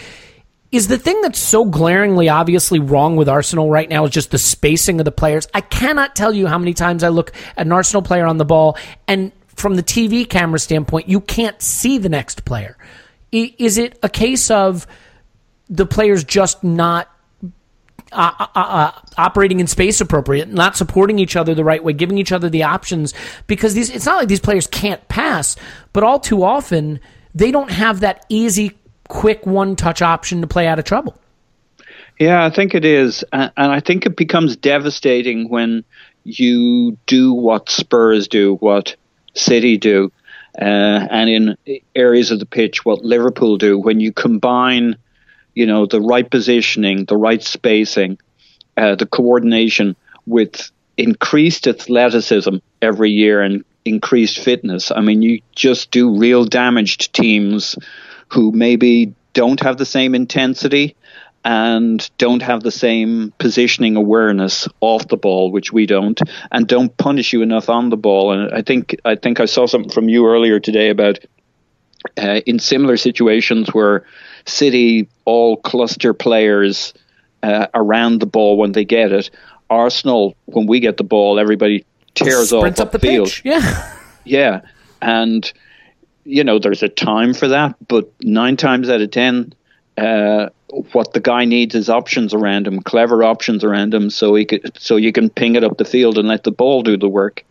is 0.71 0.88
the 0.88 0.97
thing 0.97 1.21
that's 1.21 1.38
so 1.38 1.67
glaringly 1.67 2.31
obviously 2.31 2.79
wrong 2.79 3.17
with 3.17 3.29
Arsenal 3.29 3.69
right 3.69 3.91
now 3.91 4.05
is 4.07 4.11
just 4.11 4.31
the 4.31 4.38
spacing 4.38 5.01
of 5.01 5.05
the 5.05 5.12
players 5.12 5.47
I 5.53 5.61
cannot 5.61 6.17
tell 6.17 6.33
you 6.33 6.47
how 6.47 6.59
many 6.59 6.73
times 6.73 7.05
I 7.05 7.09
look 7.09 7.33
at 7.57 7.67
an 7.67 7.73
Arsenal 7.73 8.03
player 8.03 8.25
on 8.25 8.38
the 8.38 8.47
ball 8.47 8.79
and 9.07 9.33
from 9.49 9.75
the 9.75 9.83
TV 9.83 10.27
camera 10.27 10.59
standpoint 10.59 11.09
you 11.09 11.21
can't 11.21 11.61
see 11.61 11.99
the 11.99 12.09
next 12.09 12.47
player 12.47 12.79
is 13.33 13.77
it 13.77 13.99
a 14.03 14.09
case 14.09 14.51
of 14.51 14.87
the 15.69 15.87
players 15.87 16.25
just 16.25 16.65
not 16.65 17.09
uh, 18.12 18.33
uh, 18.38 18.46
uh, 18.55 18.92
operating 19.16 19.61
in 19.61 19.66
space 19.66 20.01
appropriate, 20.01 20.48
not 20.48 20.77
supporting 20.77 21.18
each 21.18 21.37
other 21.37 21.55
the 21.55 21.64
right 21.64 21.83
way, 21.83 21.92
giving 21.92 22.18
each 22.18 22.33
other 22.33 22.48
the 22.48 22.62
options. 22.62 23.14
Because 23.46 23.75
these, 23.75 23.90
it's 23.90 24.07
not 24.07 24.18
like 24.18 24.29
these 24.29 24.40
players 24.40 24.66
can't 24.66 25.07
pass, 25.09 25.57
but 25.92 26.05
all 26.05 26.20
too 26.20 26.42
often 26.42 27.01
they 27.35 27.51
don't 27.51 27.70
have 27.70 28.01
that 28.01 28.25
easy, 28.29 28.79
quick 29.09 29.46
one 29.46 29.77
touch 29.77 30.03
option 30.03 30.40
to 30.40 30.46
play 30.46 30.66
out 30.66 30.79
of 30.79 30.85
trouble. 30.85 31.18
Yeah, 32.18 32.44
I 32.44 32.51
think 32.51 32.75
it 32.75 32.85
is. 32.85 33.25
And 33.33 33.53
I 33.57 33.81
think 33.81 34.07
it 34.07 34.16
becomes 34.16 34.57
devastating 34.57 35.48
when 35.48 35.85
you 36.25 36.96
do 37.07 37.33
what 37.33 37.70
Spurs 37.70 38.29
do, 38.29 38.57
what 38.57 38.94
City 39.35 39.79
do, 39.79 40.12
uh, 40.61 40.64
and 41.11 41.31
in 41.31 41.57
areas 41.94 42.31
of 42.31 42.38
the 42.38 42.46
pitch, 42.46 42.85
what 42.85 43.03
Liverpool 43.03 43.57
do, 43.57 43.79
when 43.79 44.01
you 44.01 44.12
combine 44.12 44.96
you 45.55 45.67
know, 45.67 45.87
the 45.87 46.01
right 46.01 46.29
positioning, 46.29 47.05
the 47.05 47.17
right 47.17 47.43
spacing, 47.43 48.19
uh, 48.77 48.95
the 48.95 49.07
coordination 49.07 49.97
with 50.27 50.71
increased 50.97 51.67
athleticism 51.67 52.57
every 52.81 53.11
year 53.11 53.41
and 53.41 53.65
increased 53.85 54.38
fitness. 54.38 54.91
I 54.91 55.01
mean, 55.01 55.23
you 55.23 55.41
just 55.55 55.91
do 55.91 56.17
real 56.17 56.45
damage 56.45 56.99
to 56.99 57.12
teams 57.12 57.77
who 58.29 58.53
maybe 58.53 59.15
don't 59.35 59.61
have 59.61 59.77
the 59.77 59.87
same 59.87 60.15
intensity 60.15 60.97
and 61.45 62.09
don't 62.19 62.43
have 62.43 62.62
the 62.62 62.71
same 62.71 63.33
positioning 63.38 63.97
awareness 63.97 64.69
off 64.81 65.09
the 65.09 65.17
ball, 65.17 65.51
which 65.51 65.73
we 65.73 65.87
don't, 65.87 66.21
and 66.53 66.69
don't 66.69 66.97
punish 66.97 67.33
you 67.33 67.43
enough 67.43 67.69
on 67.69 67.91
the 67.91 67.97
ball. 67.97 68.33
And 68.33 68.55
I 68.55 68.62
think 68.62 68.97
I 69.05 69.17
think 69.17 69.41
I 69.41 69.47
saw 69.47 69.67
something 69.67 69.91
from 69.91 70.09
you 70.09 70.27
earlier 70.27 70.61
today 70.61 70.91
about 70.91 71.19
uh, 72.19 72.41
in 72.47 72.59
similar 72.59 72.97
situations 72.97 73.73
where 73.73 74.05
City 74.47 75.09
all 75.25 75.57
cluster 75.57 76.12
players 76.12 76.95
uh, 77.43 77.67
around 77.75 78.21
the 78.21 78.27
ball 78.27 78.57
when 78.57 78.73
they 78.73 78.85
get 78.85 79.12
it. 79.12 79.31
Arsenal, 79.71 80.37
when 80.47 80.67
we 80.67 80.81
get 80.81 80.97
the 80.97 81.05
ball, 81.05 81.38
everybody 81.38 81.85
tears 82.15 82.51
Sprints 82.51 82.81
off 82.81 82.87
up 82.87 82.93
the 82.93 82.99
field. 82.99 83.29
Pitch. 83.29 83.43
Yeah, 83.45 83.99
yeah, 84.25 84.61
and 85.01 85.51
you 86.25 86.45
know 86.45 86.59
there's 86.59 86.83
a 86.83 86.88
time 86.88 87.35
for 87.35 87.49
that, 87.49 87.77
but 87.88 88.12
nine 88.23 88.57
times 88.57 88.88
out 88.91 89.01
of 89.01 89.11
ten, 89.11 89.55
uh, 89.97 90.51
what 90.93 91.12
the 91.15 91.21
guy 91.21 91.45
needs 91.45 91.75
is 91.75 91.88
options 91.88 92.35
around 92.35 92.67
him, 92.67 92.81
clever 92.83 93.25
options 93.25 93.65
around 93.65 93.95
him, 93.95 94.11
so 94.11 94.35
he 94.35 94.45
could, 94.45 94.77
so 94.79 94.97
you 94.97 95.12
can 95.12 95.31
ping 95.31 95.57
it 95.57 95.65
up 95.65 95.79
the 95.79 95.85
field 95.85 96.19
and 96.19 96.29
let 96.29 96.45
the 96.45 96.53
ball 96.53 96.83
do 96.83 96.97
the 96.97 97.09
work 97.09 97.45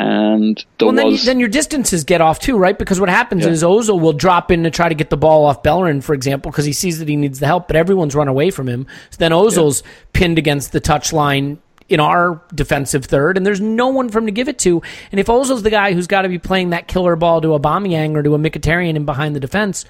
and 0.00 0.64
well, 0.80 0.92
then, 0.92 1.08
was, 1.08 1.20
you, 1.20 1.26
then, 1.26 1.40
your 1.40 1.50
distances 1.50 2.04
get 2.04 2.22
off 2.22 2.38
too, 2.38 2.56
right? 2.56 2.78
Because 2.78 2.98
what 2.98 3.10
happens 3.10 3.44
yeah. 3.44 3.50
is 3.50 3.62
Ozil 3.62 4.00
will 4.00 4.14
drop 4.14 4.50
in 4.50 4.62
to 4.62 4.70
try 4.70 4.88
to 4.88 4.94
get 4.94 5.10
the 5.10 5.16
ball 5.18 5.44
off 5.44 5.62
Bellerin, 5.62 6.00
for 6.00 6.14
example, 6.14 6.50
because 6.50 6.64
he 6.64 6.72
sees 6.72 7.00
that 7.00 7.08
he 7.08 7.16
needs 7.16 7.38
the 7.38 7.44
help, 7.46 7.66
but 7.66 7.76
everyone's 7.76 8.14
run 8.14 8.26
away 8.26 8.50
from 8.50 8.66
him. 8.66 8.86
So 9.10 9.18
then 9.18 9.32
Ozil's 9.32 9.82
yeah. 9.82 9.88
pinned 10.14 10.38
against 10.38 10.72
the 10.72 10.80
touchline 10.80 11.58
in 11.90 12.00
our 12.00 12.40
defensive 12.54 13.04
third, 13.04 13.36
and 13.36 13.44
there's 13.44 13.60
no 13.60 13.88
one 13.88 14.08
for 14.08 14.20
him 14.20 14.26
to 14.26 14.32
give 14.32 14.48
it 14.48 14.58
to. 14.60 14.80
And 15.12 15.20
if 15.20 15.26
Ozil's 15.26 15.64
the 15.64 15.70
guy 15.70 15.92
who's 15.92 16.06
got 16.06 16.22
to 16.22 16.30
be 16.30 16.38
playing 16.38 16.70
that 16.70 16.88
killer 16.88 17.14
ball 17.14 17.42
to 17.42 17.52
a 17.52 17.60
Aubameyang 17.60 18.16
or 18.16 18.22
to 18.22 18.34
a 18.34 18.38
Mkhitaryan 18.38 18.94
in 18.94 19.04
behind 19.04 19.36
the 19.36 19.40
defense, 19.40 19.84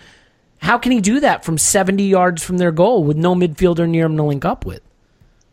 how 0.59 0.77
can 0.77 0.91
he 0.91 1.01
do 1.01 1.21
that 1.21 1.45
from 1.45 1.57
70 1.57 2.03
yards 2.03 2.43
from 2.43 2.59
their 2.59 2.73
goal 2.73 3.05
with 3.05 3.17
no 3.17 3.37
midfielder 3.37 3.89
near 3.89 4.07
him 4.07 4.17
to 4.17 4.25
link 4.25 4.45
up 4.45 4.67
with? 4.67 4.81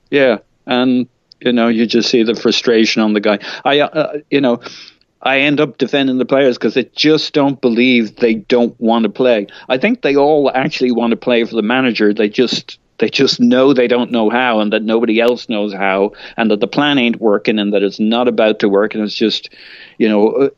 Yeah, 0.10 0.40
and 0.66 1.08
you 1.42 1.54
know, 1.54 1.68
you 1.68 1.86
just 1.86 2.10
see 2.10 2.24
the 2.24 2.36
frustration 2.36 3.02
on 3.02 3.14
the 3.14 3.20
guy. 3.20 3.40
I, 3.64 3.80
uh, 3.80 4.20
you 4.30 4.42
know, 4.42 4.60
I 5.22 5.40
end 5.40 5.60
up 5.60 5.78
defending 5.78 6.18
the 6.18 6.26
players 6.26 6.58
because 6.58 6.76
they 6.76 6.86
just 6.96 7.34
don't 7.34 7.60
believe 7.60 8.18
they 8.18 8.36
don't 8.36 8.80
want 8.80 9.04
to 9.04 9.10
play. 9.10 9.48
I 9.68 9.78
think 9.78 10.02
they 10.02 10.16
all 10.16 10.52
actually 10.54 10.92
want 10.92 11.12
to 11.12 11.18
play 11.18 11.44
for 11.44 11.56
the 11.56 11.62
manager. 11.62 12.14
They 12.14 12.30
just 12.30 12.80
they 13.00 13.10
just 13.10 13.40
know 13.40 13.74
they 13.74 13.88
don't 13.88 14.12
know 14.12 14.30
how, 14.30 14.60
and 14.60 14.74
that 14.74 14.84
nobody 14.84 15.20
else 15.20 15.50
knows 15.50 15.74
how, 15.74 16.14
and 16.36 16.50
that 16.50 16.60
the 16.60 16.68
plan 16.68 16.98
ain't 16.98 17.22
working, 17.22 17.60
and 17.60 17.74
that 17.74 17.84
it's 17.84 18.00
not 18.00 18.28
about 18.28 18.60
to 18.60 18.70
work, 18.70 18.96
and 18.96 19.04
it's 19.04 19.14
just, 19.14 19.50
you 19.98 20.10
know, 20.10 20.30
uh, 20.30 20.50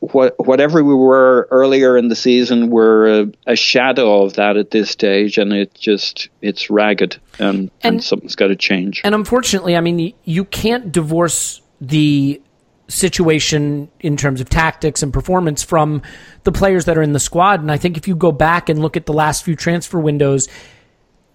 what 0.00 0.34
whatever 0.46 0.84
we 0.84 0.94
were 0.94 1.48
earlier 1.50 1.96
in 1.96 2.08
the 2.08 2.16
season, 2.16 2.70
we're 2.70 3.22
a, 3.22 3.26
a 3.46 3.56
shadow 3.56 4.22
of 4.22 4.34
that 4.34 4.56
at 4.56 4.70
this 4.70 4.90
stage, 4.90 5.38
and 5.38 5.52
it 5.52 5.74
just 5.74 6.28
it's 6.42 6.70
ragged, 6.70 7.18
and, 7.38 7.58
and, 7.58 7.70
And- 7.82 8.04
something's 8.04 8.36
got 8.36 8.48
to 8.48 8.56
change. 8.56 9.00
And 9.04 9.14
unfortunately, 9.14 9.76
I 9.76 9.80
mean, 9.80 10.14
you 10.24 10.44
can't 10.44 10.92
divorce 10.92 11.60
the 11.80 12.40
situation 12.88 13.90
in 14.00 14.16
terms 14.16 14.40
of 14.40 14.48
tactics 14.48 15.02
and 15.02 15.12
performance 15.12 15.62
from 15.62 16.02
the 16.44 16.52
players 16.52 16.84
that 16.84 16.96
are 16.96 17.02
in 17.02 17.12
the 17.12 17.18
squad. 17.18 17.60
And 17.60 17.72
I 17.72 17.78
think 17.78 17.96
if 17.96 18.06
you 18.06 18.14
go 18.14 18.30
back 18.30 18.68
and 18.68 18.78
look 18.78 18.96
at 18.96 19.06
the 19.06 19.12
last 19.12 19.44
few 19.44 19.56
transfer 19.56 19.98
windows, 19.98 20.48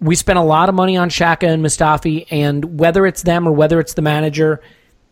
we 0.00 0.14
spent 0.14 0.38
a 0.38 0.42
lot 0.42 0.68
of 0.68 0.74
money 0.74 0.96
on 0.96 1.10
Xhaka 1.10 1.46
and 1.46 1.62
Mustafi, 1.64 2.26
and 2.30 2.80
whether 2.80 3.06
it's 3.06 3.22
them 3.22 3.46
or 3.46 3.52
whether 3.52 3.78
it's 3.80 3.94
the 3.94 4.02
manager, 4.02 4.60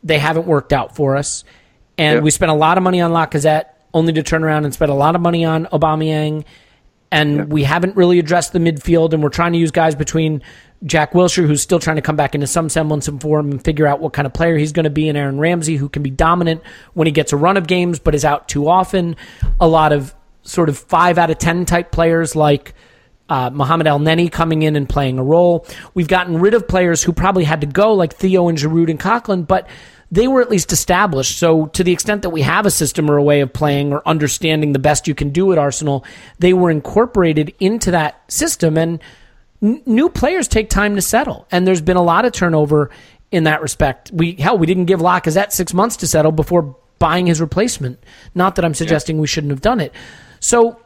they 0.02 0.18
haven't 0.18 0.46
worked 0.46 0.72
out 0.72 0.96
for 0.96 1.16
us. 1.16 1.44
And 2.00 2.16
Yeah. 2.16 2.22
we 2.22 2.30
spent 2.30 2.50
a 2.50 2.54
lot 2.54 2.78
of 2.78 2.82
money 2.82 3.00
on 3.00 3.12
Lacazette, 3.12 3.64
only 3.92 4.12
to 4.14 4.22
turn 4.22 4.42
around 4.44 4.64
and 4.64 4.72
spend 4.74 4.90
a 4.90 4.94
lot 4.94 5.14
of 5.14 5.20
money 5.20 5.44
on 5.44 5.66
Aubameyang 5.66 6.44
and 7.12 7.52
we 7.52 7.64
haven't 7.64 7.96
really 7.96 8.20
addressed 8.20 8.52
the 8.52 8.60
midfield, 8.60 9.12
and 9.12 9.20
we're 9.20 9.30
trying 9.30 9.52
to 9.52 9.58
use 9.58 9.72
guys 9.72 9.96
between 9.96 10.42
Jack 10.84 11.12
Wilshere, 11.12 11.44
who's 11.44 11.60
still 11.60 11.80
trying 11.80 11.96
to 11.96 12.02
come 12.02 12.14
back 12.14 12.36
into 12.36 12.46
some 12.46 12.68
semblance 12.68 13.08
of 13.08 13.20
form 13.20 13.50
and 13.50 13.62
figure 13.64 13.84
out 13.84 13.98
what 13.98 14.12
kind 14.12 14.26
of 14.26 14.32
player 14.32 14.56
he's 14.56 14.70
going 14.70 14.84
to 14.84 14.90
be, 14.90 15.08
and 15.08 15.18
Aaron 15.18 15.40
Ramsey, 15.40 15.74
who 15.76 15.88
can 15.88 16.04
be 16.04 16.10
dominant 16.10 16.62
when 16.94 17.06
he 17.06 17.12
gets 17.12 17.32
a 17.32 17.36
run 17.36 17.56
of 17.56 17.66
games, 17.66 17.98
but 17.98 18.14
is 18.14 18.24
out 18.24 18.48
too 18.48 18.68
often. 18.68 19.16
A 19.60 19.66
lot 19.66 19.92
of 19.92 20.14
sort 20.42 20.68
of 20.68 20.78
five 20.78 21.18
out 21.18 21.30
of 21.30 21.38
ten 21.38 21.64
type 21.66 21.90
players 21.90 22.36
like 22.36 22.74
uh, 23.28 23.50
Mohamed 23.50 23.88
Elneny 23.88 24.30
coming 24.30 24.62
in 24.62 24.76
and 24.76 24.88
playing 24.88 25.18
a 25.18 25.24
role. 25.24 25.66
We've 25.94 26.08
gotten 26.08 26.38
rid 26.38 26.54
of 26.54 26.68
players 26.68 27.02
who 27.02 27.12
probably 27.12 27.42
had 27.44 27.60
to 27.62 27.66
go, 27.66 27.92
like 27.92 28.14
Theo 28.14 28.46
and 28.48 28.56
Giroud 28.56 28.88
and 28.88 29.00
Coquelin, 29.00 29.48
but 29.48 29.66
they 30.10 30.26
were 30.26 30.40
at 30.40 30.50
least 30.50 30.72
established. 30.72 31.38
So, 31.38 31.66
to 31.66 31.84
the 31.84 31.92
extent 31.92 32.22
that 32.22 32.30
we 32.30 32.42
have 32.42 32.66
a 32.66 32.70
system 32.70 33.10
or 33.10 33.16
a 33.16 33.22
way 33.22 33.40
of 33.40 33.52
playing 33.52 33.92
or 33.92 34.06
understanding 34.06 34.72
the 34.72 34.78
best 34.78 35.06
you 35.06 35.14
can 35.14 35.30
do 35.30 35.52
at 35.52 35.58
Arsenal, 35.58 36.04
they 36.38 36.52
were 36.52 36.70
incorporated 36.70 37.54
into 37.60 37.92
that 37.92 38.20
system. 38.30 38.76
And 38.76 39.00
n- 39.62 39.82
new 39.86 40.08
players 40.08 40.48
take 40.48 40.68
time 40.68 40.96
to 40.96 41.02
settle. 41.02 41.46
And 41.52 41.66
there's 41.66 41.80
been 41.80 41.96
a 41.96 42.02
lot 42.02 42.24
of 42.24 42.32
turnover 42.32 42.90
in 43.30 43.44
that 43.44 43.62
respect. 43.62 44.10
We 44.12 44.32
hell, 44.32 44.58
we 44.58 44.66
didn't 44.66 44.86
give 44.86 45.00
Lacazette 45.00 45.52
six 45.52 45.72
months 45.72 45.96
to 45.98 46.06
settle 46.06 46.32
before 46.32 46.76
buying 46.98 47.26
his 47.26 47.40
replacement. 47.40 48.02
Not 48.34 48.56
that 48.56 48.64
I'm 48.64 48.74
suggesting 48.74 49.18
we 49.18 49.26
shouldn't 49.26 49.52
have 49.52 49.62
done 49.62 49.80
it. 49.80 49.92
So 50.40 50.79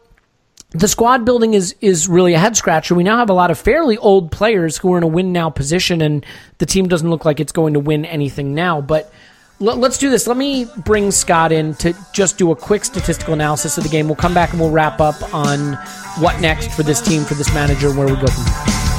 the 0.74 0.88
squad 0.88 1.24
building 1.24 1.54
is 1.54 1.74
is 1.80 2.08
really 2.08 2.34
a 2.34 2.38
head 2.38 2.56
scratcher. 2.56 2.94
We 2.94 3.04
now 3.04 3.18
have 3.18 3.30
a 3.30 3.34
lot 3.34 3.50
of 3.50 3.58
fairly 3.58 3.96
old 3.96 4.32
players 4.32 4.76
who 4.76 4.92
are 4.92 4.98
in 4.98 5.04
a 5.04 5.08
win 5.08 5.32
now 5.32 5.48
position, 5.48 6.00
and 6.00 6.26
the 6.58 6.66
team 6.66 6.88
doesn't 6.88 7.08
look 7.08 7.24
like 7.24 7.40
it's 7.40 7.52
going 7.52 7.74
to 7.74 7.80
win 7.80 8.04
anything 8.04 8.54
now. 8.54 8.80
But 8.80 9.12
l- 9.60 9.76
let's 9.76 9.98
do 9.98 10.10
this. 10.10 10.26
Let 10.26 10.37
me 10.37 10.66
bring 10.84 11.12
Scott 11.12 11.52
in 11.52 11.74
to 11.76 11.94
just 12.12 12.38
do 12.38 12.50
a 12.50 12.56
quick 12.56 12.84
statistical 12.84 13.34
analysis 13.34 13.78
of 13.78 13.84
the 13.84 13.90
game. 13.90 14.06
We'll 14.06 14.16
come 14.16 14.34
back 14.34 14.50
and 14.50 14.60
we'll 14.60 14.72
wrap 14.72 15.00
up 15.00 15.32
on 15.32 15.74
what 16.18 16.40
next 16.40 16.72
for 16.72 16.82
this 16.82 17.00
team, 17.00 17.24
for 17.24 17.34
this 17.34 17.52
manager, 17.54 17.94
where 17.94 18.06
we 18.06 18.14
go 18.16 18.26
from 18.26 18.44
there. 18.44 18.93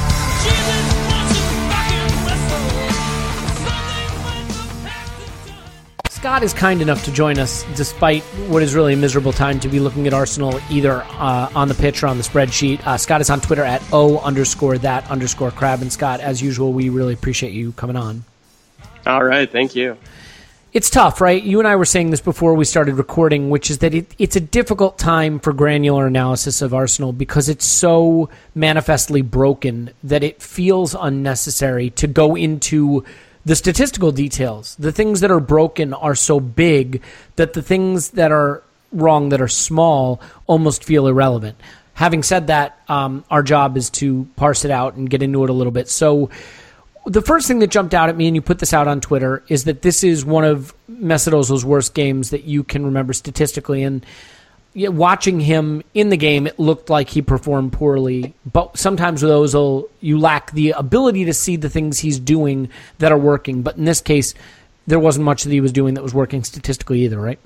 Scott 6.26 6.42
is 6.42 6.52
kind 6.52 6.82
enough 6.82 7.04
to 7.04 7.12
join 7.12 7.38
us 7.38 7.64
despite 7.76 8.24
what 8.50 8.60
is 8.60 8.74
really 8.74 8.94
a 8.94 8.96
miserable 8.96 9.32
time 9.32 9.60
to 9.60 9.68
be 9.68 9.78
looking 9.78 10.08
at 10.08 10.12
Arsenal 10.12 10.58
either 10.68 11.04
uh, 11.04 11.48
on 11.54 11.68
the 11.68 11.74
pitch 11.74 12.02
or 12.02 12.08
on 12.08 12.16
the 12.16 12.24
spreadsheet. 12.24 12.84
Uh, 12.84 12.98
Scott 12.98 13.20
is 13.20 13.30
on 13.30 13.40
Twitter 13.40 13.62
at 13.62 13.80
O 13.92 14.18
underscore 14.18 14.76
that 14.78 15.08
underscore 15.08 15.52
crab. 15.52 15.82
And 15.82 15.92
Scott, 15.92 16.18
as 16.18 16.42
usual, 16.42 16.72
we 16.72 16.88
really 16.88 17.14
appreciate 17.14 17.52
you 17.52 17.70
coming 17.70 17.94
on. 17.94 18.24
All 19.06 19.22
right, 19.22 19.48
thank 19.48 19.76
you. 19.76 19.96
It's 20.72 20.90
tough, 20.90 21.20
right? 21.20 21.40
You 21.40 21.60
and 21.60 21.68
I 21.68 21.76
were 21.76 21.84
saying 21.84 22.10
this 22.10 22.20
before 22.20 22.54
we 22.54 22.64
started 22.64 22.96
recording, 22.96 23.48
which 23.48 23.70
is 23.70 23.78
that 23.78 23.94
it, 23.94 24.12
it's 24.18 24.34
a 24.34 24.40
difficult 24.40 24.98
time 24.98 25.38
for 25.38 25.52
granular 25.52 26.08
analysis 26.08 26.60
of 26.60 26.74
Arsenal 26.74 27.12
because 27.12 27.48
it's 27.48 27.64
so 27.64 28.30
manifestly 28.52 29.22
broken 29.22 29.90
that 30.02 30.24
it 30.24 30.42
feels 30.42 30.96
unnecessary 30.98 31.90
to 31.90 32.08
go 32.08 32.34
into 32.34 33.04
the 33.46 33.54
statistical 33.54 34.10
details. 34.10 34.74
The 34.76 34.92
things 34.92 35.20
that 35.20 35.30
are 35.30 35.40
broken 35.40 35.94
are 35.94 36.16
so 36.16 36.40
big 36.40 37.00
that 37.36 37.52
the 37.52 37.62
things 37.62 38.10
that 38.10 38.32
are 38.32 38.62
wrong 38.92 39.28
that 39.30 39.40
are 39.40 39.48
small 39.48 40.20
almost 40.48 40.82
feel 40.82 41.06
irrelevant. 41.06 41.56
Having 41.94 42.24
said 42.24 42.48
that, 42.48 42.78
um, 42.88 43.24
our 43.30 43.44
job 43.44 43.76
is 43.76 43.88
to 43.90 44.28
parse 44.34 44.64
it 44.64 44.72
out 44.72 44.96
and 44.96 45.08
get 45.08 45.22
into 45.22 45.44
it 45.44 45.50
a 45.50 45.52
little 45.52 45.70
bit. 45.70 45.88
So, 45.88 46.28
the 47.06 47.22
first 47.22 47.46
thing 47.46 47.60
that 47.60 47.70
jumped 47.70 47.94
out 47.94 48.08
at 48.08 48.16
me, 48.16 48.26
and 48.26 48.34
you 48.34 48.42
put 48.42 48.58
this 48.58 48.72
out 48.72 48.88
on 48.88 49.00
Twitter, 49.00 49.44
is 49.46 49.64
that 49.64 49.80
this 49.80 50.02
is 50.02 50.24
one 50.24 50.44
of 50.44 50.74
Mesut 50.90 51.32
Ozil's 51.32 51.64
worst 51.64 51.94
games 51.94 52.30
that 52.30 52.44
you 52.44 52.64
can 52.64 52.84
remember 52.84 53.12
statistically. 53.12 53.84
And 53.84 54.04
yeah, 54.76 54.90
watching 54.90 55.40
him 55.40 55.82
in 55.94 56.10
the 56.10 56.18
game, 56.18 56.46
it 56.46 56.58
looked 56.58 56.90
like 56.90 57.08
he 57.08 57.22
performed 57.22 57.72
poorly. 57.72 58.34
But 58.52 58.76
sometimes 58.76 59.22
with 59.22 59.32
Ozil, 59.32 59.88
you 60.02 60.18
lack 60.18 60.52
the 60.52 60.72
ability 60.72 61.24
to 61.24 61.32
see 61.32 61.56
the 61.56 61.70
things 61.70 61.98
he's 61.98 62.20
doing 62.20 62.68
that 62.98 63.10
are 63.10 63.16
working. 63.16 63.62
But 63.62 63.78
in 63.78 63.86
this 63.86 64.02
case, 64.02 64.34
there 64.86 64.98
wasn't 64.98 65.24
much 65.24 65.44
that 65.44 65.50
he 65.50 65.62
was 65.62 65.72
doing 65.72 65.94
that 65.94 66.02
was 66.02 66.12
working 66.12 66.44
statistically 66.44 67.00
either, 67.04 67.18
right? 67.18 67.38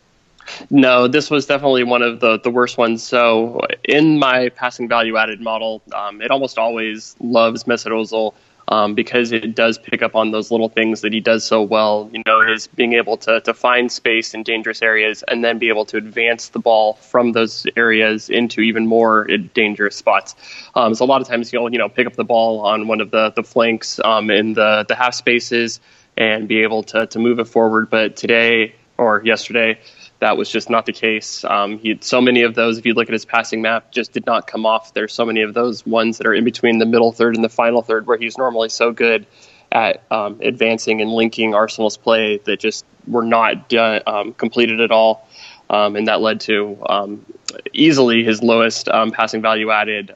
No, 0.71 1.07
this 1.07 1.31
was 1.31 1.47
definitely 1.47 1.85
one 1.85 2.03
of 2.03 2.19
the, 2.19 2.41
the 2.41 2.51
worst 2.51 2.77
ones. 2.77 3.01
So, 3.05 3.61
in 3.85 4.19
my 4.19 4.49
passing 4.49 4.89
value 4.89 5.17
added 5.17 5.41
model, 5.41 5.83
um, 5.95 6.21
it 6.21 6.33
almost 6.33 6.59
always 6.59 7.15
loves 7.21 7.63
Mesut 7.63 7.93
Ozil 7.93 8.35
um, 8.71 8.95
because 8.95 9.33
it 9.33 9.55
does 9.55 9.79
pick 9.79 10.01
up 10.01 10.15
on 10.15 10.31
those 10.31 10.51
little 10.51 10.69
things 10.69 11.01
that 11.01 11.13
he 11.13 11.21
does 11.21 11.45
so 11.45 11.61
well. 11.61 12.09
You 12.13 12.23
know, 12.25 12.41
his 12.41 12.69
being 12.69 12.95
able 12.95 13.17
to, 13.19 13.41
to 13.41 13.53
find 13.53 13.91
space 13.91 14.33
in 14.33 14.45
dangerous 14.45 14.81
areas 14.81 15.25
and 15.29 15.45
then 15.45 15.59
be 15.59 15.69
able 15.69 15.85
to 15.87 15.97
advance 15.97 16.49
the 16.49 16.61
ball 16.61 16.95
from 16.95 17.33
those 17.33 17.67
areas 17.77 18.31
into 18.31 18.61
even 18.61 18.87
more 18.87 19.27
dangerous 19.55 19.97
spots. 19.97 20.37
Um, 20.75 20.95
so, 20.95 21.05
a 21.05 21.07
lot 21.07 21.21
of 21.21 21.29
times 21.29 21.51
he'll, 21.51 21.71
you 21.71 21.79
know, 21.79 21.89
pick 21.89 22.07
up 22.07 22.15
the 22.15 22.25
ball 22.25 22.61
on 22.61 22.87
one 22.87 23.01
of 23.01 23.11
the, 23.11 23.31
the 23.31 23.43
flanks 23.43 24.01
um, 24.05 24.31
in 24.31 24.55
the, 24.55 24.85
the 24.89 24.95
half 24.95 25.15
spaces 25.15 25.81
and 26.17 26.47
be 26.47 26.63
able 26.63 26.83
to, 26.85 27.07
to 27.09 27.19
move 27.19 27.41
it 27.41 27.49
forward. 27.49 27.91
But 27.91 28.17
today 28.17 28.75
or 28.97 29.23
yesterday, 29.25 29.81
that 30.21 30.37
was 30.37 30.51
just 30.51 30.69
not 30.71 30.87
the 30.87 30.93
case. 30.93 31.45
Um, 31.45 31.79
he 31.79 31.89
had 31.89 32.05
so 32.05 32.21
many 32.21 32.43
of 32.43 32.55
those. 32.55 32.79
If 32.79 32.87
you 32.87 32.95
look 32.95 33.09
at 33.09 33.13
his 33.13 33.25
passing 33.25 33.63
map, 33.63 33.91
just 33.91 34.13
did 34.13 34.27
not 34.27 34.47
come 34.47 34.67
off. 34.67 34.95
There's 34.95 35.13
so 35.13 35.25
many 35.25 35.41
of 35.41 35.55
those 35.55 35.85
ones 35.87 36.19
that 36.19 36.27
are 36.27 36.35
in 36.35 36.45
between 36.45 36.79
the 36.79 36.87
middle 36.87 37.11
third 37.11 37.35
and 37.35 37.45
the 37.45 37.49
final 37.49 37.83
third, 37.83 38.07
where 38.07 38.19
he's 38.19 38.37
normally 38.37 38.69
so 38.69 38.93
good 38.93 39.27
at 39.73 40.03
um, 40.11 40.39
advancing 40.43 41.01
and 41.01 41.11
linking 41.11 41.55
Arsenal's 41.55 41.97
play 41.97 42.39
that 42.45 42.61
just 42.61 42.85
were 43.07 43.25
not 43.25 43.73
um, 43.75 44.35
completed 44.35 44.81
at 44.81 44.91
all. 44.91 45.27
Um, 45.71 45.97
and 45.97 46.09
that 46.09 46.21
led 46.21 46.41
to 46.43 46.77
um, 46.87 47.25
easily 47.73 48.25
his 48.25 48.43
lowest 48.43 48.89
um, 48.89 49.13
passing 49.13 49.41
value 49.41 49.71
added 49.71 50.13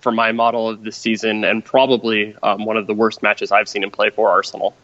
for 0.00 0.12
my 0.12 0.32
model 0.32 0.68
of 0.68 0.82
this 0.82 0.98
season, 0.98 1.44
and 1.44 1.64
probably 1.64 2.32
one 2.42 2.76
of 2.76 2.86
the 2.86 2.92
worst 2.92 3.22
matches 3.22 3.50
I've 3.50 3.70
seen 3.70 3.82
him 3.82 3.90
play 3.90 4.10
for 4.10 4.28
Arsenal. 4.28 4.74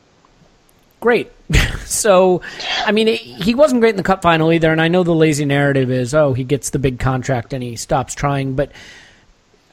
Great. 1.00 1.32
so, 1.84 2.42
I 2.84 2.92
mean, 2.92 3.08
it, 3.08 3.20
he 3.20 3.54
wasn't 3.54 3.80
great 3.80 3.90
in 3.90 3.96
the 3.96 4.02
cup 4.02 4.22
final 4.22 4.52
either. 4.52 4.70
And 4.70 4.80
I 4.80 4.88
know 4.88 5.02
the 5.02 5.14
lazy 5.14 5.44
narrative 5.44 5.90
is, 5.90 6.14
oh, 6.14 6.32
he 6.32 6.44
gets 6.44 6.70
the 6.70 6.78
big 6.78 6.98
contract 7.00 7.52
and 7.52 7.62
he 7.62 7.76
stops 7.76 8.14
trying. 8.14 8.54
But 8.54 8.70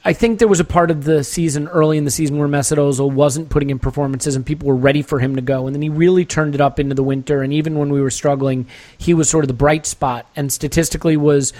I 0.04 0.12
think 0.12 0.38
there 0.38 0.48
was 0.48 0.60
a 0.60 0.64
part 0.64 0.90
of 0.90 1.04
the 1.04 1.22
season 1.22 1.68
early 1.68 1.98
in 1.98 2.04
the 2.04 2.10
season 2.10 2.38
where 2.38 2.48
Mesut 2.48 2.78
Ozil 2.78 3.12
wasn't 3.12 3.50
putting 3.50 3.70
in 3.70 3.78
performances 3.78 4.36
and 4.36 4.46
people 4.46 4.68
were 4.68 4.76
ready 4.76 5.02
for 5.02 5.18
him 5.18 5.36
to 5.36 5.42
go. 5.42 5.66
And 5.66 5.74
then 5.74 5.82
he 5.82 5.88
really 5.88 6.24
turned 6.24 6.54
it 6.54 6.60
up 6.60 6.80
into 6.80 6.94
the 6.94 7.02
winter. 7.02 7.42
And 7.42 7.52
even 7.52 7.78
when 7.78 7.90
we 7.90 8.00
were 8.00 8.10
struggling, 8.10 8.66
he 8.96 9.12
was 9.12 9.28
sort 9.28 9.44
of 9.44 9.48
the 9.48 9.54
bright 9.54 9.86
spot 9.86 10.26
and 10.34 10.52
statistically 10.52 11.16
was 11.16 11.52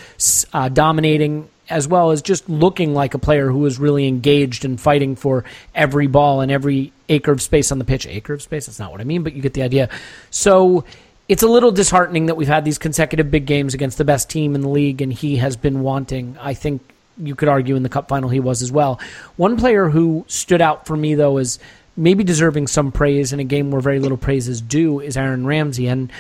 uh, 0.53 0.69
dominating 0.69 1.49
as 1.71 1.87
well 1.87 2.11
as 2.11 2.23
just 2.23 2.49
looking 2.49 2.95
like 2.95 3.15
a 3.15 3.19
player 3.19 3.51
who 3.51 3.59
was 3.59 3.79
really 3.79 4.07
engaged 4.07 4.65
and 4.65 4.81
fighting 4.81 5.17
for 5.17 5.45
every 5.75 6.07
ball 6.07 6.41
and 6.41 6.51
every 6.51 6.93
acre 7.09 7.33
of 7.33 7.43
space 7.43 7.71
on 7.73 7.79
the 7.79 7.85
pitch. 7.85 8.07
Acre 8.07 8.35
of 8.35 8.43
space? 8.43 8.67
That's 8.67 8.79
not 8.79 8.91
what 8.91 9.01
I 9.01 9.05
mean, 9.05 9.23
but 9.23 9.35
you 9.35 9.43
get 9.43 9.55
the 9.55 9.63
idea. 9.63 9.89
So 10.31 10.85
it's 11.29 11.43
a 11.43 11.49
little 11.49 11.71
disheartening 11.71 12.27
that 12.27 12.37
we've 12.37 12.49
had 12.49 12.65
these 12.65 12.79
consecutive 12.79 13.31
big 13.31 13.47
games 13.47 13.75
against 13.75 13.99
the 13.99 14.05
best 14.05 14.31
team 14.31 14.55
in 14.55 14.63
the 14.63 14.69
league, 14.69 15.03
and 15.03 15.13
he 15.13 15.37
has 15.37 15.57
been 15.57 15.83
wanting. 15.83 16.37
I 16.41 16.55
think 16.55 16.83
you 17.19 17.35
could 17.35 17.49
argue 17.49 17.77
in 17.77 17.83
the 17.83 17.89
cup 17.89 18.09
final 18.09 18.29
he 18.31 18.41
was 18.41 18.63
as 18.63 18.73
well. 18.73 19.01
One 19.37 19.57
player 19.57 19.89
who 19.89 20.25
stood 20.29 20.63
out 20.63 20.87
for 20.87 20.97
me, 20.97 21.15
though, 21.15 21.39
is 21.39 21.59
maybe 21.97 22.25
deserving 22.25 22.69
some 22.69 22.93
praise 22.93 23.33
in 23.33 23.41
a 23.41 23.45
game 23.45 23.71
where 23.71 23.81
very 23.81 23.99
little 23.99 24.17
praise 24.17 24.49
is 24.49 24.61
due, 24.61 25.01
is 25.01 25.17
Aaron 25.17 25.45
Ramsey. 25.45 25.89
And, 25.89 26.11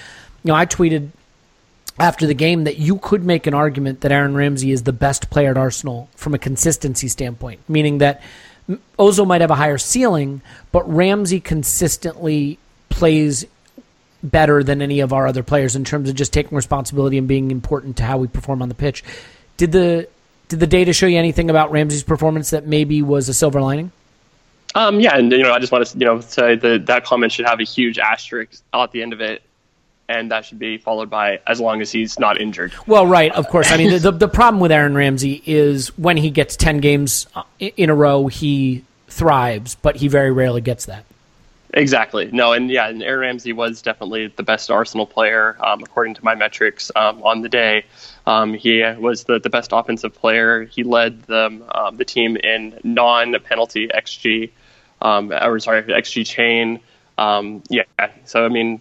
you 0.42 0.49
know, 0.49 0.55
I 0.55 0.66
tweeted 0.66 1.11
after 1.99 2.26
the 2.26 2.34
game 2.34 2.64
that 2.64 2.78
you 2.78 2.99
could 2.99 3.24
make 3.24 3.46
an 3.46 3.55
argument 3.55 4.03
that 4.03 4.12
Aaron 4.12 4.34
Ramsey 4.34 4.70
is 4.70 4.84
the 4.84 4.92
best 4.92 5.30
player 5.30 5.51
at 5.51 5.57
Arsenal 5.57 6.09
from 6.14 6.34
a 6.34 6.38
consistency 6.38 7.09
standpoint, 7.09 7.61
meaning 7.68 7.99
that 7.99 8.22
Ozil 8.99 9.26
might 9.26 9.40
have 9.40 9.51
a 9.51 9.57
higher 9.57 9.78
ceiling, 9.78 10.42
but 10.72 10.88
Ramsey 10.92 11.40
consistently 11.40 12.59
plays 12.88 13.46
better 14.22 14.62
than 14.62 14.82
any 14.82 15.01
of 15.01 15.12
our 15.12 15.26
other 15.26 15.42
players 15.42 15.76
in 15.76 15.84
terms 15.84 16.09
of 16.09 16.14
just 16.14 16.32
taking 16.32 16.57
responsibility 16.57 17.18
and 17.18 17.28
being 17.28 17.51
important 17.51 17.96
to 17.99 18.03
how 18.03 18.18
we 18.18 18.26
perform 18.26 18.62
on 18.62 18.68
the 18.68 18.74
pitch. 18.74 19.05
Did 19.57 19.72
the 19.72 20.09
did 20.49 20.61
the 20.61 20.66
data 20.66 20.92
show 20.92 21.07
you 21.07 21.18
anything 21.18 21.51
about 21.51 21.70
Ramsey's 21.70 22.03
performance 22.03 22.51
that 22.51 22.66
maybe 22.66 23.03
was 23.03 23.28
a 23.28 23.34
silver 23.34 23.61
lining? 23.61 23.92
Um, 24.74 25.01
yeah, 25.01 25.16
and 25.16 25.30
you 25.30 25.42
know, 25.42 25.53
I 25.53 25.59
just 25.59 25.72
want 25.72 25.86
to 25.86 25.99
you 25.99 26.05
know 26.05 26.20
say 26.20 26.57
that 26.57 26.86
that 26.86 27.05
comment 27.05 27.32
should 27.32 27.46
have 27.46 27.61
a 27.61 27.64
huge 27.64 27.99
asterisk 27.99 28.62
at 28.74 28.92
the 28.92 29.03
end 29.03 29.12
of 29.12 29.20
it, 29.20 29.42
and 30.09 30.30
that 30.30 30.44
should 30.44 30.59
be 30.59 30.78
followed 30.78 31.11
by 31.11 31.40
as 31.46 31.61
long 31.61 31.80
as 31.80 31.92
he's 31.92 32.18
not 32.18 32.40
injured. 32.40 32.72
Well, 32.86 33.06
right, 33.06 33.32
of 33.32 33.48
course. 33.48 33.70
I 33.70 33.76
mean, 33.76 33.90
the, 33.90 33.98
the, 33.98 34.12
the 34.12 34.28
problem 34.28 34.61
with 34.61 34.72
Aaron 34.72 34.94
Ramsey 34.94 35.42
is 35.44 35.96
when 35.98 36.16
he 36.16 36.30
gets 36.30 36.56
10 36.56 36.78
games 36.78 37.26
uh, 37.34 37.42
in 37.59 37.90
a 37.90 37.94
row, 37.94 38.26
he 38.26 38.84
thrives, 39.09 39.74
but 39.74 39.96
he 39.96 40.09
very 40.09 40.32
rarely 40.32 40.61
gets 40.61 40.86
that. 40.86 41.04
Exactly. 41.74 42.30
No, 42.32 42.54
and 42.54 42.70
yeah, 42.70 42.88
and 42.88 43.02
Aaron 43.02 43.20
Ramsey 43.20 43.52
was 43.52 43.82
definitely 43.82 44.28
the 44.28 44.42
best 44.42 44.70
Arsenal 44.70 45.04
player 45.04 45.56
um, 45.61 45.82
according 45.82 46.14
to 46.14 46.24
my 46.24 46.34
metrics 46.34 46.90
um, 46.96 47.22
on 47.22 47.42
the 47.42 47.48
day. 47.50 47.84
Um, 48.26 48.54
he 48.54 48.82
was 48.98 49.24
the, 49.24 49.38
the 49.38 49.50
best 49.50 49.70
offensive 49.72 50.14
player. 50.14 50.64
He 50.64 50.82
led 50.82 51.22
them, 51.24 51.64
um, 51.74 51.98
the 51.98 52.06
team 52.06 52.36
in 52.38 52.80
non-penalty 52.84 53.88
xG, 53.88 54.50
um, 55.02 55.30
or 55.30 55.59
sorry, 55.61 55.82
xG 55.82 56.26
chain. 56.26 56.80
Um, 57.18 57.62
yeah. 57.68 57.82
So 58.24 58.46
I 58.46 58.48
mean, 58.48 58.80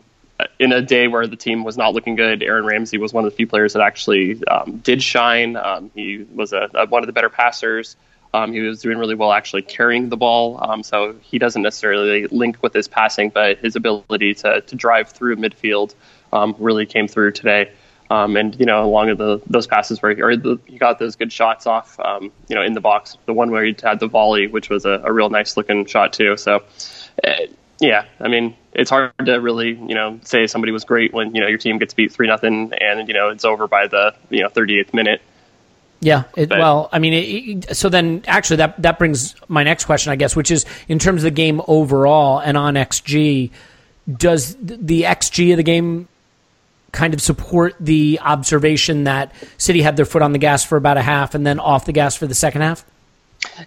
in 0.60 0.72
a 0.72 0.82
day 0.82 1.08
where 1.08 1.28
the 1.28 1.36
team 1.36 1.64
was 1.64 1.78
not 1.78 1.94
looking 1.94 2.16
good, 2.16 2.44
Aaron 2.44 2.66
Ramsey 2.66 2.98
was 2.98 3.14
one 3.14 3.26
of 3.26 3.32
the 3.32 3.36
few 3.36 3.48
players 3.48 3.74
that 3.74 3.82
actually 3.82 4.42
did 4.84 5.02
shine. 5.02 5.58
he 5.96 6.26
was 6.34 6.54
a, 6.54 6.70
a, 6.74 6.86
one 6.88 7.04
of 7.04 7.08
the 7.08 7.14
better 7.14 7.30
passers. 7.30 7.96
Um, 8.34 8.52
he 8.52 8.60
was 8.60 8.82
doing 8.82 8.98
really 8.98 9.16
well 9.16 9.32
actually 9.32 9.62
carrying 9.62 10.10
the 10.10 10.18
ball. 10.18 10.60
Um, 10.62 10.84
so 10.84 11.16
he 11.22 11.40
doesn't 11.40 11.62
necessarily 11.62 12.28
link 12.28 12.58
with 12.62 12.74
his 12.74 12.88
passing, 12.88 13.30
but 13.30 13.60
his 13.60 13.76
ability 13.76 14.36
to, 14.36 14.62
to 14.62 14.76
drive 14.76 15.10
through 15.10 15.38
midfield 15.38 15.96
um, 16.34 16.56
really 16.60 16.86
came 16.86 17.08
through 17.08 17.32
today. 17.32 17.72
Um, 18.10 18.38
and 18.38 18.58
you 18.58 18.66
know, 18.66 18.86
along 18.86 19.08
with 19.08 19.18
the, 19.18 19.42
those 19.48 19.68
passes 19.68 20.02
where 20.02 20.16
he, 20.16 20.22
or 20.22 20.36
the, 20.36 20.60
he 20.66 20.78
got 20.78 20.98
those 21.00 21.16
good 21.16 21.32
shots 21.32 21.68
off, 21.68 22.00
um, 22.00 22.32
you 22.48 22.56
know, 22.56 22.62
in 22.62 22.74
the 22.74 22.80
box. 22.80 23.18
The 23.26 23.34
one 23.34 23.52
where 23.52 23.66
he 23.66 23.76
had 23.82 24.00
the 24.00 24.08
volley, 24.08 24.48
which 24.48 24.70
was 24.70 24.86
a, 24.86 25.02
a 25.04 25.12
real 25.12 25.30
nice 25.30 25.58
looking 25.58 25.86
shot 25.86 26.14
too. 26.14 26.38
So, 26.38 26.64
uh, 27.24 27.34
yeah, 27.80 28.06
I 28.20 28.30
mean, 28.30 28.56
it's 28.78 28.92
hard 28.92 29.12
to 29.26 29.34
really, 29.42 29.72
you 29.72 29.96
know, 29.96 30.20
say 30.24 30.46
somebody 30.46 30.72
was 30.72 30.86
great 30.86 31.12
when 31.12 31.34
you 31.34 31.42
know 31.42 31.48
your 31.48 31.58
team 31.58 31.80
gets 31.80 31.94
beat 31.94 32.12
three 32.12 32.28
nothing 32.28 32.72
and 32.80 33.08
you 33.08 33.14
know 33.14 33.30
it's 33.30 33.44
over 33.44 33.68
by 33.68 33.88
the 33.88 34.14
you 34.30 34.44
know 34.44 34.50
38th 34.50 34.94
minute. 34.94 35.22
Yeah. 36.00 36.26
It, 36.36 36.52
well, 36.52 36.90
I 36.92 37.00
mean, 37.00 37.14
it, 37.66 37.76
so 37.76 37.90
then 37.90 38.24
actually 38.28 38.58
that 38.58 38.80
that 38.84 39.00
brings 39.00 39.36
my 39.48 39.64
next 39.64 39.86
question, 39.86 40.12
I 40.12 40.16
guess, 40.16 40.36
which 40.36 40.52
is 40.52 40.66
in 40.88 41.00
terms 41.00 41.22
of 41.22 41.24
the 41.24 41.32
game 41.32 41.60
overall 41.68 42.38
and 42.38 42.56
on 42.56 42.76
XG, 42.76 43.50
does 44.16 44.56
the 44.62 45.02
XG 45.02 45.52
of 45.52 45.58
the 45.58 45.64
game 45.64 46.08
kind 46.92 47.16
of 47.16 47.22
support 47.22 47.76
the 47.80 48.20
observation 48.22 49.06
that 49.06 49.34
City 49.58 49.82
had 49.82 49.98
their 49.98 50.06
foot 50.06 50.22
on 50.22 50.34
the 50.34 50.40
gas 50.40 50.64
for 50.64 50.78
about 50.78 50.98
a 50.98 51.02
half 51.02 51.34
and 51.34 51.46
then 51.46 51.60
off 51.60 51.86
the 51.86 51.92
gas 51.92 52.16
for 52.16 52.28
the 52.28 52.36
second 52.36 52.62
half? 52.62 52.86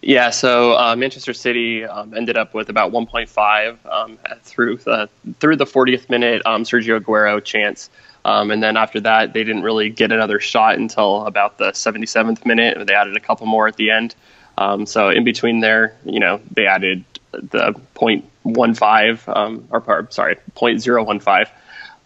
Yeah, 0.03 0.31
so 0.31 0.77
uh, 0.77 0.97
Manchester 0.97 1.33
City 1.33 1.85
um, 1.85 2.15
ended 2.15 2.37
up 2.37 2.55
with 2.55 2.69
about 2.69 2.93
1.5 2.93 3.79
um, 3.91 4.19
through 4.43 4.79
the, 4.79 5.09
through 5.39 5.57
the 5.57 5.65
40th 5.65 6.09
minute 6.11 6.43
um, 6.45 6.65
Sergio 6.65 7.01
Aguero 7.01 7.43
chance. 7.43 7.91
Um, 8.25 8.51
and 8.51 8.63
then 8.63 8.77
after 8.77 9.01
that, 9.01 9.33
they 9.33 9.45
didn't 9.45 9.63
really 9.63 9.89
get 9.89 10.13
another 10.13 10.41
shot 10.41 10.77
until 10.77 11.27
about 11.27 11.59
the 11.59 11.71
77th 11.73 12.45
minute. 12.45 12.87
They 12.87 12.95
added 12.95 13.17
a 13.17 13.21
couple 13.21 13.47
more 13.47 13.67
at 13.67 13.77
the 13.77 13.91
end. 13.91 14.15
Um, 14.59 14.85
so 14.87 15.09
in 15.09 15.25
between 15.25 15.61
there, 15.61 15.97
you 16.05 16.21
know, 16.21 16.41
they 16.51 16.67
added 16.67 17.05
the 17.33 17.75
0.15, 17.95 19.37
um, 19.37 19.67
or, 19.71 19.83
or 19.87 20.07
sorry, 20.11 20.37
0.015 20.55 21.49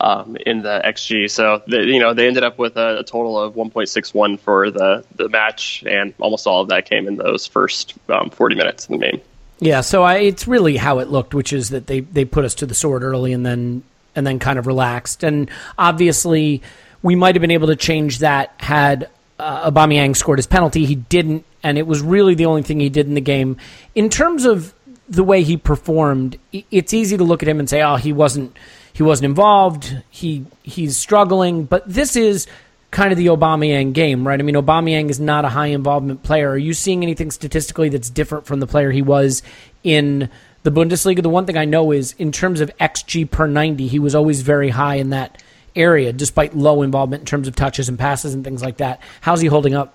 um, 0.01 0.37
in 0.47 0.63
the 0.63 0.81
XG. 0.85 1.31
So 1.31 1.63
the, 1.67 1.85
you 1.85 1.99
know 1.99 2.15
they 2.15 2.27
ended 2.27 2.45
up 2.45 2.59
with 2.59 2.77
a, 2.77 2.99
a, 3.01 3.05
total 3.05 3.39
of 3.39 3.55
1.61 3.55 4.41
for 4.41 4.71
the 4.71 5.05
the 5.17 5.29
match, 5.29 5.85
and 5.87 6.15
almost 6.19 6.47
all 6.47 6.63
of 6.63 6.69
that 6.69 6.89
came 6.89 7.07
in 7.07 7.17
those 7.17 7.47
first 7.47 7.95
um, 8.09 8.31
40 8.31 8.57
minutes 8.57 8.87
in 8.89 8.99
the 8.99 9.07
game. 9.07 9.21
Yeah, 9.61 9.83
so 9.83 10.03
I, 10.03 10.17
it's 10.17 10.49
really 10.49 10.77
how 10.77 10.99
it 10.99 11.09
looked, 11.09 11.35
which 11.35 11.53
is 11.53 11.71
that 11.71 11.87
they 11.87 12.01
they 12.01 12.25
put 12.25 12.45
us 12.45 12.55
to 12.57 12.67
the 12.67 12.75
sword 12.75 13.03
early 13.03 13.33
and 13.33 13.47
then 13.47 13.83
and 14.15 14.27
then 14.27 14.39
kind 14.39 14.59
of 14.59 14.67
relaxed. 14.67 15.23
And 15.23 15.51
obviously, 15.79 16.63
we 17.03 17.15
might 17.15 17.35
have 17.35 17.41
been 17.41 17.51
able 17.51 17.69
to 17.69 17.77
change 17.77 18.19
that 18.19 18.55
had 18.59 19.09
uh, 19.39 19.71
Aubameyang 19.71 20.17
scored 20.17 20.39
his 20.39 20.47
penalty. 20.47 20.85
He 20.85 20.97
didn't, 20.97 21.45
and 21.63 21.79
it 21.79 21.87
was 21.87 22.01
really 22.03 22.35
the 22.35 22.47
only 22.47 22.63
thing 22.63 22.81
he 22.81 22.89
did 22.89 23.07
in 23.07 23.15
the 23.15 23.21
game. 23.21 23.57
In 23.95 24.11
terms 24.11 24.45
of 24.45 24.75
the 25.09 25.25
way 25.25 25.43
he 25.43 25.57
performed, 25.57 26.39
it's 26.53 26.95
easy 26.95 27.17
to 27.17 27.25
look 27.25 27.43
at 27.43 27.49
him 27.49 27.61
and 27.61 27.69
say, 27.69 27.83
"Oh, 27.83 27.97
he 27.97 28.13
wasn't 28.13 28.57
he 28.95 29.03
wasn't 29.03 29.27
involved. 29.27 30.03
He 30.09 30.47
he's 30.63 30.97
struggling." 30.97 31.65
But 31.65 31.87
this 31.87 32.17
is 32.17 32.47
kind 32.91 33.13
of 33.13 33.19
the 33.19 33.27
Aubameyang 33.27 33.93
game, 33.93 34.27
right? 34.27 34.41
I 34.41 34.43
mean, 34.43 34.55
Aubameyang 34.55 35.11
is 35.11 35.21
not 35.21 35.45
a 35.45 35.49
high 35.51 35.67
involvement 35.67 36.23
player. 36.23 36.51
Are 36.51 36.57
you 36.57 36.73
seeing 36.73 37.03
anything 37.03 37.31
statistically 37.31 37.91
that's 37.91 38.09
different 38.09 38.47
from 38.47 38.61
the 38.61 38.67
player 38.67 38.91
he 38.91 39.03
was 39.03 39.43
in 39.83 40.31
the 40.65 40.73
Bundesliga. 40.73 41.23
The 41.23 41.31
one 41.31 41.47
thing 41.47 41.57
I 41.57 41.67
know 41.67 41.93
is 41.93 42.15
in 42.19 42.33
terms 42.33 42.61
of 42.61 42.77
XG 42.81 43.31
per 43.31 43.47
90, 43.47 43.87
he 43.87 43.99
was 44.01 44.15
always 44.15 44.41
very 44.41 44.71
high 44.71 44.97
in 44.97 45.11
that 45.11 45.41
area, 45.77 46.13
despite 46.13 46.57
low 46.57 46.83
involvement 46.83 47.21
in 47.21 47.27
terms 47.27 47.47
of 47.47 47.55
touches 47.55 47.89
and 47.89 47.99
passes 47.99 48.35
and 48.35 48.43
things 48.43 48.63
like 48.63 48.79
that. 48.79 49.01
How's 49.21 49.41
he 49.41 49.47
holding 49.47 49.75
up? 49.75 49.95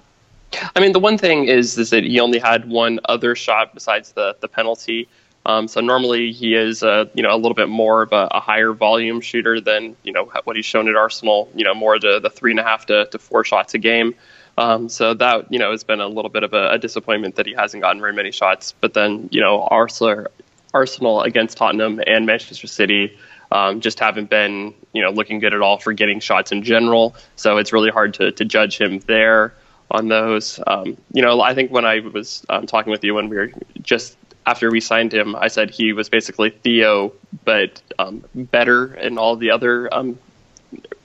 I 0.76 0.80
mean, 0.80 0.94
the 0.94 1.00
one 1.00 1.18
thing 1.18 1.46
is 1.46 1.78
is 1.78 1.90
that 1.90 2.04
he 2.04 2.20
only 2.20 2.40
had 2.40 2.70
one 2.70 3.00
other 3.06 3.36
shot 3.36 3.74
besides 3.74 4.14
the 4.14 4.36
the 4.40 4.48
penalty. 4.48 5.08
Um, 5.46 5.68
so 5.68 5.82
normally 5.82 6.32
he 6.32 6.54
is, 6.54 6.84
uh, 6.84 7.06
you 7.14 7.24
know, 7.24 7.34
a 7.34 7.38
little 7.38 7.54
bit 7.54 7.70
more 7.70 8.02
of 8.02 8.12
a, 8.12 8.28
a, 8.32 8.40
higher 8.40 8.74
volume 8.74 9.22
shooter 9.22 9.62
than 9.62 9.96
you 10.04 10.12
know 10.12 10.32
what 10.44 10.56
he's 10.56 10.66
shown 10.66 10.90
at 10.90 10.96
Arsenal. 10.96 11.50
You 11.56 11.64
know, 11.64 11.74
more 11.74 11.98
to 11.98 12.20
the 12.20 12.30
three 12.30 12.52
and 12.52 12.60
a 12.60 12.64
half 12.64 12.86
to, 12.88 13.06
to 13.06 13.18
four 13.18 13.44
shots 13.44 13.74
a 13.74 13.78
game. 13.78 14.16
Um, 14.58 14.90
so 14.90 15.14
that 15.14 15.52
you 15.52 15.58
know 15.58 15.72
has 15.72 15.86
been 15.86 16.02
a 16.02 16.08
little 16.08 16.30
bit 16.30 16.44
of 16.44 16.54
a, 16.54 16.72
a, 16.72 16.78
disappointment 16.78 17.36
that 17.36 17.46
he 17.46 17.54
hasn't 17.54 17.82
gotten 17.82 18.02
very 18.02 18.14
many 18.14 18.32
shots. 18.32 18.74
But 18.82 18.94
then 18.94 19.30
you 19.32 19.40
know 19.40 19.64
Arsenal 19.64 20.28
Arsenal 20.74 21.22
against 21.22 21.58
Tottenham 21.58 22.02
and 22.06 22.26
Manchester 22.26 22.68
City 22.68 23.18
um, 23.52 23.80
just 23.80 24.00
haven't 24.00 24.30
been 24.30 24.74
you 24.92 25.02
know 25.02 25.12
looking 25.12 25.40
good 25.40 25.54
at 25.54 25.62
all 25.62 25.78
for 25.78 25.94
getting 25.94 26.20
shots 26.20 26.52
in 26.52 26.64
general. 26.64 27.16
So 27.38 27.58
it's 27.58 27.72
really 27.72 27.90
hard 27.90 28.14
to 28.16 28.34
to 28.34 28.44
judge 28.44 28.80
him 28.80 29.00
there 29.08 29.54
on 29.92 30.10
those. 30.10 30.60
Um, 30.68 30.98
you 31.14 31.22
know, 31.22 31.42
I 31.42 31.54
think 31.54 31.72
when 31.72 31.86
I 31.86 32.00
was 32.00 32.46
um, 32.50 32.68
talking 32.68 32.92
with 32.92 33.04
you 33.04 33.16
when 33.16 33.30
we 33.30 33.38
were 33.38 33.52
just 33.82 34.18
after 34.50 34.72
we 34.72 34.82
signed 34.82 35.14
him, 35.14 35.36
I 35.36 35.48
said 35.48 35.70
he 35.70 35.94
was 35.94 36.10
basically 36.10 36.50
Theo, 36.50 37.14
but 37.46 37.82
um, 38.00 38.24
better 38.34 38.96
in 38.96 39.20
all 39.20 39.36
the 39.36 39.52
other 39.52 39.94
um, 39.94 40.18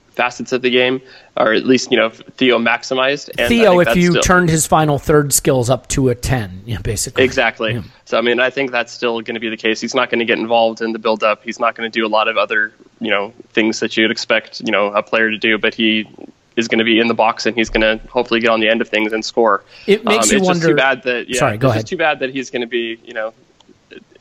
facets 0.09 0.51
of 0.51 0.63
the 0.63 0.71
game, 0.71 0.99
or 1.37 1.53
at 1.53 1.65
least 1.65 1.91
you 1.91 1.97
know 1.97 2.09
Theo 2.09 2.57
maximized. 2.57 3.29
And 3.37 3.47
Theo, 3.47 3.79
if 3.79 3.95
you 3.95 4.11
still, 4.11 4.23
turned 4.23 4.49
his 4.49 4.65
final 4.65 4.97
third 4.97 5.31
skills 5.31 5.69
up 5.69 5.87
to 5.89 6.09
a 6.09 6.15
ten, 6.15 6.63
yeah, 6.65 6.79
basically. 6.81 7.23
Exactly. 7.23 7.73
Yeah. 7.73 7.83
So 8.05 8.17
I 8.17 8.21
mean, 8.21 8.39
I 8.39 8.49
think 8.49 8.71
that's 8.71 8.91
still 8.91 9.21
going 9.21 9.35
to 9.35 9.39
be 9.39 9.49
the 9.49 9.57
case. 9.57 9.79
He's 9.79 9.93
not 9.93 10.09
going 10.09 10.19
to 10.19 10.25
get 10.25 10.39
involved 10.39 10.81
in 10.81 10.91
the 10.91 10.99
build 10.99 11.23
up. 11.23 11.43
He's 11.43 11.59
not 11.59 11.75
going 11.75 11.89
to 11.89 11.99
do 11.99 12.05
a 12.05 12.09
lot 12.09 12.27
of 12.27 12.37
other 12.37 12.73
you 12.99 13.11
know 13.11 13.31
things 13.49 13.79
that 13.81 13.95
you'd 13.95 14.09
expect 14.09 14.61
you 14.61 14.71
know 14.71 14.87
a 14.87 15.03
player 15.03 15.29
to 15.29 15.37
do, 15.37 15.59
but 15.59 15.75
he 15.75 16.07
is 16.55 16.67
going 16.67 16.79
to 16.79 16.85
be 16.85 16.99
in 16.99 17.07
the 17.07 17.13
box 17.13 17.45
and 17.45 17.55
he's 17.55 17.69
going 17.69 17.81
to 17.81 18.05
hopefully 18.07 18.39
get 18.39 18.49
on 18.49 18.59
the 18.59 18.69
end 18.69 18.81
of 18.81 18.89
things 18.89 19.13
and 19.13 19.23
score. 19.23 19.63
It 19.87 20.03
makes 20.05 20.29
um, 20.29 20.31
you 20.31 20.37
it's 20.37 20.47
wonder. 20.47 20.59
Just 20.59 20.69
too 20.69 20.75
bad 20.75 21.03
that 21.03 21.29
yeah, 21.29 21.39
Sorry, 21.39 21.57
go 21.57 21.67
it's 21.67 21.71
ahead. 21.71 21.81
just 21.81 21.87
too 21.89 21.97
bad 21.97 22.19
that 22.19 22.29
he's 22.29 22.49
going 22.49 22.61
to 22.61 22.67
be 22.67 22.99
you 23.03 23.13
know 23.13 23.33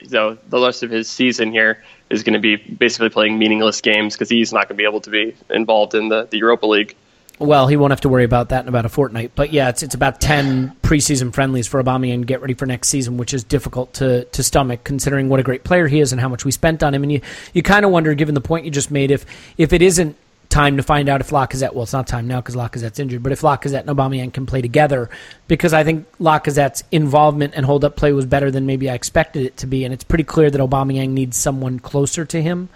so 0.09 0.39
the 0.49 0.61
rest 0.61 0.83
of 0.83 0.91
his 0.91 1.09
season 1.09 1.51
here 1.51 1.83
is 2.11 2.23
going 2.23 2.35
to 2.35 2.39
be 2.39 2.57
basically 2.57 3.09
playing 3.09 3.39
meaningless 3.39 3.81
games 3.81 4.15
because 4.15 4.29
he's 4.29 4.53
not 4.53 4.69
going 4.69 4.77
to 4.77 4.83
be 4.83 4.85
able 4.85 5.01
to 5.01 5.11
be 5.11 5.35
involved 5.51 5.95
in 5.95 6.09
the, 6.09 6.27
the 6.31 6.39
Europa 6.39 6.67
League. 6.67 6.95
Well, 7.41 7.67
he 7.67 7.77
won't 7.77 7.91
have 7.91 8.03
to 8.03 8.09
worry 8.09 8.23
about 8.23 8.51
that 8.51 8.63
in 8.63 8.69
about 8.69 8.87
a 8.87 8.89
fortnight. 8.89 9.33
But 9.35 9.53
yeah, 9.53 9.69
it's 9.69 9.83
it's 9.83 9.95
about 9.97 10.21
ten 10.21 10.77
preseason 10.83 11.35
friendlies 11.35 11.67
for 11.67 11.83
Aubameyang 11.83 12.15
and 12.15 12.27
get 12.27 12.41
ready 12.41 12.55
for 12.55 12.65
next 12.65 12.89
season, 12.89 13.17
which 13.17 13.35
is 13.35 13.43
difficult 13.43 13.93
to, 13.95 14.25
to 14.27 14.43
stomach 14.45 14.85
considering 14.85 15.29
what 15.29 15.41
a 15.41 15.43
great 15.43 15.65
player 15.65 15.89
he 15.89 15.99
is 15.99 16.13
and 16.13 16.21
how 16.21 16.29
much 16.29 16.45
we 16.45 16.53
spent 16.53 16.85
on 16.85 16.95
him. 16.95 17.03
And 17.03 17.11
you, 17.11 17.21
you 17.53 17.63
kind 17.63 17.85
of 17.85 17.91
wonder, 17.91 18.15
given 18.15 18.37
the 18.37 18.41
point 18.41 18.65
you 18.65 18.71
just 18.71 18.93
made, 18.93 19.11
if 19.11 19.27
if 19.59 19.73
it 19.73 19.83
isn't 19.83 20.17
time 20.55 20.77
to 20.77 20.85
find 20.85 21.09
out 21.09 21.21
if 21.21 21.31
Lacazette, 21.31 21.75
well, 21.75 21.83
it's 21.83 21.93
not 21.93 22.07
time 22.07 22.29
now 22.29 22.41
because 22.41 22.55
Lacazette's 22.55 23.01
injured, 23.01 23.25
but 23.25 23.33
if 23.33 23.41
Lacazette 23.41 23.81
and 23.81 23.89
Aubameyang 23.89 24.33
can 24.33 24.47
play 24.47 24.63
together, 24.63 25.11
because 25.49 25.75
I 25.75 25.83
think 25.83 26.07
Lacazette's 26.19 26.85
involvement 26.93 27.55
and 27.57 27.67
hold 27.67 27.85
up 27.85 27.97
play 27.97 28.13
was 28.13 28.25
better 28.25 28.53
than 28.53 28.65
maybe 28.65 28.89
I 28.89 28.95
expected 28.95 29.45
it 29.45 29.57
to 29.59 29.67
be, 29.67 29.85
and 29.85 29.93
it's 29.93 30.05
pretty 30.05 30.23
clear 30.23 30.51
that 30.51 30.61
Aubameyang 30.61 31.11
needs 31.11 31.37
someone 31.37 31.81
closer 31.81 32.25
to 32.27 32.41
him 32.41 32.69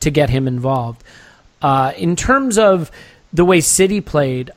to 0.00 0.10
get 0.10 0.28
him 0.28 0.46
involved. 0.46 1.02
Uh, 1.62 1.94
in 1.96 2.16
terms 2.16 2.58
of 2.58 2.90
the 3.32 3.46
way 3.46 3.62
City 3.62 4.02
played, 4.02 4.50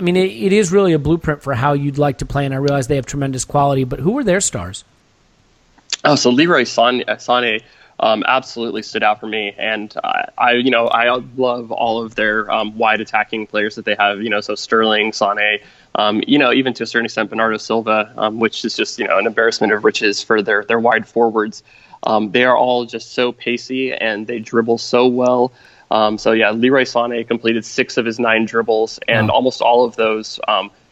I 0.00 0.02
mean, 0.02 0.16
it, 0.16 0.30
it 0.30 0.52
is 0.52 0.72
really 0.72 0.94
a 0.94 0.98
blueprint 0.98 1.44
for 1.44 1.54
how 1.54 1.74
you'd 1.74 1.96
like 1.96 2.18
to 2.18 2.26
play, 2.26 2.44
and 2.44 2.52
I 2.52 2.56
realize 2.56 2.88
they 2.88 2.96
have 2.96 3.06
tremendous 3.06 3.44
quality, 3.44 3.84
but 3.84 4.00
who 4.00 4.10
were 4.10 4.24
their 4.24 4.40
stars? 4.40 4.82
Oh, 6.04 6.16
so 6.16 6.30
Leroy 6.30 6.62
Sané, 6.62 7.62
um, 8.00 8.24
absolutely 8.26 8.82
stood 8.82 9.02
out 9.02 9.20
for 9.20 9.26
me. 9.26 9.54
And 9.58 9.94
I, 10.04 10.28
I, 10.36 10.52
you 10.52 10.70
know, 10.70 10.88
I 10.88 11.14
love 11.36 11.72
all 11.72 12.02
of 12.02 12.14
their 12.14 12.50
um, 12.50 12.76
wide 12.76 13.00
attacking 13.00 13.46
players 13.46 13.74
that 13.76 13.84
they 13.84 13.94
have. 13.94 14.22
You 14.22 14.30
know, 14.30 14.40
so 14.40 14.54
Sterling, 14.54 15.12
Sane, 15.12 15.60
um, 15.94 16.22
you 16.26 16.38
know, 16.38 16.52
even 16.52 16.74
to 16.74 16.82
a 16.82 16.86
certain 16.86 17.06
extent 17.06 17.30
Bernardo 17.30 17.56
Silva, 17.56 18.12
um, 18.16 18.38
which 18.38 18.64
is 18.64 18.76
just 18.76 18.98
you 18.98 19.06
know 19.06 19.18
an 19.18 19.26
embarrassment 19.26 19.72
of 19.72 19.84
riches 19.84 20.22
for 20.22 20.42
their 20.42 20.64
their 20.64 20.80
wide 20.80 21.08
forwards. 21.08 21.62
Um, 22.02 22.30
they 22.30 22.44
are 22.44 22.56
all 22.56 22.84
just 22.84 23.14
so 23.14 23.32
pacey 23.32 23.92
and 23.92 24.26
they 24.26 24.38
dribble 24.38 24.78
so 24.78 25.06
well. 25.06 25.52
Um, 25.90 26.18
so 26.18 26.32
yeah, 26.32 26.50
Leroy 26.50 26.82
Sané 26.82 27.26
completed 27.26 27.64
six 27.64 27.96
of 27.96 28.04
his 28.04 28.18
nine 28.18 28.44
dribbles, 28.44 28.98
and 29.08 29.28
wow. 29.28 29.34
almost 29.34 29.62
all 29.62 29.84
of 29.84 29.96
those 29.96 30.38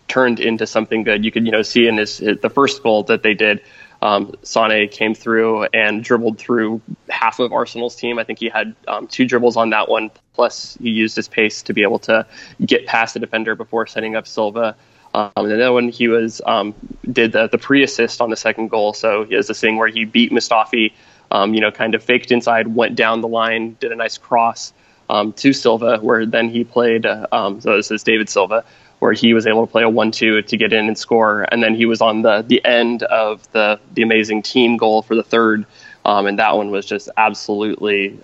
turned 0.08 0.38
into 0.38 0.66
something 0.66 1.02
good. 1.02 1.24
You 1.24 1.32
could 1.32 1.44
you 1.44 1.52
know 1.52 1.62
see 1.62 1.86
in 1.86 1.96
his, 1.98 2.18
his 2.18 2.38
the 2.40 2.50
first 2.50 2.82
goal 2.82 3.02
that 3.04 3.22
they 3.22 3.34
did 3.34 3.60
um, 4.04 4.34
Sane 4.42 4.86
came 4.90 5.14
through 5.14 5.64
and 5.72 6.04
dribbled 6.04 6.38
through 6.38 6.82
half 7.08 7.40
of 7.40 7.54
Arsenal's 7.54 7.96
team. 7.96 8.18
I 8.18 8.24
think 8.24 8.38
he 8.38 8.50
had 8.50 8.76
um, 8.86 9.06
two 9.06 9.24
dribbles 9.24 9.56
on 9.56 9.70
that 9.70 9.88
one, 9.88 10.10
plus 10.34 10.76
he 10.80 10.90
used 10.90 11.16
his 11.16 11.26
pace 11.26 11.62
to 11.62 11.72
be 11.72 11.82
able 11.82 12.00
to 12.00 12.26
get 12.64 12.84
past 12.84 13.14
the 13.14 13.20
defender 13.20 13.54
before 13.54 13.86
setting 13.86 14.14
up 14.14 14.26
Silva. 14.26 14.76
Um, 15.14 15.30
and 15.36 15.50
then 15.50 15.72
when 15.72 15.88
he 15.88 16.08
was 16.08 16.42
um, 16.44 16.74
did 17.10 17.32
the, 17.32 17.48
the 17.48 17.56
pre-assist 17.56 18.20
on 18.20 18.28
the 18.28 18.36
second 18.36 18.68
goal, 18.68 18.92
so 18.92 19.24
he 19.24 19.36
has 19.36 19.46
this 19.46 19.58
thing 19.58 19.78
where 19.78 19.88
he 19.88 20.04
beat 20.04 20.32
Mustafi, 20.32 20.92
um, 21.30 21.54
you 21.54 21.62
know, 21.62 21.70
kind 21.70 21.94
of 21.94 22.04
faked 22.04 22.30
inside, 22.30 22.68
went 22.68 22.96
down 22.96 23.22
the 23.22 23.28
line, 23.28 23.78
did 23.80 23.90
a 23.90 23.96
nice 23.96 24.18
cross 24.18 24.74
um, 25.08 25.32
to 25.32 25.54
Silva, 25.54 25.98
where 26.00 26.26
then 26.26 26.50
he 26.50 26.64
played. 26.64 27.06
Uh, 27.06 27.26
um, 27.32 27.62
so 27.62 27.76
this 27.76 27.90
is 27.90 28.02
David 28.02 28.28
Silva, 28.28 28.66
where 29.04 29.12
he 29.12 29.34
was 29.34 29.46
able 29.46 29.66
to 29.66 29.70
play 29.70 29.82
a 29.82 29.88
one-two 29.88 30.40
to 30.40 30.56
get 30.56 30.72
in 30.72 30.86
and 30.86 30.96
score, 30.96 31.42
and 31.52 31.62
then 31.62 31.74
he 31.74 31.84
was 31.84 32.00
on 32.00 32.22
the 32.22 32.40
the 32.40 32.64
end 32.64 33.02
of 33.02 33.46
the 33.52 33.78
the 33.92 34.00
amazing 34.00 34.40
team 34.40 34.78
goal 34.78 35.02
for 35.02 35.14
the 35.14 35.22
third, 35.22 35.66
um, 36.06 36.26
and 36.26 36.38
that 36.38 36.56
one 36.56 36.70
was 36.70 36.86
just 36.86 37.10
absolutely, 37.18 38.18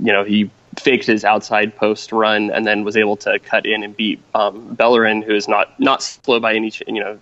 you 0.00 0.12
know, 0.14 0.24
he 0.24 0.50
faked 0.78 1.06
his 1.06 1.26
outside 1.26 1.76
post 1.76 2.10
run 2.10 2.50
and 2.50 2.66
then 2.66 2.84
was 2.84 2.96
able 2.96 3.16
to 3.18 3.38
cut 3.38 3.66
in 3.66 3.82
and 3.82 3.94
beat 3.94 4.18
um, 4.34 4.74
Bellerin, 4.74 5.20
who 5.20 5.34
is 5.34 5.46
not 5.46 5.78
not 5.78 6.02
slow 6.02 6.40
by 6.40 6.54
any 6.54 6.72
you 6.86 7.00
know. 7.00 7.18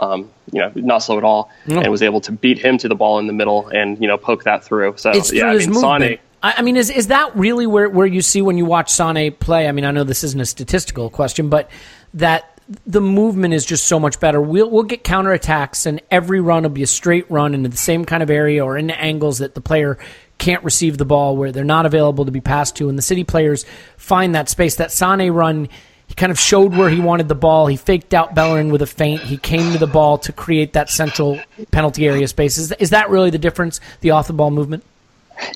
Um, 0.00 0.30
you 0.52 0.60
know, 0.60 0.70
not 0.76 0.98
slow 0.98 1.18
at 1.18 1.24
all, 1.24 1.50
no. 1.66 1.80
and 1.80 1.90
was 1.90 2.02
able 2.02 2.20
to 2.20 2.30
beat 2.30 2.56
him 2.56 2.78
to 2.78 2.86
the 2.88 2.94
ball 2.94 3.18
in 3.18 3.26
the 3.26 3.32
middle 3.32 3.66
and 3.66 4.00
you 4.00 4.06
know 4.06 4.16
poke 4.16 4.44
that 4.44 4.62
through. 4.62 4.94
So 4.96 5.10
it's 5.10 5.32
yeah, 5.32 5.48
I 5.48 5.56
mean. 5.56 5.74
Sane, 5.74 6.18
I 6.40 6.62
mean, 6.62 6.76
is 6.76 6.88
is 6.88 7.08
that 7.08 7.34
really 7.34 7.66
where 7.66 7.88
where 7.88 8.06
you 8.06 8.22
see 8.22 8.40
when 8.42 8.56
you 8.56 8.64
watch 8.64 8.90
Sane 8.90 9.32
play? 9.32 9.66
I 9.66 9.72
mean, 9.72 9.84
I 9.84 9.90
know 9.90 10.04
this 10.04 10.22
isn't 10.22 10.40
a 10.40 10.46
statistical 10.46 11.10
question, 11.10 11.48
but 11.48 11.68
that 12.14 12.58
the 12.86 13.00
movement 13.00 13.54
is 13.54 13.64
just 13.64 13.86
so 13.86 13.98
much 13.98 14.20
better. 14.20 14.40
We'll 14.40 14.70
we'll 14.70 14.82
get 14.82 15.04
counterattacks, 15.04 15.86
and 15.86 16.00
every 16.10 16.40
run 16.40 16.64
will 16.64 16.70
be 16.70 16.82
a 16.82 16.86
straight 16.86 17.30
run 17.30 17.54
into 17.54 17.68
the 17.68 17.76
same 17.76 18.04
kind 18.04 18.22
of 18.22 18.30
area 18.30 18.64
or 18.64 18.76
into 18.76 18.98
angles 18.98 19.38
that 19.38 19.54
the 19.54 19.60
player 19.60 19.98
can't 20.36 20.62
receive 20.62 20.98
the 20.98 21.04
ball, 21.04 21.36
where 21.36 21.50
they're 21.50 21.64
not 21.64 21.86
available 21.86 22.24
to 22.26 22.30
be 22.30 22.40
passed 22.40 22.76
to, 22.76 22.88
and 22.88 22.98
the 22.98 23.02
City 23.02 23.24
players 23.24 23.64
find 23.96 24.34
that 24.34 24.48
space. 24.48 24.76
That 24.76 24.92
Sane 24.92 25.30
run, 25.30 25.68
he 26.06 26.14
kind 26.14 26.30
of 26.30 26.38
showed 26.38 26.76
where 26.76 26.90
he 26.90 27.00
wanted 27.00 27.28
the 27.28 27.34
ball. 27.34 27.66
He 27.66 27.76
faked 27.76 28.14
out 28.14 28.34
Bellerin 28.34 28.70
with 28.70 28.82
a 28.82 28.86
feint. 28.86 29.22
He 29.22 29.38
came 29.38 29.72
to 29.72 29.78
the 29.78 29.86
ball 29.86 30.18
to 30.18 30.32
create 30.32 30.74
that 30.74 30.90
central 30.90 31.40
penalty 31.70 32.06
area 32.06 32.28
space. 32.28 32.58
Is, 32.58 32.72
is 32.72 32.90
that 32.90 33.10
really 33.10 33.30
the 33.30 33.38
difference, 33.38 33.80
the 34.00 34.10
off 34.10 34.26
the 34.26 34.32
ball 34.32 34.50
movement? 34.50 34.84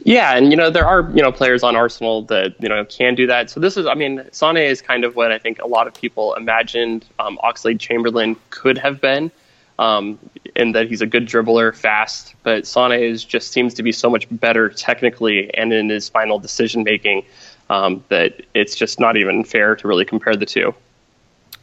Yeah, 0.05 0.37
and 0.37 0.51
you 0.51 0.57
know 0.57 0.70
there 0.70 0.87
are 0.87 1.11
you 1.14 1.22
know 1.22 1.33
players 1.33 1.62
on 1.62 1.76
Arsenal 1.76 2.22
that 2.22 2.55
you 2.61 2.68
know 2.68 2.85
can 2.85 3.14
do 3.14 3.26
that. 3.26 3.51
So 3.51 3.61
this 3.61 3.76
is, 3.76 3.87
I 3.87 3.95
mean, 3.95 4.24
Sane 4.33 4.57
is 4.57 4.80
kind 4.80 5.05
of 5.05 5.16
what 5.16 5.33
I 5.33 5.39
think 5.39 5.61
a 5.61 5.66
lot 5.66 5.87
of 5.87 5.95
people 5.95 6.35
imagined 6.35 7.05
um, 7.18 7.39
Oxlade 7.43 7.80
Chamberlain 7.80 8.37
could 8.51 8.78
have 8.78 9.01
been 9.01 9.30
um, 9.78 10.18
in 10.55 10.72
that 10.72 10.89
he's 10.89 11.01
a 11.01 11.07
good 11.07 11.26
dribbler, 11.26 11.74
fast. 11.74 12.35
But 12.43 12.66
Sane 12.66 12.93
is 12.93 13.24
just 13.24 13.53
seems 13.53 13.74
to 13.74 13.83
be 13.83 13.93
so 13.93 14.09
much 14.09 14.26
better 14.30 14.68
technically 14.68 15.53
and 15.55 15.72
in 15.72 15.89
his 15.89 16.09
final 16.09 16.39
decision 16.39 16.85
making 16.85 17.24
um, 17.70 18.05
that 18.09 18.43
it's 18.55 18.76
just 18.76 19.01
not 19.01 19.16
even 19.16 19.45
fair 19.45 19.74
to 19.76 19.89
really 19.89 20.05
compare 20.05 20.37
the 20.37 20.47
two. 20.47 20.74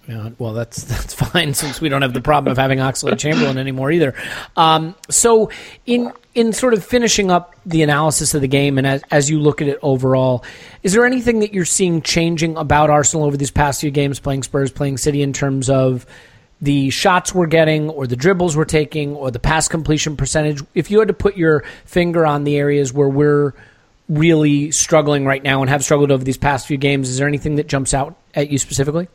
Yeah, 0.10 0.32
well, 0.40 0.54
that's 0.54 0.84
that's 0.86 1.14
fine 1.14 1.54
since 1.54 1.80
we 1.80 1.88
don't 1.88 2.02
have 2.02 2.14
the 2.14 2.22
problem 2.22 2.52
of 2.52 2.58
having 2.58 2.80
Oxlade 2.80 3.20
Chamberlain 3.20 3.60
anymore 3.60 3.92
either. 3.92 4.16
Um, 4.58 4.96
so, 5.08 5.52
in 5.86 6.12
in 6.34 6.52
sort 6.52 6.74
of 6.74 6.84
finishing 6.84 7.30
up 7.30 7.56
the 7.64 7.84
analysis 7.84 8.34
of 8.34 8.42
the 8.42 8.48
game, 8.48 8.80
and 8.80 8.88
as, 8.88 9.04
as 9.12 9.30
you 9.30 9.40
look 9.40 9.62
at 9.62 9.68
it 9.68 9.78
overall, 9.84 10.44
is 10.82 10.94
there 10.94 11.06
anything 11.06 11.42
that 11.42 11.54
you're 11.54 11.64
seeing 11.64 12.02
changing 12.02 12.58
about 12.58 12.90
Arsenal 12.90 13.26
over 13.26 13.38
these 13.38 13.52
past 13.52 13.82
few 13.82 13.92
games, 13.92 14.20
playing 14.20 14.42
Spurs, 14.42 14.72
playing 14.72 14.98
City, 14.98 15.22
in 15.22 15.32
terms 15.32 15.70
of 15.70 16.08
the 16.60 16.90
shots 16.90 17.34
we're 17.34 17.46
getting 17.46 17.90
or 17.90 18.08
the 18.08 18.16
dribbles 18.16 18.58
we're 18.58 18.66
taking 18.66 19.16
or 19.16 19.30
the 19.30 19.40
pass 19.40 19.68
completion 19.68 20.18
percentage, 20.18 20.64
if 20.74 20.90
you 20.90 20.98
had 20.98 21.08
to 21.10 21.14
put 21.14 21.38
your 21.38 21.64
finger 21.86 22.26
on 22.26 22.46
the 22.46 22.58
areas 22.58 22.92
where 22.92 23.08
we're 23.08 23.54
really 24.10 24.72
struggling 24.72 25.24
right 25.24 25.44
now 25.44 25.62
and 25.62 25.70
have 25.70 25.84
struggled 25.84 26.12
over 26.12 26.24
these 26.24 26.36
past 26.38 26.66
few 26.66 26.78
games, 26.78 27.10
is 27.10 27.20
there 27.20 27.28
anything 27.28 27.58
that 27.58 27.68
jumps 27.68 27.94
out 27.94 28.18
at 28.34 28.50
you 28.50 28.58
specifically? 28.58 29.08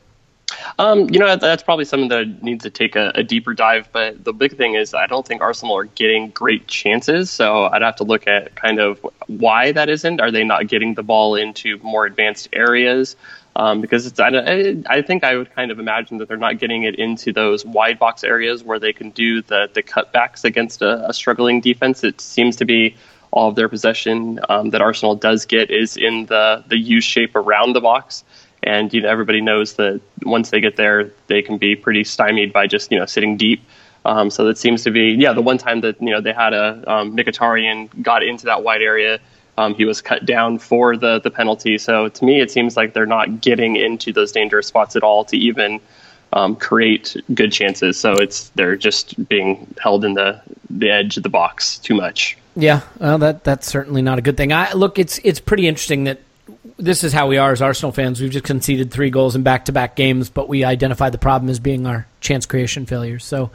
Um, 0.78 1.08
you 1.10 1.18
know, 1.18 1.36
that's 1.36 1.62
probably 1.62 1.84
something 1.84 2.08
that 2.08 2.42
needs 2.42 2.64
to 2.64 2.70
take 2.70 2.96
a, 2.96 3.12
a, 3.14 3.22
deeper 3.22 3.54
dive. 3.54 3.88
But 3.92 4.24
the 4.24 4.32
big 4.32 4.56
thing 4.56 4.74
is, 4.74 4.94
I 4.94 5.06
don't 5.06 5.26
think 5.26 5.40
Arsenal 5.40 5.76
are 5.76 5.84
getting 5.84 6.30
great 6.30 6.66
chances. 6.66 7.30
So 7.30 7.66
I'd 7.66 7.82
have 7.82 7.96
to 7.96 8.04
look 8.04 8.26
at 8.26 8.54
kind 8.54 8.80
of 8.80 9.04
why 9.26 9.72
that 9.72 9.88
isn't. 9.88 10.20
Are 10.20 10.30
they 10.30 10.44
not 10.44 10.66
getting 10.66 10.94
the 10.94 11.02
ball 11.02 11.36
into 11.36 11.78
more 11.78 12.06
advanced 12.06 12.48
areas? 12.52 13.16
um, 13.56 13.80
because 13.80 14.06
it's, 14.06 14.18
I, 14.18 14.82
I, 14.86 15.02
think 15.02 15.22
I 15.22 15.36
would 15.36 15.54
kind 15.54 15.70
of 15.70 15.78
imagine 15.78 16.18
that 16.18 16.28
they're 16.28 16.36
not 16.36 16.58
getting 16.58 16.84
it 16.84 16.96
into 16.96 17.32
those 17.32 17.64
wide 17.64 17.98
box 17.98 18.24
areas 18.24 18.64
where 18.64 18.78
they 18.78 18.92
can 18.92 19.10
do 19.10 19.42
the, 19.42 19.70
the 19.72 19.82
cutbacks 19.82 20.44
against 20.44 20.82
a, 20.82 21.08
a 21.08 21.14
struggling 21.14 21.60
defense. 21.60 22.02
It 22.02 22.20
seems 22.20 22.56
to 22.56 22.64
be 22.64 22.96
all 23.30 23.48
of 23.48 23.54
their 23.54 23.68
possession 23.68 24.40
um, 24.48 24.70
that 24.70 24.80
Arsenal 24.80 25.14
does 25.14 25.44
get 25.44 25.70
is 25.70 25.96
in 25.96 26.26
the, 26.26 26.64
the 26.66 26.78
U 26.78 27.00
shape 27.00 27.36
around 27.36 27.74
the 27.74 27.80
box. 27.80 28.24
And 28.64 28.92
you 28.92 29.02
know 29.02 29.08
everybody 29.08 29.40
knows 29.40 29.74
that 29.74 30.00
once 30.22 30.50
they 30.50 30.60
get 30.60 30.76
there, 30.76 31.10
they 31.28 31.42
can 31.42 31.58
be 31.58 31.76
pretty 31.76 32.04
stymied 32.04 32.52
by 32.52 32.66
just 32.66 32.90
you 32.90 32.98
know 32.98 33.06
sitting 33.06 33.36
deep. 33.36 33.62
Um, 34.06 34.28
so 34.28 34.44
that 34.44 34.58
seems 34.58 34.82
to 34.84 34.90
be 34.90 35.10
yeah 35.10 35.32
the 35.32 35.42
one 35.42 35.58
time 35.58 35.80
that 35.82 36.00
you 36.00 36.10
know 36.10 36.20
they 36.20 36.32
had 36.32 36.52
a 36.52 36.82
um, 36.92 37.16
Mkhitaryan 37.16 38.02
got 38.02 38.22
into 38.22 38.46
that 38.46 38.62
wide 38.62 38.82
area 38.82 39.20
um, 39.56 39.74
he 39.74 39.84
was 39.84 40.00
cut 40.00 40.26
down 40.26 40.58
for 40.58 40.96
the 40.96 41.20
the 41.20 41.30
penalty. 41.30 41.78
So 41.78 42.08
to 42.08 42.24
me, 42.24 42.40
it 42.40 42.50
seems 42.50 42.76
like 42.76 42.92
they're 42.92 43.06
not 43.06 43.40
getting 43.40 43.76
into 43.76 44.12
those 44.12 44.32
dangerous 44.32 44.66
spots 44.66 44.96
at 44.96 45.02
all 45.02 45.24
to 45.26 45.36
even 45.36 45.80
um, 46.32 46.56
create 46.56 47.16
good 47.32 47.52
chances. 47.52 47.98
So 47.98 48.14
it's 48.14 48.48
they're 48.50 48.76
just 48.76 49.28
being 49.28 49.72
held 49.80 50.04
in 50.04 50.14
the 50.14 50.40
the 50.70 50.90
edge 50.90 51.16
of 51.16 51.22
the 51.22 51.28
box 51.28 51.78
too 51.78 51.94
much. 51.94 52.36
Yeah, 52.56 52.82
well, 52.98 53.18
that 53.18 53.44
that's 53.44 53.66
certainly 53.66 54.02
not 54.02 54.18
a 54.18 54.22
good 54.22 54.36
thing. 54.36 54.52
I 54.52 54.72
look, 54.72 54.98
it's 54.98 55.18
it's 55.22 55.40
pretty 55.40 55.68
interesting 55.68 56.04
that 56.04 56.20
this 56.78 57.04
is 57.04 57.12
how 57.12 57.28
we 57.28 57.36
are 57.36 57.52
as 57.52 57.62
Arsenal 57.62 57.92
fans. 57.92 58.20
We've 58.20 58.30
just 58.30 58.44
conceded 58.44 58.90
three 58.90 59.10
goals 59.10 59.36
in 59.36 59.42
back 59.42 59.66
to 59.66 59.72
back 59.72 59.96
games, 59.96 60.30
but 60.30 60.48
we 60.48 60.64
identify 60.64 61.10
the 61.10 61.18
problem 61.18 61.50
as 61.50 61.58
being 61.58 61.86
our 61.86 62.06
chance 62.20 62.46
creation 62.46 62.86
failures. 62.86 63.24
So 63.24 63.50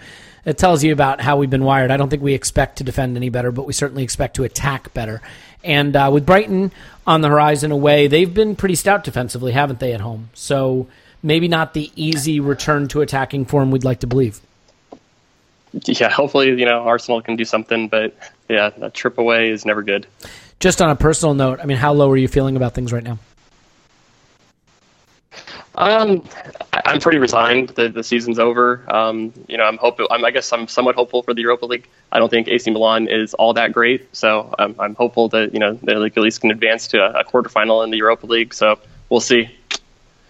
it 0.45 0.57
tells 0.57 0.83
you 0.83 0.93
about 0.93 1.21
how 1.21 1.37
we've 1.37 1.49
been 1.49 1.63
wired. 1.63 1.91
I 1.91 1.97
don't 1.97 2.09
think 2.09 2.21
we 2.21 2.33
expect 2.33 2.77
to 2.77 2.83
defend 2.83 3.17
any 3.17 3.29
better, 3.29 3.51
but 3.51 3.65
we 3.65 3.73
certainly 3.73 4.03
expect 4.03 4.35
to 4.35 4.43
attack 4.43 4.93
better. 4.93 5.21
And 5.63 5.95
uh, 5.95 6.09
with 6.13 6.25
Brighton 6.25 6.71
on 7.05 7.21
the 7.21 7.27
horizon 7.27 7.71
away, 7.71 8.07
they've 8.07 8.33
been 8.33 8.55
pretty 8.55 8.75
stout 8.75 9.03
defensively, 9.03 9.51
haven't 9.51 9.79
they, 9.79 9.93
at 9.93 10.01
home? 10.01 10.29
So 10.33 10.87
maybe 11.21 11.47
not 11.47 11.73
the 11.73 11.91
easy 11.95 12.39
return 12.39 12.87
to 12.89 13.01
attacking 13.01 13.45
form 13.45 13.71
we'd 13.71 13.83
like 13.83 13.99
to 14.01 14.07
believe. 14.07 14.39
Yeah, 15.73 16.09
hopefully, 16.09 16.47
you 16.47 16.65
know, 16.65 16.81
Arsenal 16.81 17.21
can 17.21 17.35
do 17.35 17.45
something, 17.45 17.89
but 17.89 18.15
yeah, 18.47 18.71
a 18.81 18.89
trip 18.89 19.17
away 19.17 19.51
is 19.51 19.65
never 19.65 19.83
good. 19.83 20.07
Just 20.59 20.81
on 20.81 20.89
a 20.89 20.95
personal 20.95 21.33
note, 21.33 21.59
I 21.61 21.65
mean, 21.65 21.77
how 21.77 21.93
low 21.93 22.11
are 22.11 22.17
you 22.17 22.27
feeling 22.27 22.55
about 22.55 22.73
things 22.73 22.91
right 22.91 23.03
now? 23.03 23.17
Um, 25.75 26.25
I'm 26.73 26.99
pretty 26.99 27.19
resigned 27.19 27.69
that 27.69 27.93
the 27.93 28.03
season's 28.03 28.37
over. 28.37 28.83
Um, 28.93 29.31
you 29.47 29.57
know, 29.57 29.63
I'm 29.63 29.77
hoping. 29.77 30.07
I'm, 30.11 30.25
I 30.25 30.31
guess 30.31 30.51
I'm 30.51 30.67
somewhat 30.67 30.95
hopeful 30.95 31.23
for 31.23 31.33
the 31.33 31.41
Europa 31.41 31.65
League. 31.65 31.87
I 32.11 32.19
don't 32.19 32.29
think 32.29 32.49
AC 32.49 32.69
Milan 32.71 33.07
is 33.07 33.33
all 33.35 33.53
that 33.53 33.71
great, 33.71 34.13
so 34.13 34.53
I'm, 34.59 34.75
I'm 34.77 34.95
hopeful 34.95 35.29
that 35.29 35.53
you 35.53 35.59
know 35.59 35.79
they 35.81 35.93
at 35.93 36.17
least 36.17 36.41
can 36.41 36.51
advance 36.51 36.87
to 36.89 36.99
a, 36.99 37.21
a 37.21 37.23
quarterfinal 37.23 37.83
in 37.85 37.91
the 37.91 37.97
Europa 37.97 38.25
League. 38.25 38.53
So 38.53 38.77
we'll 39.09 39.21
see. 39.21 39.49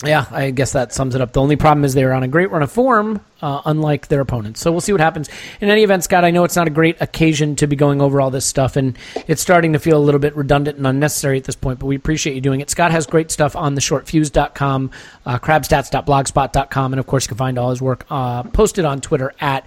Yeah, 0.06 0.26
I 0.32 0.52
guess 0.52 0.72
that 0.72 0.93
sums 0.93 1.14
it 1.14 1.20
up. 1.20 1.34
The 1.34 1.41
only 1.41 1.58
problem 1.58 1.84
is 1.84 1.93
they're 1.93 2.14
on 2.14 2.24
a 2.24 2.28
great 2.30 2.52
run 2.52 2.64
of 2.64 2.72
form, 2.72 3.20
uh, 3.41 3.62
unlike 3.66 4.08
their 4.08 4.22
opponents. 4.22 4.62
So 4.62 4.72
we'll 4.72 4.80
see 4.80 4.93
what 4.93 5.02
happens. 5.02 5.30
In 5.60 5.70
any 5.70 5.84
event, 5.84 6.06
Scott, 6.06 6.24
I 6.24 6.32
know 6.32 6.45
it's 6.45 6.56
not 6.56 6.68
a 6.68 6.72
great 6.72 6.95
occasion 7.02 7.58
to 7.58 7.68
be 7.68 7.76
going 7.76 8.02
over 8.02 8.22
all 8.22 8.32
this 8.32 8.45
stuff, 8.45 8.78
and 8.78 8.97
it's 9.28 9.41
starting 9.41 9.74
to 9.74 9.80
feel 9.80 9.97
a 9.97 10.00
little 10.00 10.20
bit 10.20 10.34
redundant 10.38 10.78
and 10.78 10.88
unnecessary 10.88 11.38
at 11.38 11.43
this 11.43 11.58
point, 11.58 11.80
but 11.80 11.88
we 11.88 11.97
appreciate 11.97 12.34
you 12.34 12.39
doing 12.39 12.62
it. 12.62 12.70
Scott 12.70 12.91
has 12.91 13.08
great 13.08 13.30
stuff 13.30 13.58
on 13.58 13.76
theshortfuse.com, 13.76 14.91
uh, 15.26 15.39
crabstats.blogspot.com, 15.39 16.93
and 16.93 17.00
of 17.00 17.06
course, 17.06 17.26
you 17.26 17.30
can 17.30 17.38
find 17.38 17.60
all 17.60 17.70
his 17.70 17.82
work 17.82 18.06
uh, 18.10 18.43
posted 18.43 18.86
on 18.86 19.02
Twitter 19.02 19.34
at 19.41 19.66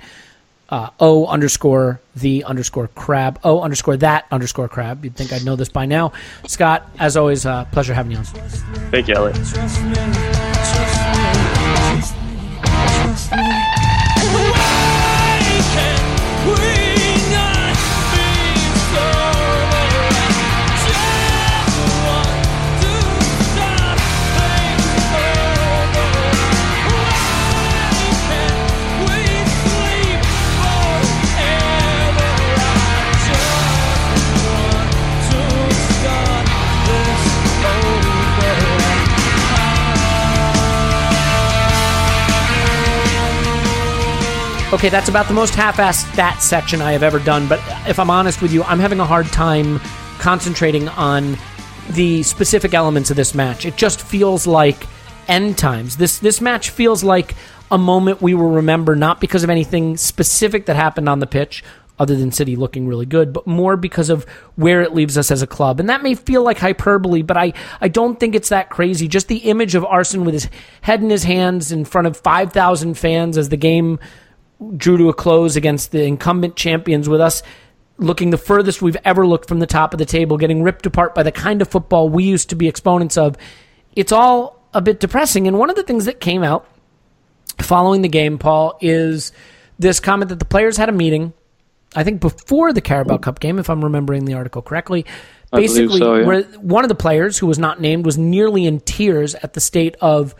uh, 0.72 0.90
O 0.98 1.26
underscore 1.26 2.00
the 2.16 2.42
underscore 2.44 2.88
crab. 2.88 3.38
O 3.44 3.60
underscore 3.60 3.98
that 3.98 4.26
underscore 4.32 4.68
crab. 4.68 5.04
You'd 5.04 5.14
think 5.14 5.32
I'd 5.32 5.44
know 5.44 5.54
this 5.54 5.68
by 5.68 5.84
now. 5.84 6.12
Scott, 6.46 6.88
as 6.98 7.14
always, 7.16 7.44
uh, 7.44 7.66
pleasure 7.66 7.92
having 7.92 8.12
you 8.12 8.18
on. 8.18 8.24
Thank 8.24 9.06
you, 9.06 9.14
Elliot. 9.14 9.36
Trust 9.36 9.82
me, 9.84 9.94
trust 9.94 12.16
me, 12.16 12.22
trust 12.64 13.32
me, 16.76 16.81
Okay, 44.72 44.88
that's 44.88 45.10
about 45.10 45.28
the 45.28 45.34
most 45.34 45.54
half-assed 45.54 46.10
stat 46.14 46.40
section 46.40 46.80
I 46.80 46.92
have 46.92 47.02
ever 47.02 47.18
done. 47.18 47.46
But 47.46 47.60
if 47.86 47.98
I'm 47.98 48.08
honest 48.08 48.40
with 48.40 48.54
you, 48.54 48.62
I'm 48.62 48.78
having 48.78 49.00
a 49.00 49.04
hard 49.04 49.26
time 49.26 49.78
concentrating 50.18 50.88
on 50.88 51.36
the 51.90 52.22
specific 52.22 52.72
elements 52.72 53.10
of 53.10 53.16
this 53.16 53.34
match. 53.34 53.66
It 53.66 53.76
just 53.76 54.00
feels 54.00 54.46
like 54.46 54.86
end 55.28 55.58
times. 55.58 55.98
This 55.98 56.18
this 56.20 56.40
match 56.40 56.70
feels 56.70 57.04
like 57.04 57.34
a 57.70 57.76
moment 57.76 58.22
we 58.22 58.32
will 58.32 58.48
remember 58.48 58.96
not 58.96 59.20
because 59.20 59.44
of 59.44 59.50
anything 59.50 59.98
specific 59.98 60.64
that 60.66 60.76
happened 60.76 61.06
on 61.06 61.18
the 61.18 61.26
pitch, 61.26 61.62
other 61.98 62.16
than 62.16 62.32
City 62.32 62.56
looking 62.56 62.88
really 62.88 63.06
good, 63.06 63.32
but 63.32 63.46
more 63.46 63.76
because 63.76 64.08
of 64.08 64.24
where 64.56 64.82
it 64.82 64.94
leaves 64.94 65.18
us 65.18 65.30
as 65.30 65.42
a 65.42 65.46
club. 65.46 65.80
And 65.80 65.88
that 65.88 66.02
may 66.02 66.14
feel 66.14 66.42
like 66.42 66.58
hyperbole, 66.58 67.22
but 67.22 67.36
I, 67.36 67.52
I 67.80 67.88
don't 67.88 68.18
think 68.18 68.34
it's 68.34 68.48
that 68.48 68.70
crazy. 68.70 69.06
Just 69.06 69.28
the 69.28 69.36
image 69.36 69.74
of 69.74 69.84
Arsene 69.84 70.24
with 70.24 70.34
his 70.34 70.48
head 70.80 71.02
in 71.02 71.10
his 71.10 71.24
hands 71.24 71.70
in 71.70 71.84
front 71.84 72.06
of 72.06 72.16
5,000 72.16 72.94
fans 72.94 73.36
as 73.36 73.50
the 73.50 73.56
game 73.56 74.00
drew 74.76 74.96
to 74.98 75.08
a 75.08 75.14
close 75.14 75.56
against 75.56 75.90
the 75.90 76.04
incumbent 76.04 76.56
champions 76.56 77.08
with 77.08 77.20
us 77.20 77.42
looking 77.98 78.30
the 78.30 78.38
furthest 78.38 78.82
we've 78.82 78.96
ever 79.04 79.26
looked 79.26 79.48
from 79.48 79.58
the 79.58 79.66
top 79.66 79.92
of 79.94 79.98
the 79.98 80.04
table, 80.04 80.36
getting 80.36 80.62
ripped 80.62 80.86
apart 80.86 81.14
by 81.14 81.22
the 81.22 81.32
kind 81.32 81.62
of 81.62 81.68
football 81.68 82.08
we 82.08 82.24
used 82.24 82.50
to 82.50 82.56
be 82.56 82.68
exponents 82.68 83.16
of. 83.16 83.36
It's 83.94 84.12
all 84.12 84.60
a 84.74 84.80
bit 84.80 85.00
depressing. 85.00 85.46
And 85.46 85.58
one 85.58 85.70
of 85.70 85.76
the 85.76 85.82
things 85.82 86.06
that 86.06 86.20
came 86.20 86.42
out 86.42 86.66
following 87.60 88.02
the 88.02 88.08
game, 88.08 88.38
Paul, 88.38 88.76
is 88.80 89.32
this 89.78 90.00
comment 90.00 90.30
that 90.30 90.38
the 90.38 90.44
players 90.44 90.76
had 90.76 90.88
a 90.88 90.92
meeting, 90.92 91.32
I 91.94 92.04
think 92.04 92.20
before 92.20 92.72
the 92.72 92.80
Carabao 92.80 93.18
Cup 93.18 93.40
game, 93.40 93.58
if 93.58 93.68
I'm 93.68 93.84
remembering 93.84 94.24
the 94.24 94.34
article 94.34 94.62
correctly. 94.62 95.06
Basically, 95.52 95.98
so, 95.98 96.14
yeah. 96.14 96.26
where 96.26 96.42
one 96.42 96.82
of 96.82 96.88
the 96.88 96.94
players 96.94 97.36
who 97.36 97.46
was 97.46 97.58
not 97.58 97.78
named 97.78 98.06
was 98.06 98.16
nearly 98.16 98.64
in 98.64 98.80
tears 98.80 99.34
at 99.34 99.52
the 99.52 99.60
state 99.60 99.96
of 100.00 100.34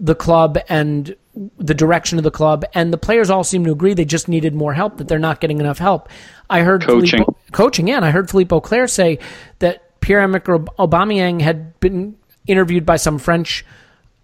the 0.00 0.14
club 0.14 0.58
and 0.70 1.14
the 1.58 1.74
direction 1.74 2.18
of 2.18 2.24
the 2.24 2.30
club, 2.30 2.64
and 2.74 2.92
the 2.92 2.98
players 2.98 3.30
all 3.30 3.44
seem 3.44 3.64
to 3.64 3.72
agree 3.72 3.94
they 3.94 4.04
just 4.04 4.28
needed 4.28 4.54
more 4.54 4.74
help, 4.74 4.98
that 4.98 5.08
they're 5.08 5.18
not 5.18 5.40
getting 5.40 5.60
enough 5.60 5.78
help. 5.78 6.08
I 6.48 6.60
heard 6.60 6.84
Coaching. 6.84 7.24
Philippe, 7.24 7.40
coaching, 7.52 7.88
yeah, 7.88 7.96
and 7.96 8.04
I 8.04 8.10
heard 8.10 8.30
Philippe 8.30 8.54
Auclair 8.54 8.88
say 8.88 9.18
that 9.58 10.00
Pierre-Emerick 10.00 10.44
Aubameyang 10.44 11.40
had 11.40 11.78
been 11.80 12.16
interviewed 12.46 12.84
by 12.86 12.96
some 12.96 13.18
French 13.18 13.64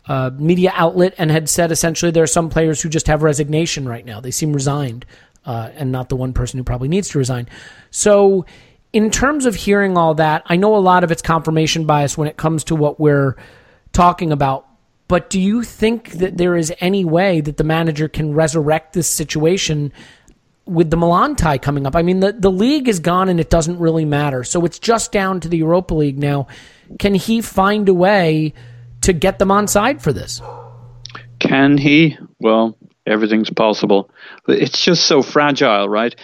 uh, 0.06 0.30
media 0.34 0.72
outlet 0.74 1.14
and 1.18 1.30
had 1.30 1.48
said 1.48 1.70
essentially 1.70 2.11
there 2.11 2.22
are 2.22 2.28
some 2.28 2.50
players 2.50 2.80
who 2.82 2.88
just 2.88 3.06
have 3.06 3.22
resignation 3.22 3.88
right 3.88 4.04
now. 4.04 4.20
They 4.20 4.30
seem 4.30 4.52
resigned, 4.52 5.06
uh, 5.46 5.70
and 5.74 5.90
not 5.90 6.08
the 6.08 6.16
one 6.16 6.32
person 6.32 6.58
who 6.58 6.64
probably 6.64 6.88
needs 6.88 7.08
to 7.11 7.18
resign. 7.18 7.48
So, 7.90 8.46
in 8.92 9.11
terms 9.11 9.46
of 9.46 9.54
hearing 9.54 9.96
all 9.96 10.14
that, 10.14 10.42
I 10.46 10.56
know 10.56 10.74
a 10.74 10.78
lot 10.78 11.04
of 11.04 11.12
it's 11.12 11.22
confirmation 11.22 11.86
bias 11.86 12.18
when 12.18 12.26
it 12.26 12.36
comes 12.36 12.64
to 12.64 12.74
what 12.74 12.98
we're 12.98 13.36
talking 13.92 14.32
about. 14.32 14.66
But 15.11 15.28
do 15.28 15.40
you 15.40 15.64
think 15.64 16.12
that 16.12 16.36
there 16.36 16.56
is 16.56 16.72
any 16.78 17.04
way 17.04 17.40
that 17.40 17.56
the 17.56 17.64
manager 17.64 18.06
can 18.06 18.32
resurrect 18.32 18.92
this 18.92 19.08
situation 19.08 19.92
with 20.66 20.92
the 20.92 20.96
Milan 20.96 21.34
tie 21.34 21.58
coming 21.58 21.84
up? 21.84 21.96
I 21.96 22.02
mean, 22.02 22.20
the, 22.20 22.30
the 22.30 22.48
league 22.48 22.88
is 22.88 23.00
gone 23.00 23.28
and 23.28 23.40
it 23.40 23.50
doesn't 23.50 23.80
really 23.80 24.04
matter. 24.04 24.44
So 24.44 24.64
it's 24.64 24.78
just 24.78 25.11
down 25.11 25.40
to 25.40 25.48
the 25.48 25.56
Europa 25.56 25.94
League 25.94 26.16
now. 26.16 26.46
Can 27.00 27.16
he 27.16 27.40
find 27.40 27.88
a 27.88 27.92
way 27.92 28.54
to 29.00 29.12
get 29.12 29.40
them 29.40 29.50
on 29.50 29.66
side 29.66 30.00
for 30.00 30.12
this? 30.12 30.40
Can 31.40 31.76
he? 31.76 32.16
Well, 32.38 32.76
everything's 33.04 33.50
possible. 33.50 34.11
It's 34.46 34.80
just 34.80 35.06
so 35.06 35.22
fragile, 35.22 35.88
right? 35.88 36.14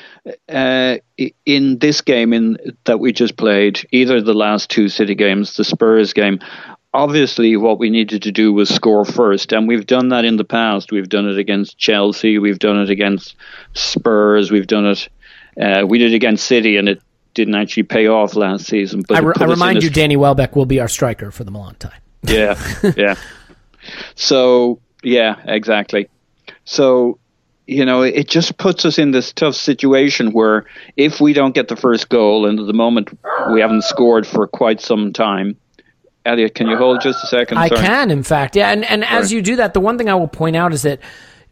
Uh, 0.48 0.98
in 1.44 1.78
this 1.78 2.02
game 2.02 2.32
in 2.32 2.56
that 2.84 3.00
we 3.00 3.12
just 3.12 3.36
played, 3.36 3.84
either 3.90 4.20
the 4.20 4.32
last 4.32 4.70
two 4.70 4.88
City 4.88 5.16
games, 5.16 5.56
the 5.56 5.64
Spurs 5.64 6.12
game, 6.12 6.38
obviously 6.94 7.56
what 7.56 7.78
we 7.78 7.90
needed 7.90 8.22
to 8.22 8.32
do 8.32 8.52
was 8.52 8.68
score 8.68 9.04
first 9.04 9.52
and 9.52 9.68
we've 9.68 9.86
done 9.86 10.08
that 10.08 10.24
in 10.24 10.36
the 10.36 10.44
past. 10.44 10.90
We've 10.92 11.08
done 11.08 11.28
it 11.28 11.38
against 11.38 11.78
chelsea 11.78 12.38
we've 12.38 12.58
done 12.58 12.78
it 12.80 12.90
against 12.90 13.36
spurs 13.74 14.50
we've 14.50 14.66
done 14.66 14.86
it 14.86 15.08
uh, 15.60 15.84
we 15.86 15.98
did 15.98 16.12
it 16.12 16.16
against 16.16 16.46
city 16.46 16.76
and 16.76 16.88
it 16.88 17.02
didn't 17.34 17.54
actually 17.54 17.82
pay 17.82 18.06
off 18.06 18.34
last 18.34 18.66
season 18.66 19.02
but 19.06 19.18
I, 19.18 19.20
re- 19.20 19.34
I 19.38 19.44
remind 19.44 19.78
a- 19.78 19.82
you, 19.82 19.90
Danny 19.90 20.16
Welbeck 20.16 20.56
will 20.56 20.66
be 20.66 20.80
our 20.80 20.88
striker 20.88 21.30
for 21.30 21.44
the 21.44 21.50
Milan 21.50 21.76
tie. 21.78 21.98
yeah 22.22 22.58
yeah. 22.96 23.14
So 24.14 24.80
yeah 25.02 25.36
exactly. 25.44 26.08
So 26.64 27.18
you 27.66 27.84
know 27.84 28.02
it 28.02 28.28
just 28.28 28.56
puts 28.58 28.84
us 28.84 28.98
in 28.98 29.10
this 29.10 29.32
tough 29.32 29.54
situation 29.54 30.32
where 30.32 30.64
if 30.96 31.20
we 31.20 31.32
don't 31.32 31.54
get 31.54 31.68
the 31.68 31.76
first 31.76 32.08
goal 32.08 32.46
and 32.46 32.58
at 32.60 32.66
the 32.66 32.72
moment 32.72 33.10
we 33.52 33.60
haven't 33.60 33.82
scored 33.84 34.26
for 34.26 34.46
quite 34.46 34.80
some 34.80 35.12
time 35.12 35.56
Elliot, 36.26 36.54
can 36.54 36.66
you 36.66 36.76
hold 36.76 37.00
just 37.00 37.22
a 37.24 37.26
second? 37.26 37.58
I 37.58 37.68
Sorry. 37.68 37.80
can, 37.80 38.10
in 38.10 38.22
fact, 38.22 38.56
yeah. 38.56 38.70
And 38.70 38.84
and 38.84 39.04
as 39.04 39.32
you 39.32 39.42
do 39.42 39.56
that, 39.56 39.74
the 39.74 39.80
one 39.80 39.96
thing 39.98 40.08
I 40.10 40.14
will 40.14 40.28
point 40.28 40.56
out 40.56 40.72
is 40.72 40.82
that. 40.82 41.00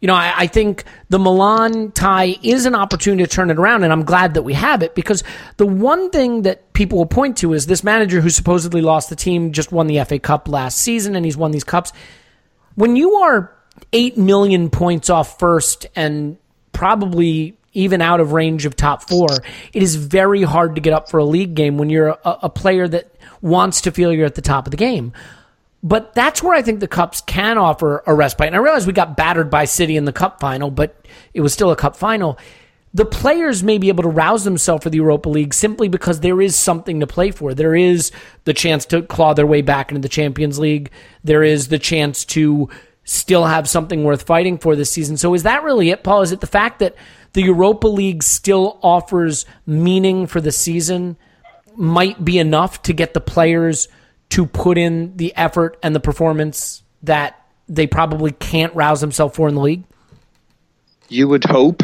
You 0.01 0.07
know, 0.07 0.13
I, 0.13 0.33
I 0.39 0.47
think 0.47 0.83
the 1.09 1.17
Milan 1.17 1.91
tie 1.91 2.35
is 2.43 2.65
an 2.65 2.75
opportunity 2.75 3.23
to 3.23 3.29
turn 3.29 3.49
it 3.49 3.57
around, 3.57 3.83
and 3.83 3.93
I'm 3.93 4.03
glad 4.03 4.33
that 4.35 4.43
we 4.43 4.53
have 4.53 4.83
it 4.83 4.93
because 4.93 5.23
the 5.55 5.65
one 5.65 6.11
thing 6.11 6.43
that 6.43 6.73
people 6.73 6.99
will 6.99 7.07
point 7.07 7.37
to 7.37 7.53
is 7.53 7.65
this 7.65 7.81
manager 7.83 8.19
who 8.19 8.29
supposedly 8.29 8.81
lost 8.81 9.09
the 9.09 9.15
team 9.15 9.53
just 9.53 9.71
won 9.71 9.87
the 9.87 10.03
FA 10.03 10.19
Cup 10.19 10.47
last 10.49 10.77
season, 10.77 11.15
and 11.15 11.25
he's 11.25 11.37
won 11.37 11.51
these 11.51 11.63
cups. 11.63 11.91
When 12.75 12.97
you 12.97 13.15
are 13.15 13.55
eight 13.93 14.17
million 14.17 14.69
points 14.69 15.09
off 15.09 15.39
first 15.39 15.87
and 15.95 16.37
probably 16.71 17.57
even 17.75 18.01
out 18.01 18.19
of 18.19 18.31
range 18.31 18.65
of 18.65 18.75
top 18.75 19.07
four, 19.07 19.27
it 19.73 19.83
is 19.83 19.95
very 19.95 20.41
hard 20.41 20.75
to 20.75 20.81
get 20.81 20.93
up 20.93 21.09
for 21.09 21.19
a 21.19 21.25
league 21.25 21.53
game 21.53 21.77
when 21.77 21.89
you're 21.91 22.07
a, 22.07 22.19
a 22.43 22.49
player 22.49 22.87
that 22.87 23.13
wants 23.41 23.81
to 23.81 23.91
feel 23.91 24.11
you're 24.11 24.25
at 24.25 24.35
the 24.35 24.41
top 24.41 24.65
of 24.65 24.71
the 24.71 24.77
game. 24.77 25.13
But 25.83 26.15
that's 26.15 26.41
where 26.41 26.55
I 26.55 26.63
think 26.63 26.79
the 26.79 26.87
Cups 26.87 27.21
can 27.21 27.59
offer 27.59 28.01
a 28.07 28.15
respite. 28.15 28.47
And 28.47 28.55
I 28.55 28.59
realize 28.59 28.87
we 28.87 28.93
got 28.93 29.15
battered 29.15 29.51
by 29.51 29.65
City 29.65 29.97
in 29.97 30.05
the 30.05 30.13
Cup 30.13 30.39
final, 30.39 30.71
but 30.71 31.05
it 31.35 31.41
was 31.41 31.53
still 31.53 31.69
a 31.69 31.75
Cup 31.75 31.95
final. 31.95 32.39
The 32.95 33.05
players 33.05 33.61
may 33.61 33.77
be 33.77 33.89
able 33.89 34.03
to 34.03 34.09
rouse 34.09 34.45
themselves 34.45 34.83
for 34.83 34.89
the 34.89 34.97
Europa 34.97 35.29
League 35.29 35.53
simply 35.53 35.89
because 35.89 36.21
there 36.21 36.41
is 36.41 36.55
something 36.55 37.01
to 37.01 37.07
play 37.07 37.29
for. 37.29 37.53
There 37.53 37.75
is 37.75 38.11
the 38.45 38.53
chance 38.53 38.85
to 38.87 39.03
claw 39.03 39.33
their 39.33 39.45
way 39.45 39.61
back 39.61 39.91
into 39.91 40.01
the 40.01 40.09
Champions 40.09 40.57
League. 40.57 40.89
There 41.23 41.43
is 41.43 41.67
the 41.67 41.77
chance 41.77 42.25
to 42.25 42.69
still 43.03 43.45
have 43.45 43.69
something 43.69 44.03
worth 44.03 44.23
fighting 44.23 44.57
for 44.57 44.75
this 44.75 44.89
season. 44.89 45.17
So 45.17 45.33
is 45.35 45.43
that 45.43 45.63
really 45.63 45.91
it, 45.91 46.03
Paul? 46.03 46.23
Is 46.23 46.31
it 46.31 46.41
the 46.41 46.47
fact 46.47 46.79
that 46.79 46.95
the 47.35 47.43
Europa 47.43 47.87
League 47.87 48.23
still 48.23 48.79
offers 48.81 49.45
meaning 49.67 50.25
for 50.25 50.39
the 50.39 50.53
season 50.53 51.17
might 51.75 52.23
be 52.23 52.39
enough 52.39 52.81
to 52.83 52.93
get 52.93 53.13
the 53.13 53.19
players 53.19 53.89
to 54.29 54.45
put 54.45 54.77
in 54.77 55.17
the 55.17 55.35
effort 55.35 55.77
and 55.83 55.93
the 55.93 55.99
performance 55.99 56.81
that 57.03 57.45
they 57.67 57.87
probably 57.87 58.31
can't 58.31 58.73
rouse 58.73 59.01
themselves 59.01 59.35
for 59.35 59.49
in 59.49 59.55
the 59.55 59.61
league? 59.61 59.83
You 61.09 61.27
would 61.27 61.43
hope, 61.43 61.83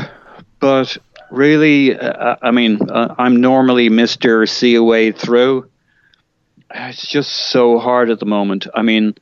but 0.62 0.98
really, 1.30 2.00
uh, 2.00 2.38
I 2.42 2.52
mean, 2.52 2.90
uh, 2.90 3.14
I'm 3.18 3.42
normally 3.42 3.90
Mister 3.90 4.46
See 4.46 4.76
a 4.76 4.84
way 4.84 5.12
through. 5.12 5.70
It's 6.74 7.06
just 7.06 7.30
so 7.30 7.78
hard 7.78 8.10
at 8.10 8.22
the 8.22 8.26
moment. 8.26 8.68
I 8.74 8.84
mean, 8.84 9.16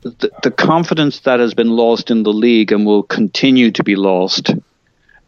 the, 0.00 0.32
the 0.42 0.50
confidence 0.50 1.20
that 1.20 1.38
has 1.38 1.54
been 1.54 1.70
lost 1.70 2.10
in 2.10 2.24
the 2.24 2.32
league 2.32 2.72
and 2.72 2.84
will 2.84 3.04
continue 3.04 3.70
to 3.70 3.84
be 3.84 3.94
lost 3.94 4.50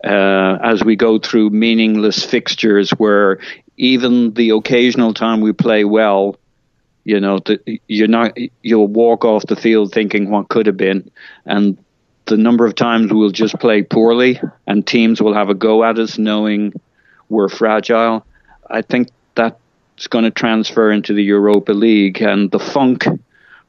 uh, 0.05 0.59
as 0.63 0.83
we 0.83 0.97
go 0.97 1.19
through 1.19 1.51
meaningless 1.51 2.25
fixtures 2.25 2.91
where 2.91 3.39
even 3.77 4.35
the 4.35 4.51
occasional 4.51 5.15
time 5.15 5.41
we 5.41 5.53
play 5.53 5.85
well, 5.85 6.37
you 7.05 7.21
know, 7.21 7.39
the, 7.39 7.81
you're 7.89 8.09
not, 8.09 8.37
you'll 8.63 8.89
walk 8.89 9.25
off 9.25 9.47
the 9.47 9.57
field 9.57 9.93
thinking 9.93 10.31
what 10.31 10.49
could 10.49 10.67
have 10.67 10.77
been. 10.77 11.11
And 11.47 11.79
the 12.27 12.37
number 12.37 12.67
of 12.67 12.75
times 12.75 13.13
we'll 13.13 13.31
just 13.31 13.59
play 13.59 13.83
poorly 13.83 14.41
and 14.67 14.87
teams 14.87 15.21
will 15.21 15.35
have 15.35 15.49
a 15.49 15.55
go 15.55 15.85
at 15.85 15.99
us 15.99 16.19
knowing 16.19 16.73
we're 17.29 17.49
fragile. 17.49 18.25
I 18.69 18.83
think 18.83 19.09
that's 19.35 20.07
going 20.09 20.25
to 20.25 20.31
transfer 20.31 20.91
into 20.91 21.15
the 21.15 21.23
Europa 21.23 21.73
League 21.73 22.21
and 22.23 22.51
the 22.51 22.59
funk 22.59 23.07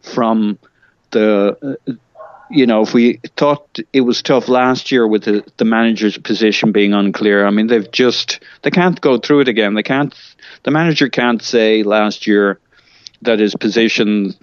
from 0.02 0.60
the, 1.12 1.78
you 2.50 2.66
know, 2.66 2.82
if 2.82 2.94
we 2.94 3.20
thought 3.36 3.80
it 3.92 4.02
was 4.02 4.22
tough 4.22 4.48
last 4.48 4.92
year 4.92 5.08
with 5.08 5.24
the, 5.24 5.44
the 5.58 5.66
manager's 5.66 6.18
position 6.18 6.72
being 6.72 6.94
unclear, 6.94 7.46
I 7.46 7.50
mean, 7.50 7.68
they've 7.68 7.90
just, 7.92 8.40
they 8.62 8.72
can't 8.72 9.00
go 9.00 9.18
through 9.18 9.42
it 9.42 9.48
again. 9.48 9.74
They 9.74 9.84
can't, 9.84 10.14
the 10.64 10.72
manager 10.72 11.10
can't 11.10 11.42
say 11.42 11.84
last 11.84 12.28
year 12.28 12.60
that 13.22 13.40
his 13.40 13.56
position, 13.56 14.34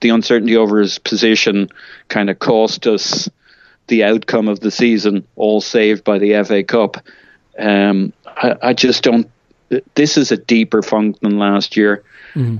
the 0.00 0.10
uncertainty 0.10 0.56
over 0.56 0.80
his 0.80 0.98
position 0.98 1.68
kind 2.08 2.30
of 2.30 2.38
cost 2.38 2.86
us 2.86 3.28
the 3.88 4.04
outcome 4.04 4.48
of 4.48 4.60
the 4.60 4.70
season, 4.70 5.26
all 5.34 5.60
saved 5.60 6.04
by 6.04 6.18
the 6.18 6.42
FA 6.44 6.62
Cup. 6.62 6.98
Um, 7.58 8.12
I, 8.26 8.54
I 8.62 8.72
just 8.74 9.02
don't, 9.02 9.28
this 9.94 10.16
is 10.16 10.30
a 10.30 10.36
deeper 10.36 10.82
funk 10.82 11.18
than 11.20 11.38
last 11.38 11.76
year, 11.76 12.04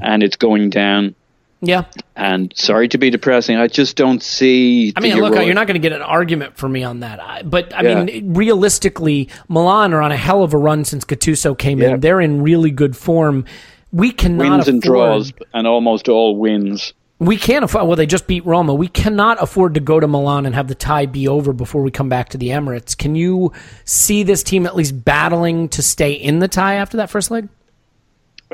and 0.02 0.22
it's 0.22 0.36
going 0.36 0.70
down. 0.70 1.14
Yeah. 1.60 1.84
And 2.14 2.52
sorry 2.56 2.88
to 2.88 2.98
be 2.98 3.10
depressing, 3.10 3.56
I 3.56 3.66
just 3.66 3.96
don't 3.96 4.22
see. 4.22 4.92
I 4.96 5.00
mean, 5.00 5.16
look, 5.18 5.34
you're 5.34 5.54
not 5.54 5.66
going 5.66 5.74
to 5.74 5.80
get 5.80 5.92
an 5.92 6.02
argument 6.02 6.56
for 6.56 6.68
me 6.68 6.84
on 6.84 7.00
that. 7.00 7.20
I- 7.20 7.42
But 7.42 7.74
I 7.74 7.82
Yeah. 7.82 8.04
mean, 8.04 8.34
realistically, 8.34 9.28
Milan 9.48 9.92
are 9.92 10.00
on 10.02 10.12
a 10.12 10.16
hell 10.16 10.42
of 10.42 10.54
a 10.54 10.58
run 10.58 10.84
since 10.84 11.04
Gattuso 11.04 11.56
came 11.58 11.80
Yeah. 11.80 11.94
in. 11.94 12.00
They're 12.00 12.20
in 12.20 12.42
really 12.42 12.70
good 12.70 12.96
form. 12.96 13.44
We 13.92 14.12
cannot 14.12 14.50
wins 14.50 14.68
and 14.68 14.82
draws, 14.82 15.32
and 15.54 15.66
almost 15.66 16.08
all 16.08 16.36
wins. 16.36 16.92
We 17.20 17.36
can't 17.36 17.64
afford. 17.64 17.88
Well, 17.88 17.96
they 17.96 18.06
just 18.06 18.28
beat 18.28 18.46
Roma. 18.46 18.74
We 18.74 18.86
cannot 18.86 19.42
afford 19.42 19.74
to 19.74 19.80
go 19.80 19.98
to 19.98 20.06
Milan 20.06 20.46
and 20.46 20.54
have 20.54 20.68
the 20.68 20.74
tie 20.76 21.06
be 21.06 21.26
over 21.26 21.52
before 21.52 21.82
we 21.82 21.90
come 21.90 22.08
back 22.08 22.28
to 22.28 22.38
the 22.38 22.50
Emirates. 22.50 22.96
Can 22.96 23.16
you 23.16 23.50
see 23.84 24.22
this 24.22 24.44
team 24.44 24.66
at 24.66 24.76
least 24.76 25.04
battling 25.04 25.68
to 25.70 25.82
stay 25.82 26.12
in 26.12 26.38
the 26.38 26.46
tie 26.46 26.74
after 26.74 26.96
that 26.98 27.10
first 27.10 27.32
leg? 27.32 27.48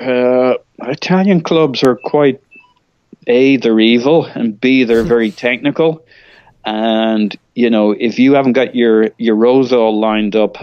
Uh, 0.01 0.55
Italian 0.83 1.41
clubs 1.43 1.83
are 1.83 1.97
quite 1.97 2.41
a 3.27 3.57
they're 3.57 3.81
evil 3.81 4.25
and 4.25 4.61
b 4.61 4.85
they're 4.85 5.05
very 5.05 5.31
technical. 5.47 6.05
And 6.65 7.37
you 7.55 7.71
know, 7.71 7.93
if 7.93 8.19
you 8.19 8.35
haven't 8.35 8.55
got 8.55 8.75
your 8.75 9.11
your 9.19 9.37
rows 9.37 9.73
all 9.73 10.01
lined 10.01 10.35
up, 10.35 10.57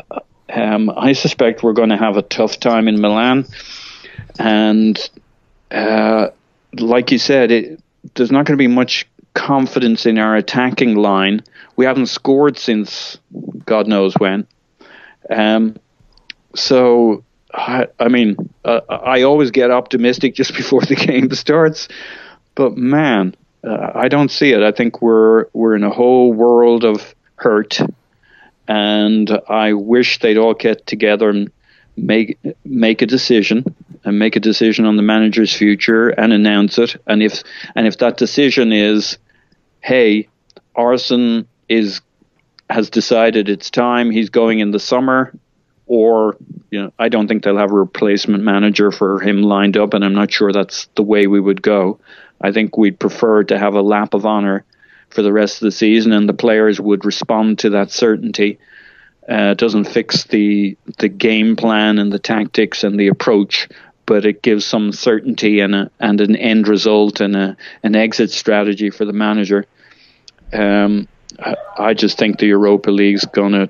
um, 0.49 0.89
I 0.89 1.13
suspect 1.13 1.63
we're 1.63 1.73
going 1.73 1.89
to 1.89 1.97
have 1.97 2.17
a 2.17 2.21
tough 2.21 2.59
time 2.59 2.87
in 2.87 2.99
Milan. 2.99 3.45
And 4.39 4.99
uh, 5.69 6.29
like 6.73 7.11
you 7.11 7.19
said, 7.19 7.51
it, 7.51 7.79
there's 8.15 8.31
not 8.31 8.45
going 8.45 8.57
to 8.57 8.61
be 8.61 8.67
much 8.67 9.07
confidence 9.33 10.05
in 10.05 10.17
our 10.17 10.35
attacking 10.35 10.95
line. 10.95 11.43
We 11.75 11.85
haven't 11.85 12.07
scored 12.07 12.57
since 12.57 13.17
God 13.65 13.87
knows 13.87 14.13
when. 14.15 14.47
Um, 15.29 15.77
so, 16.55 17.23
I, 17.53 17.87
I 17.99 18.09
mean, 18.09 18.35
uh, 18.65 18.81
I 18.89 19.21
always 19.21 19.51
get 19.51 19.71
optimistic 19.71 20.35
just 20.41 20.53
before 20.53 20.81
the 20.81 20.95
game 20.95 21.31
starts, 21.31 21.87
but 22.55 22.77
man, 22.77 23.35
uh, 23.63 23.91
I 23.93 24.07
don't 24.07 24.31
see 24.31 24.51
it. 24.51 24.61
I 24.61 24.71
think 24.71 25.01
we're 25.01 25.45
we're 25.53 25.75
in 25.75 25.83
a 25.83 25.89
whole 25.89 26.33
world 26.33 26.83
of 26.83 27.15
hurt, 27.35 27.79
and 28.67 29.29
I 29.47 29.73
wish 29.73 30.19
they'd 30.19 30.37
all 30.37 30.53
get 30.53 30.85
together 30.87 31.29
and 31.29 31.51
make 31.97 32.37
make 32.65 33.01
a 33.01 33.05
decision 33.05 33.75
and 34.03 34.17
make 34.17 34.35
a 34.35 34.39
decision 34.39 34.85
on 34.85 34.95
the 34.95 35.03
manager's 35.03 35.53
future 35.53 36.09
and 36.09 36.33
announce 36.33 36.77
it. 36.77 36.95
And 37.07 37.21
if 37.21 37.43
and 37.75 37.87
if 37.87 37.97
that 37.99 38.17
decision 38.17 38.71
is, 38.71 39.17
hey, 39.81 40.27
Arsene 40.75 41.47
is 41.69 42.01
has 42.69 42.89
decided 42.89 43.49
it's 43.49 43.69
time, 43.69 44.11
he's 44.11 44.29
going 44.29 44.59
in 44.59 44.71
the 44.71 44.79
summer, 44.79 45.33
or 45.85 46.37
you 46.71 46.81
know, 46.81 46.93
I 46.97 47.09
don't 47.09 47.27
think 47.27 47.43
they'll 47.43 47.57
have 47.57 47.71
a 47.71 47.75
replacement 47.75 48.43
manager 48.43 48.91
for 48.91 49.19
him 49.19 49.43
lined 49.43 49.77
up, 49.77 49.93
and 49.93 50.03
I'm 50.03 50.15
not 50.15 50.31
sure 50.31 50.51
that's 50.51 50.87
the 50.95 51.03
way 51.03 51.27
we 51.27 51.39
would 51.39 51.61
go. 51.61 51.99
I 52.41 52.51
think 52.51 52.77
we'd 52.77 52.99
prefer 52.99 53.43
to 53.45 53.57
have 53.57 53.75
a 53.75 53.81
lap 53.81 54.13
of 54.13 54.25
honor 54.25 54.63
for 55.09 55.21
the 55.21 55.33
rest 55.33 55.57
of 55.57 55.65
the 55.65 55.71
season, 55.71 56.11
and 56.11 56.27
the 56.27 56.33
players 56.33 56.79
would 56.79 57.05
respond 57.05 57.59
to 57.59 57.71
that 57.71 57.91
certainty. 57.91 58.57
Uh, 59.29 59.51
it 59.51 59.57
doesn't 59.57 59.85
fix 59.85 60.23
the 60.25 60.75
the 60.97 61.09
game 61.09 61.55
plan 61.55 61.99
and 61.99 62.11
the 62.11 62.19
tactics 62.19 62.83
and 62.83 62.99
the 62.99 63.07
approach, 63.07 63.69
but 64.05 64.25
it 64.25 64.41
gives 64.41 64.65
some 64.65 64.91
certainty 64.91 65.59
and 65.59 65.75
a, 65.75 65.91
and 65.99 66.19
an 66.21 66.35
end 66.35 66.67
result 66.67 67.21
and 67.21 67.35
a, 67.35 67.55
an 67.83 67.95
exit 67.95 68.31
strategy 68.31 68.89
for 68.89 69.05
the 69.05 69.13
manager. 69.13 69.65
Um, 70.51 71.07
I, 71.39 71.55
I 71.77 71.93
just 71.93 72.17
think 72.17 72.39
the 72.39 72.47
Europa 72.47 72.89
League's 72.89 73.25
gonna 73.25 73.69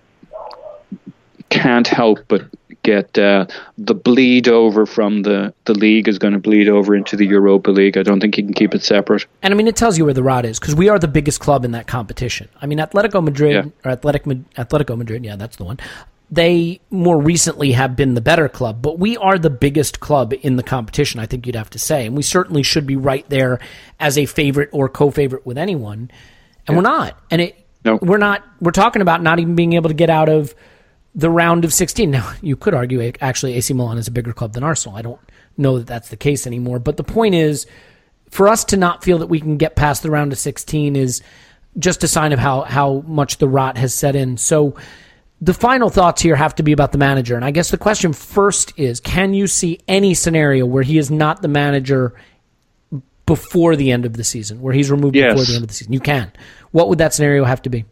can't 1.50 1.88
help 1.88 2.20
but 2.30 2.46
get 2.84 3.18
uh, 3.18 3.46
the 3.78 3.94
bleed 3.94 4.48
over 4.48 4.86
from 4.86 5.22
the, 5.24 5.54
the 5.66 5.74
league 5.74 6.08
is 6.08 6.18
going 6.20 6.34
to 6.34 6.40
bleed 6.40 6.68
over 6.68 6.96
into 6.96 7.16
the 7.16 7.26
Europa 7.26 7.72
League. 7.72 7.98
I 7.98 8.04
don't 8.04 8.20
think 8.20 8.38
you 8.38 8.44
can 8.44 8.54
keep 8.54 8.74
it 8.74 8.84
separate. 8.84 9.26
And 9.42 9.54
I 9.54 9.58
mean, 9.58 9.68
it 9.68 9.76
tells 9.76 9.98
you 9.98 10.06
where 10.06 10.14
the 10.14 10.24
rot 10.24 10.46
is 10.46 10.60
because 10.60 10.76
we 10.76 10.90
are 10.90 10.98
the 11.00 11.08
biggest 11.08 11.40
club 11.40 11.64
in 11.66 11.72
that 11.72 11.88
competition. 11.88 12.50
I 12.62 12.66
mean, 12.66 12.80
Atletico 12.80 13.24
Madrid 13.24 13.54
Yeah. 13.54 13.72
or 13.86 13.92
Athletic 13.92 14.24
Atletico 14.26 14.98
Madrid, 14.98 15.24
yeah, 15.24 15.36
that's 15.36 15.58
the 15.58 15.64
one. 15.64 15.80
They 16.34 16.80
more 16.90 17.20
recently 17.20 17.74
have 17.74 17.96
been 17.98 18.14
the 18.14 18.22
better 18.22 18.48
club, 18.48 18.82
but 18.82 18.98
we 18.98 19.18
are 19.18 19.38
the 19.38 19.50
biggest 19.50 20.00
club 20.00 20.34
in 20.42 20.56
the 20.56 20.64
competition. 20.64 21.20
I 21.20 21.26
think 21.26 21.46
you'd 21.46 21.58
have 21.58 21.70
to 21.72 21.80
say, 21.80 22.06
and 22.06 22.16
we 22.16 22.24
certainly 22.24 22.64
should 22.64 22.88
be 22.88 22.96
right 22.96 23.26
there 23.30 23.60
as 24.00 24.18
a 24.18 24.26
favorite 24.26 24.70
or 24.72 24.88
co-favorite 24.88 25.46
with 25.46 25.58
anyone, 25.58 26.10
and 26.68 26.78
we're 26.78 26.84
not. 26.84 27.20
And 27.30 27.42
it, 27.42 27.58
No. 27.84 28.00
we're 28.02 28.18
not. 28.18 28.44
We're 28.62 28.72
talking 28.72 29.02
about 29.02 29.22
not 29.22 29.40
even 29.40 29.56
being 29.56 29.74
able 29.74 29.90
to 29.90 29.94
get 29.94 30.10
out 30.10 30.30
of 30.30 30.56
the 31.14 31.30
round 31.30 31.66
of 31.66 31.74
16. 31.74 32.10
Now, 32.10 32.34
you 32.42 32.56
could 32.56 32.74
argue 32.74 33.12
actually 33.22 33.54
AC 33.56 33.74
Milan 33.74 33.98
is 33.98 34.08
a 34.08 34.12
bigger 34.12 34.34
club 34.34 34.54
than 34.54 34.64
Arsenal. 34.64 34.98
I 34.98 35.02
don't 35.02 35.20
know 35.58 35.78
that 35.80 35.88
that's 35.88 36.10
the 36.10 36.18
case 36.18 36.48
anymore. 36.48 36.80
But 36.80 36.98
the 36.98 37.04
point 37.04 37.36
is, 37.36 37.66
for 38.30 38.48
us 38.48 38.64
to 38.66 38.78
not 38.78 39.04
feel 39.04 39.18
that 39.20 39.28
we 39.28 39.40
can 39.40 39.58
get 39.58 39.76
past 39.76 40.04
the 40.04 40.10
round 40.12 40.32
of 40.32 40.40
16 40.40 40.96
is 40.96 41.22
just 41.78 42.04
a 42.04 42.08
sign 42.08 42.32
of 42.32 42.40
how, 42.40 42.62
how 42.62 43.02
much 43.08 43.38
the 43.38 43.48
rot 43.48 43.78
has 43.78 43.94
set 43.94 44.16
in. 44.16 44.38
So 44.38 44.76
the 45.42 45.54
final 45.54 45.90
thoughts 45.90 46.22
here 46.22 46.36
have 46.36 46.56
to 46.56 46.64
be 46.64 46.72
about 46.72 46.92
the 46.94 46.98
manager. 46.98 47.36
And 47.36 47.44
I 47.44 47.52
guess 47.52 47.72
the 47.72 47.78
question 47.78 48.14
first 48.14 48.74
is 48.78 49.00
can 49.00 49.34
you 49.34 49.48
see 49.48 49.80
any 49.88 50.14
scenario 50.14 50.66
where 50.66 50.84
he 50.84 50.98
is 50.98 51.12
not 51.12 51.42
the 51.42 51.48
manager 51.50 52.14
before 53.26 53.76
the 53.76 53.92
end 53.92 54.06
of 54.06 54.14
the 54.14 54.24
season, 54.24 54.62
where 54.62 54.74
he's 54.74 54.92
removed 54.92 55.16
Yes. 55.16 55.34
before 55.34 55.46
the 55.46 55.56
end 55.56 55.64
of 55.64 55.68
the 55.70 55.74
season? 55.74 55.94
You 55.94 56.00
can. 56.00 56.32
What 56.72 56.90
would 56.90 57.00
that 57.00 57.14
scenario 57.14 57.44
have 57.44 57.62
to 57.64 57.70
be? 57.70 57.86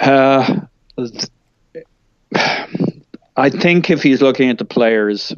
Uh, 0.00 0.60
I 3.36 3.50
think 3.50 3.90
if 3.90 4.02
he's 4.02 4.22
looking 4.22 4.50
at 4.50 4.58
the 4.58 4.64
players 4.64 5.34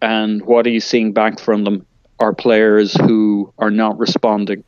and 0.00 0.44
what 0.44 0.66
he's 0.66 0.84
seeing 0.84 1.12
back 1.12 1.38
from 1.38 1.64
them 1.64 1.86
are 2.18 2.32
players 2.32 2.94
who 2.94 3.52
are 3.58 3.70
not 3.70 3.98
responding. 3.98 4.64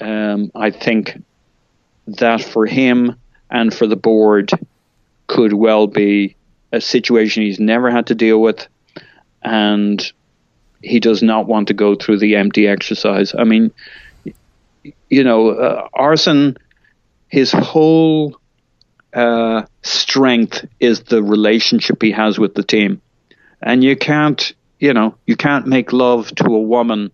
Um, 0.00 0.50
I 0.54 0.70
think 0.70 1.22
that 2.06 2.42
for 2.42 2.66
him 2.66 3.16
and 3.50 3.72
for 3.72 3.86
the 3.86 3.96
board 3.96 4.50
could 5.26 5.52
well 5.52 5.86
be 5.86 6.36
a 6.72 6.80
situation 6.80 7.42
he's 7.42 7.60
never 7.60 7.90
had 7.90 8.06
to 8.06 8.14
deal 8.14 8.40
with, 8.40 8.66
and 9.42 10.12
he 10.82 10.98
does 10.98 11.22
not 11.22 11.46
want 11.46 11.68
to 11.68 11.74
go 11.74 11.94
through 11.94 12.18
the 12.18 12.36
empty 12.36 12.66
exercise. 12.66 13.34
I 13.38 13.44
mean, 13.44 13.70
you 15.08 15.24
know, 15.24 15.50
uh, 15.50 15.88
Arsene, 15.92 16.56
his 17.28 17.52
whole 17.52 18.36
uh, 19.12 19.62
strength 19.82 20.64
is 20.80 21.02
the 21.02 21.22
relationship 21.22 22.02
he 22.02 22.12
has 22.12 22.38
with 22.38 22.54
the 22.54 22.62
team, 22.62 23.00
and 23.60 23.82
you 23.84 23.96
can't, 23.96 24.52
you 24.78 24.92
know, 24.92 25.16
you 25.26 25.36
can't 25.36 25.66
make 25.66 25.92
love 25.92 26.34
to 26.36 26.46
a 26.46 26.60
woman 26.60 27.10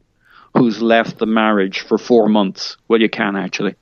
who's 0.57 0.81
left 0.81 1.19
the 1.19 1.27
marriage 1.27 1.81
for 1.81 1.99
four 1.99 2.29
months. 2.29 2.77
Well, 2.89 3.01
you 3.01 3.09
can 3.09 3.37
actually. 3.37 3.75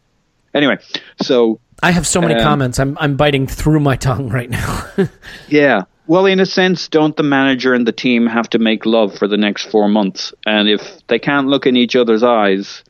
Anyway, 0.55 0.79
so 1.21 1.61
I 1.83 1.91
have 1.93 2.07
so 2.07 2.21
many 2.21 2.35
Um, 2.35 2.43
comments. 2.43 2.79
I'm 2.79 2.97
I'm 3.01 3.17
biting 3.17 3.47
through 3.47 3.81
my 3.81 3.97
tongue 3.97 4.29
right 4.29 4.51
now. 4.51 4.87
Yeah. 5.49 5.83
Well, 6.09 6.27
in 6.27 6.39
a 6.39 6.47
sense, 6.47 6.87
don't 6.89 7.17
the 7.17 7.25
manager 7.25 7.75
and 7.75 7.85
the 7.85 7.93
team 7.93 8.27
have 8.29 8.49
to 8.51 8.61
make 8.61 8.87
love 8.87 9.19
for 9.19 9.27
the 9.27 9.37
next 9.37 9.71
four 9.71 9.89
months? 9.89 10.33
And 10.47 10.69
if 10.69 10.81
they 11.09 11.19
can't 11.19 11.49
look 11.49 11.67
in 11.67 11.77
each 11.77 11.97
other's 11.97 12.23
eyes, 12.23 12.85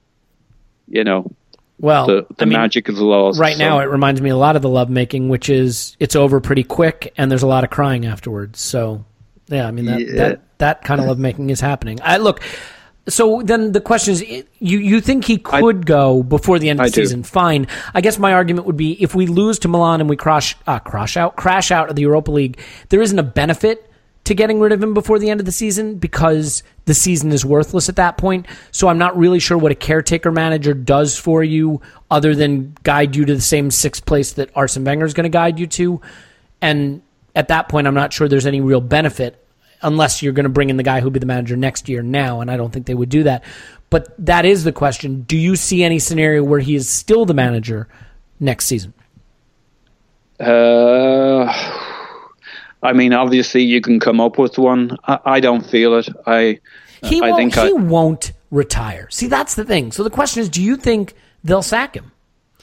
you 0.86 1.02
know, 1.02 1.32
well, 1.78 2.06
the, 2.06 2.26
the 2.36 2.42
I 2.42 2.44
mean, 2.46 2.52
magic 2.58 2.88
is 2.88 2.98
lost. 2.98 3.38
right 3.38 3.56
So- 3.56 3.58
now 3.58 3.78
it 3.80 3.84
reminds 3.90 4.20
me 4.20 4.30
a 4.30 4.36
lot 4.36 4.56
of 4.56 4.62
the 4.62 4.68
lovemaking, 4.68 5.28
which 5.28 5.48
is 5.50 5.96
it's 6.00 6.16
over 6.16 6.40
pretty 6.40 6.62
quick 6.64 7.12
and 7.16 7.30
there's 7.30 7.42
a 7.42 7.46
lot 7.46 7.64
of 7.64 7.70
crying 7.70 8.06
afterwards. 8.06 8.60
So 8.60 9.04
yeah, 9.48 9.66
I 9.66 9.70
mean 9.70 9.84
that 9.86 10.00
Yeah. 10.00 10.14
that, 10.16 10.42
that 10.58 10.82
kind 10.84 11.00
of 11.00 11.06
lovemaking 11.06 11.50
is 11.50 11.60
happening. 11.60 11.98
I 12.02 12.16
look. 12.18 12.40
So 13.08 13.40
then 13.44 13.70
the 13.70 13.80
question 13.80 14.12
is, 14.14 14.22
you 14.22 14.78
you 14.78 15.00
think 15.00 15.24
he 15.26 15.38
could 15.38 15.86
go 15.86 16.24
before 16.24 16.58
the 16.58 16.68
end 16.70 16.80
of 16.80 16.86
I 16.86 16.88
the 16.88 16.94
do. 16.96 17.02
season? 17.02 17.22
Fine. 17.22 17.68
I 17.94 18.00
guess 18.00 18.18
my 18.18 18.32
argument 18.32 18.66
would 18.66 18.76
be 18.76 19.00
if 19.00 19.14
we 19.14 19.26
lose 19.28 19.60
to 19.60 19.68
Milan 19.68 20.00
and 20.00 20.10
we 20.10 20.16
crash 20.16 20.56
uh, 20.66 20.80
crash 20.80 21.16
out 21.16 21.36
crash 21.36 21.70
out 21.70 21.88
of 21.88 21.94
the 21.94 22.02
Europa 22.02 22.32
League, 22.32 22.58
there 22.88 23.00
isn't 23.00 23.18
a 23.18 23.22
benefit 23.22 23.88
to 24.26 24.34
getting 24.34 24.58
rid 24.58 24.72
of 24.72 24.82
him 24.82 24.92
before 24.92 25.20
the 25.20 25.30
end 25.30 25.38
of 25.38 25.46
the 25.46 25.52
season 25.52 25.94
because 25.94 26.64
the 26.84 26.94
season 26.94 27.30
is 27.30 27.44
worthless 27.44 27.88
at 27.88 27.94
that 27.94 28.18
point. 28.18 28.46
So 28.72 28.88
I'm 28.88 28.98
not 28.98 29.16
really 29.16 29.38
sure 29.38 29.56
what 29.56 29.70
a 29.70 29.76
caretaker 29.76 30.32
manager 30.32 30.74
does 30.74 31.16
for 31.16 31.44
you 31.44 31.80
other 32.10 32.34
than 32.34 32.76
guide 32.82 33.14
you 33.14 33.24
to 33.24 33.34
the 33.36 33.40
same 33.40 33.70
sixth 33.70 34.04
place 34.04 34.32
that 34.32 34.50
Arsene 34.56 34.84
Wenger 34.84 35.06
is 35.06 35.14
going 35.14 35.24
to 35.24 35.30
guide 35.30 35.60
you 35.60 35.68
to. 35.68 36.00
And 36.60 37.02
at 37.36 37.48
that 37.48 37.68
point, 37.68 37.86
I'm 37.86 37.94
not 37.94 38.12
sure 38.12 38.26
there's 38.26 38.46
any 38.46 38.60
real 38.60 38.80
benefit 38.80 39.40
unless 39.80 40.22
you're 40.22 40.32
going 40.32 40.44
to 40.44 40.50
bring 40.50 40.70
in 40.70 40.76
the 40.76 40.82
guy 40.82 41.00
who'll 41.00 41.10
be 41.12 41.20
the 41.20 41.26
manager 41.26 41.56
next 41.56 41.88
year 41.88 42.02
now. 42.02 42.40
And 42.40 42.50
I 42.50 42.56
don't 42.56 42.72
think 42.72 42.86
they 42.86 42.94
would 42.94 43.08
do 43.08 43.22
that. 43.22 43.44
But 43.90 44.12
that 44.26 44.44
is 44.44 44.64
the 44.64 44.72
question. 44.72 45.22
Do 45.22 45.36
you 45.36 45.54
see 45.54 45.84
any 45.84 46.00
scenario 46.00 46.42
where 46.42 46.58
he 46.58 46.74
is 46.74 46.88
still 46.88 47.26
the 47.26 47.34
manager 47.34 47.86
next 48.40 48.66
season? 48.66 48.92
Uh, 50.40 51.85
I 52.86 52.92
mean, 52.92 53.12
obviously, 53.12 53.62
you 53.62 53.80
can 53.80 54.00
come 54.00 54.20
up 54.20 54.38
with 54.38 54.58
one. 54.58 54.96
I, 55.04 55.18
I 55.24 55.40
don't 55.40 55.64
feel 55.66 55.98
it. 55.98 56.08
I, 56.26 56.60
He 57.02 57.20
I 57.20 57.30
won't, 57.30 57.54
think 57.54 57.66
he 57.66 57.72
won't 57.72 58.32
retire. 58.50 59.08
See, 59.10 59.26
that's 59.26 59.54
the 59.54 59.64
thing. 59.64 59.92
So 59.92 60.02
the 60.02 60.10
question 60.10 60.40
is, 60.40 60.48
do 60.48 60.62
you 60.62 60.76
think 60.76 61.14
they'll 61.44 61.62
sack 61.62 61.94
him? 61.94 62.12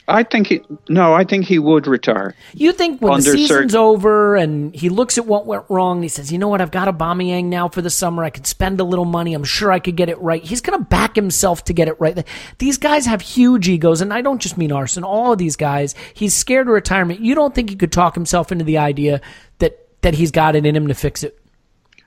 I 0.06 0.24
think 0.24 0.48
he. 0.48 0.62
No, 0.90 1.14
I 1.14 1.24
think 1.24 1.46
he 1.46 1.60
would 1.60 1.88
retire. 1.88 2.36
You 2.54 2.74
think 2.74 3.02
when 3.02 3.16
the 3.16 3.22
season's 3.22 3.48
certain- 3.48 3.76
over 3.78 4.36
and 4.36 4.76
he 4.76 4.90
looks 4.90 5.18
at 5.18 5.26
what 5.26 5.46
went 5.46 5.64
wrong 5.70 5.98
and 5.98 6.04
he 6.04 6.10
says, 6.10 6.30
you 6.30 6.38
know 6.38 6.50
what, 6.50 6.60
I've 6.60 6.72
got 6.72 6.90
a 6.90 6.94
Aubameyang 6.94 7.46
now 7.46 7.70
for 7.70 7.82
the 7.82 7.90
summer. 7.90 8.22
I 8.22 8.30
could 8.30 8.46
spend 8.46 8.82
a 8.82 8.84
little 8.84 9.06
money. 9.06 9.34
I'm 9.34 9.46
sure 9.46 9.72
I 9.72 9.80
could 9.80 9.96
get 9.96 10.10
it 10.10 10.20
right. 10.20 10.44
He's 10.44 10.60
going 10.60 10.78
to 10.78 10.84
back 10.84 11.16
himself 11.16 11.64
to 11.66 11.74
get 11.74 11.88
it 11.88 11.96
right. 12.02 12.28
These 12.58 12.78
guys 12.78 13.06
have 13.06 13.22
huge 13.22 13.70
egos, 13.70 14.02
and 14.02 14.14
I 14.14 14.22
don't 14.22 14.42
just 14.42 14.58
mean 14.58 14.74
Arsene. 14.74 15.06
All 15.06 15.32
of 15.32 15.38
these 15.38 15.56
guys, 15.56 15.96
he's 16.14 16.34
scared 16.34 16.68
of 16.68 16.74
retirement. 16.74 17.22
You 17.22 17.34
don't 17.34 17.56
think 17.56 17.70
he 17.70 17.78
could 17.78 17.94
talk 17.94 18.14
himself 18.14 18.52
into 18.52 18.66
the 18.66 18.80
idea 18.80 19.22
that 19.60 19.83
that 20.04 20.14
he's 20.14 20.32
got 20.32 20.56
it 20.56 20.66
in 20.66 20.76
him 20.76 20.88
to 20.88 20.94
fix 20.94 21.24
it? 21.24 21.40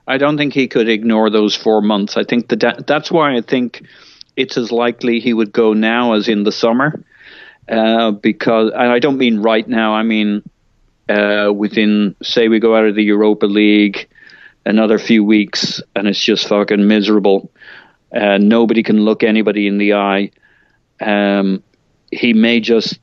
I 0.07 0.19
don't 0.19 0.37
think 0.37 0.55
he 0.55 0.69
could 0.69 0.89
ignore 0.89 1.31
those 1.31 1.57
four 1.57 1.83
months. 1.83 2.17
I 2.17 2.25
think 2.25 2.49
that 2.49 2.87
that's 2.87 3.11
why 3.11 3.37
I 3.37 3.41
think 3.41 3.85
it's 4.37 4.57
as 4.57 4.71
likely 4.71 5.19
he 5.19 5.35
would 5.35 5.53
go 5.53 5.73
now 5.73 6.13
as 6.13 6.29
in 6.29 6.45
the 6.45 6.53
summer. 6.53 7.03
Uh, 7.69 8.13
because, 8.13 8.71
and 8.73 8.93
I 8.93 9.01
don't 9.01 9.19
mean 9.19 9.41
right 9.41 9.67
now, 9.67 9.95
I 9.95 10.05
mean 10.05 10.49
uh, 11.09 11.53
within, 11.55 12.15
say, 12.23 12.49
we 12.49 12.61
go 12.61 12.77
out 12.77 12.85
of 12.85 12.95
the 12.95 13.03
Europa 13.03 13.47
League 13.47 14.09
another 14.65 14.99
few 14.99 15.25
weeks 15.25 15.83
and 15.95 16.07
it's 16.07 16.23
just 16.23 16.49
fucking 16.49 16.87
miserable. 16.87 17.51
Uh, 18.15 18.39
nobody 18.39 18.85
can 18.85 19.01
look 19.01 19.25
anybody 19.25 19.67
in 19.67 19.79
the 19.79 19.95
eye. 19.95 20.31
Um, 21.01 21.63
he 22.13 22.33
may 22.33 22.61
just. 22.61 22.99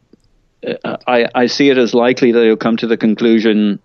Uh, 0.66 0.98
I, 1.06 1.28
I 1.36 1.46
see 1.48 1.70
it 1.70 1.78
as 1.78 1.94
likely 1.94 2.32
that 2.32 2.44
he'll 2.44 2.56
come 2.56 2.78
to 2.78 2.88
the 2.88 2.96
conclusion 2.96 3.80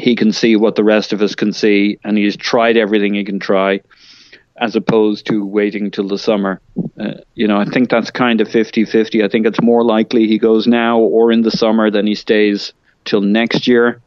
he 0.00 0.16
can 0.16 0.32
see 0.32 0.56
what 0.56 0.74
the 0.74 0.84
rest 0.84 1.12
of 1.12 1.22
us 1.22 1.34
can 1.34 1.52
see, 1.52 1.98
and 2.04 2.16
he's 2.16 2.36
tried 2.36 2.76
everything 2.76 3.14
he 3.14 3.24
can 3.24 3.38
try, 3.38 3.80
as 4.56 4.76
opposed 4.76 5.26
to 5.26 5.44
waiting 5.44 5.90
till 5.90 6.08
the 6.08 6.18
summer. 6.18 6.60
Uh, 6.98 7.14
you 7.34 7.46
know, 7.46 7.58
I 7.58 7.64
think 7.64 7.90
that's 7.90 8.10
kind 8.10 8.40
of 8.40 8.48
50 8.48 8.84
50. 8.84 9.22
I 9.22 9.28
think 9.28 9.46
it's 9.46 9.62
more 9.62 9.84
likely 9.84 10.26
he 10.26 10.38
goes 10.38 10.66
now 10.66 10.98
or 10.98 11.32
in 11.32 11.42
the 11.42 11.50
summer 11.50 11.90
than 11.90 12.06
he 12.06 12.14
stays 12.14 12.72
till 13.04 13.20
next 13.20 13.66
year, 13.66 14.00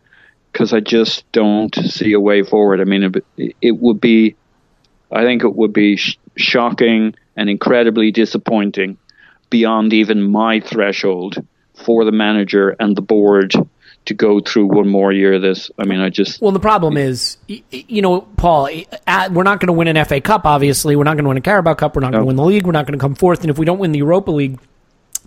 because 0.52 0.74
I 0.74 0.80
just 0.80 1.30
don't 1.32 1.74
see 1.76 2.14
a 2.14 2.20
way 2.20 2.44
forward. 2.44 2.82
I 2.82 2.84
mean, 2.84 3.04
it, 3.38 3.56
it 3.62 3.78
would 3.80 4.00
be, 4.00 4.36
I 5.12 5.24
think 5.24 5.44
it 5.44 5.56
would 5.56 5.74
be 5.74 5.98
sh- 5.98 6.18
shocking 6.36 7.16
and 7.36 7.50
incredibly 7.50 8.12
disappointing 8.12 8.98
beyond 9.50 9.94
even 9.94 10.22
my 10.22 10.60
threshold 10.60 11.38
for 11.74 12.06
the 12.06 12.12
manager 12.12 12.76
and 12.80 12.96
the 12.96 13.02
board 13.02 13.54
to 14.06 14.14
go 14.14 14.40
through 14.40 14.66
one 14.66 14.88
more 14.88 15.12
year 15.12 15.34
of 15.34 15.42
this. 15.42 15.72
I 15.78 15.86
mean, 15.86 16.00
I 16.00 16.10
just. 16.10 16.42
Well, 16.42 16.52
the 16.52 16.60
problem 16.60 16.98
is, 16.98 17.38
you 17.48 18.02
know, 18.02 18.22
Paul, 18.22 18.70
we're 19.32 19.44
not 19.44 19.60
going 19.60 19.68
to 19.68 19.74
win 19.74 19.88
an 19.88 20.06
FA 20.06 20.20
Cup, 20.20 20.46
obviously. 20.46 20.96
We're 20.96 21.04
not 21.04 21.16
going 21.16 21.24
to 21.24 21.30
win 21.30 21.38
a 21.38 21.42
Carabao 21.42 21.76
Cup. 21.76 21.96
We're 21.96 22.02
not 22.02 22.12
going 22.12 22.22
to 22.22 22.28
win 22.28 22.36
the 22.36 22.44
league. 22.44 22.66
We're 22.66 22.74
not 22.74 22.86
going 22.86 22.98
to 22.98 23.02
come 23.02 23.16
fourth. 23.16 23.42
And 23.42 23.50
if 23.50 23.58
we 23.58 23.66
don't 23.66 23.80
win 23.80 23.92
the 23.92 24.00
Europa 24.00 24.32
League, 24.32 24.60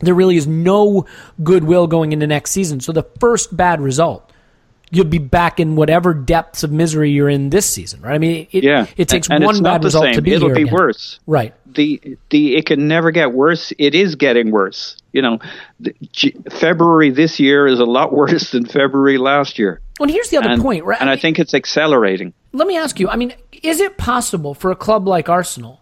there 0.00 0.14
really 0.14 0.36
is 0.36 0.46
no 0.46 1.06
goodwill 1.42 1.86
going 1.86 2.12
into 2.12 2.26
next 2.26 2.50
season. 2.50 2.80
So 2.80 2.92
the 2.92 3.04
first 3.18 3.56
bad 3.56 3.80
result, 3.80 4.25
you'll 4.90 5.04
be 5.04 5.18
back 5.18 5.58
in 5.58 5.76
whatever 5.76 6.14
depths 6.14 6.62
of 6.62 6.70
misery 6.70 7.10
you're 7.10 7.28
in 7.28 7.50
this 7.50 7.68
season, 7.68 8.00
right? 8.00 8.14
I 8.14 8.18
mean, 8.18 8.46
it, 8.52 8.62
yeah. 8.62 8.86
it 8.96 9.08
takes 9.08 9.28
and, 9.28 9.36
and 9.36 9.44
one 9.44 9.62
bad 9.62 9.82
result 9.82 10.14
to 10.14 10.22
be 10.22 10.32
It'll 10.32 10.54
be 10.54 10.62
again. 10.62 10.74
worse. 10.74 11.18
Right. 11.26 11.54
The 11.66 12.16
the 12.30 12.56
it 12.56 12.66
can 12.66 12.88
never 12.88 13.10
get 13.10 13.32
worse. 13.32 13.72
It 13.78 13.94
is 13.94 14.14
getting 14.14 14.50
worse. 14.50 14.96
You 15.12 15.22
know, 15.22 15.38
G- 16.12 16.36
February 16.50 17.10
this 17.10 17.40
year 17.40 17.66
is 17.66 17.80
a 17.80 17.84
lot 17.84 18.12
worse 18.14 18.50
than 18.50 18.64
February 18.66 19.18
last 19.18 19.58
year. 19.58 19.80
Well, 19.98 20.08
here's 20.08 20.30
the 20.30 20.36
other 20.38 20.50
and, 20.50 20.62
point, 20.62 20.84
right? 20.84 21.00
And 21.00 21.10
I 21.10 21.16
think 21.16 21.38
it's 21.38 21.54
accelerating. 21.54 22.32
Let 22.52 22.66
me 22.66 22.76
ask 22.76 23.00
you. 23.00 23.08
I 23.08 23.16
mean, 23.16 23.34
is 23.62 23.80
it 23.80 23.96
possible 23.96 24.54
for 24.54 24.70
a 24.70 24.76
club 24.76 25.08
like 25.08 25.28
Arsenal 25.28 25.80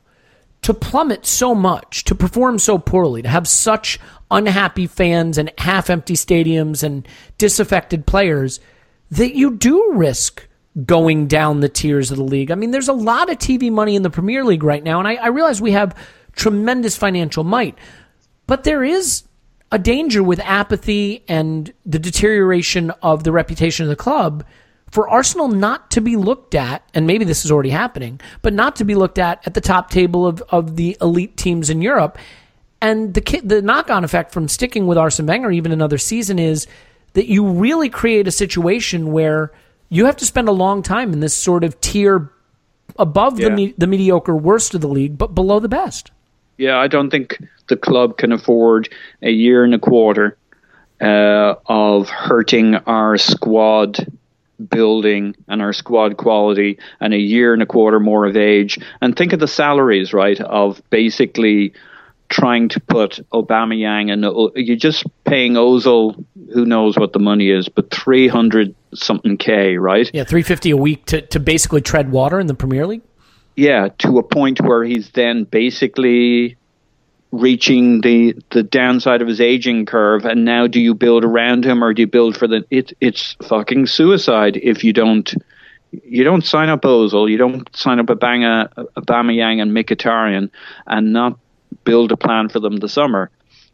to 0.63 0.73
plummet 0.73 1.27
so 1.27 1.55
much, 1.55 2.05
to 2.05 2.15
perform 2.15 2.59
so 2.59 2.79
poorly, 2.79 3.21
to 3.21 3.29
have 3.29 3.47
such 3.47 4.01
unhappy 4.31 4.87
fans 4.87 5.37
and 5.37 5.53
half-empty 5.59 6.15
stadiums 6.15 6.83
and 6.83 7.07
disaffected 7.37 8.07
players 8.07 8.61
that 9.17 9.35
you 9.35 9.53
do 9.53 9.93
risk 9.93 10.47
going 10.85 11.29
down 11.29 11.61
the 11.61 11.69
tiers 11.69 12.11
of 12.11 12.17
the 12.17 12.25
league. 12.25 12.51
I 12.51 12.57
mean, 12.57 12.73
there's 12.73 12.89
a 12.89 12.93
lot 12.93 13.31
of 13.31 13.39
TV 13.39 13.71
money 13.71 13.95
in 13.95 14.03
the 14.03 14.11
Premier 14.11 14.45
League 14.45 14.65
right 14.65 14.83
now, 14.83 14.99
and 14.99 15.07
I, 15.07 15.15
I 15.15 15.29
realize 15.29 15.61
we 15.61 15.73
have 15.73 15.97
tremendous 16.33 16.97
financial 16.97 17.45
might, 17.45 17.79
but 18.47 18.65
there 18.65 18.83
is 18.83 19.23
a 19.71 19.79
danger 19.79 20.23
with 20.23 20.41
apathy 20.41 21.25
and 21.29 21.73
the 21.87 21.99
deterioration 21.99 22.91
of 23.03 23.25
the 23.25 23.33
reputation 23.33 23.85
of 23.85 23.89
the 23.89 23.97
club 23.97 24.45
for 24.91 25.09
Arsenal 25.09 25.49
not 25.49 25.91
to 25.93 26.01
be 26.01 26.17
looked 26.17 26.55
at, 26.55 26.89
and 26.93 27.07
maybe 27.07 27.25
this 27.25 27.45
is 27.45 27.51
already 27.51 27.71
happening, 27.71 28.21
but 28.43 28.53
not 28.53 28.77
to 28.77 28.85
be 28.85 28.95
looked 28.95 29.19
at 29.19 29.45
at 29.47 29.55
the 29.55 29.61
top 29.61 29.91
table 29.91 30.27
of, 30.27 30.43
of 30.51 30.77
the 30.77 30.97
elite 31.01 31.37
teams 31.37 31.71
in 31.71 31.83
Europe. 31.83 32.19
And 32.81 33.15
the 33.15 33.41
the 33.43 33.62
knock 33.62 33.91
on 33.91 34.05
effect 34.05 34.33
from 34.33 34.47
sticking 34.47 34.87
with 34.87 34.99
Arsene 34.99 35.27
Wenger 35.27 35.51
even 35.51 35.73
another 35.73 35.99
season 35.99 36.39
is 36.39 36.67
that 37.15 37.27
you 37.27 37.47
really 37.47 37.89
create 37.89 38.29
a 38.29 38.33
situation 38.33 39.12
where 39.12 39.53
you 39.89 40.07
have 40.07 40.17
to 40.19 40.27
spend 40.27 40.49
a 40.49 40.53
long 40.53 40.83
time 40.83 41.12
in 41.12 41.21
this 41.21 41.35
sort 41.35 41.65
of 41.65 41.81
tier 41.81 42.31
above 42.99 43.41
yeah. 43.41 43.55
the 43.55 43.75
the 43.79 43.87
mediocre 43.87 44.37
worst 44.37 44.75
of 44.75 44.81
the 44.81 44.89
league, 44.89 45.17
but 45.17 45.35
below 45.35 45.59
the 45.59 45.69
best. 45.69 46.11
Yeah, 46.57 46.79
I 46.79 46.87
don't 46.87 47.11
think 47.11 47.39
the 47.69 47.77
club 47.77 48.19
can 48.19 48.31
afford 48.31 48.89
a 49.23 49.31
year 49.31 49.65
and 49.65 49.75
a 49.75 49.79
quarter 49.79 50.37
uh, 51.01 51.55
of 51.67 52.09
hurting 52.09 52.77
our 52.77 53.17
squad 53.19 54.07
building 54.69 55.35
and 55.49 55.61
our 55.61 55.73
squad 55.73 56.17
quality 56.17 56.79
and 57.01 57.12
a 57.12 57.19
year 57.19 57.53
and 57.53 57.62
a 57.62 57.67
quarter 57.67 57.99
more 57.99 58.25
of 58.25 58.37
age. 58.37 58.79
And 59.01 59.17
think 59.17 59.33
of 59.33 59.41
the 59.41 59.49
salaries, 59.49 60.12
right, 60.12 60.41
of 60.41 60.81
basically 60.91 61.73
trying 62.29 62.68
to 62.70 62.81
put 62.81 63.20
Aubameyang 63.33 64.12
and 64.12 64.25
uh, 64.25 64.49
you're 64.55 64.77
just 64.77 65.05
paying 65.25 65.55
Ozil, 65.55 66.25
who 66.53 66.64
knows 66.64 66.97
what 66.97 67.12
the 67.12 67.18
money 67.18 67.51
is, 67.51 67.68
but 67.68 67.91
300 67.91 68.75
something 68.95 69.37
K, 69.37 69.77
right? 69.77 70.11
Yeah, 70.12 70.25
350 70.25 70.70
a 70.70 70.77
week 70.77 71.07
to, 71.07 71.22
to 71.22 71.41
basically 71.41 71.81
tread 71.81 72.11
water 72.11 72.41
in 72.41 72.47
the 72.47 72.55
Premier 72.55 72.87
League? 72.87 73.03
Yeah, 73.57 73.89
to 73.99 74.18
a 74.18 74.22
point 74.22 74.61
where 74.61 74.85
he's 74.85 75.11
then 75.11 75.45
basically 75.45 76.57
reaching 77.31 78.01
the 78.01 78.37
the 78.51 78.62
downside 78.62 79.20
of 79.20 79.27
his 79.27 79.41
aging 79.41 79.85
curve 79.85 80.25
and 80.25 80.45
now 80.45 80.68
do 80.68 80.81
you 80.81 80.95
build 80.95 81.25
around 81.25 81.64
him 81.64 81.83
or 81.83 81.93
do 81.93 82.03
you 82.03 82.07
build 82.07 82.37
for 82.37 82.47
the 82.47 82.64
it 82.70 82.93
it's 83.01 83.37
fucking 83.43 83.87
suicide 83.87 84.57
if 84.62 84.85
you 84.85 84.93
don't 84.93 85.35
you 86.05 86.25
don't 86.25 86.45
sign 86.45 86.68
up 86.68 86.83
Ozil, 86.83 87.31
you 87.31 87.37
don't 87.37 87.75
sign 87.77 88.01
up 88.01 88.11
a 88.11 88.14
Banga, 88.14 88.70
Aubameyang 88.97 89.61
and 89.61 89.72
Mkhitaryan 89.72 90.51
and 90.87 91.12
not 91.12 91.39
build 91.85 92.12
a 92.12 92.16
plan 92.16 92.49
for 92.49 92.61
them 92.61 92.76
the 92.76 92.89
summer. 92.89 93.30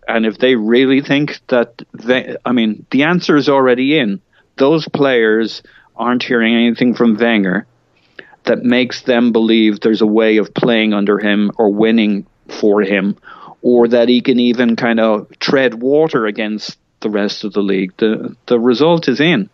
And 0.09 0.27
if 0.27 0.39
they 0.39 0.57
really 0.57 1.01
think 1.01 1.41
that 1.49 1.83
they, 1.93 2.37
I 2.45 2.53
mean, 2.53 2.87
the 2.91 3.05
answer 3.05 3.37
is 3.37 3.49
already 3.49 3.99
in. 3.99 4.21
Those 4.57 4.89
players 4.89 5.63
aren't 5.97 6.23
hearing 6.23 6.55
anything 6.55 6.95
from 6.95 7.17
Wenger 7.17 7.67
that 8.45 8.63
makes 8.63 9.03
them 9.03 9.33
believe 9.33 9.81
there's 9.81 10.01
a 10.01 10.07
way 10.07 10.39
of 10.39 10.55
playing 10.55 10.93
under 10.95 11.19
him 11.19 11.53
or 11.59 11.71
winning 11.71 12.27
for 12.49 12.83
him 12.83 13.17
or 13.63 13.89
that 13.89 14.09
he 14.09 14.21
can 14.21 14.39
even 14.39 14.77
kind 14.77 15.01
of 15.01 15.29
tread 15.39 15.75
water 15.75 16.27
against 16.27 16.79
the 17.01 17.11
rest 17.11 17.45
of 17.45 17.53
the 17.53 17.63
league. 17.63 17.93
The 17.97 18.37
the 18.47 18.59
result 18.59 19.09
is 19.09 19.21
in. 19.21 19.51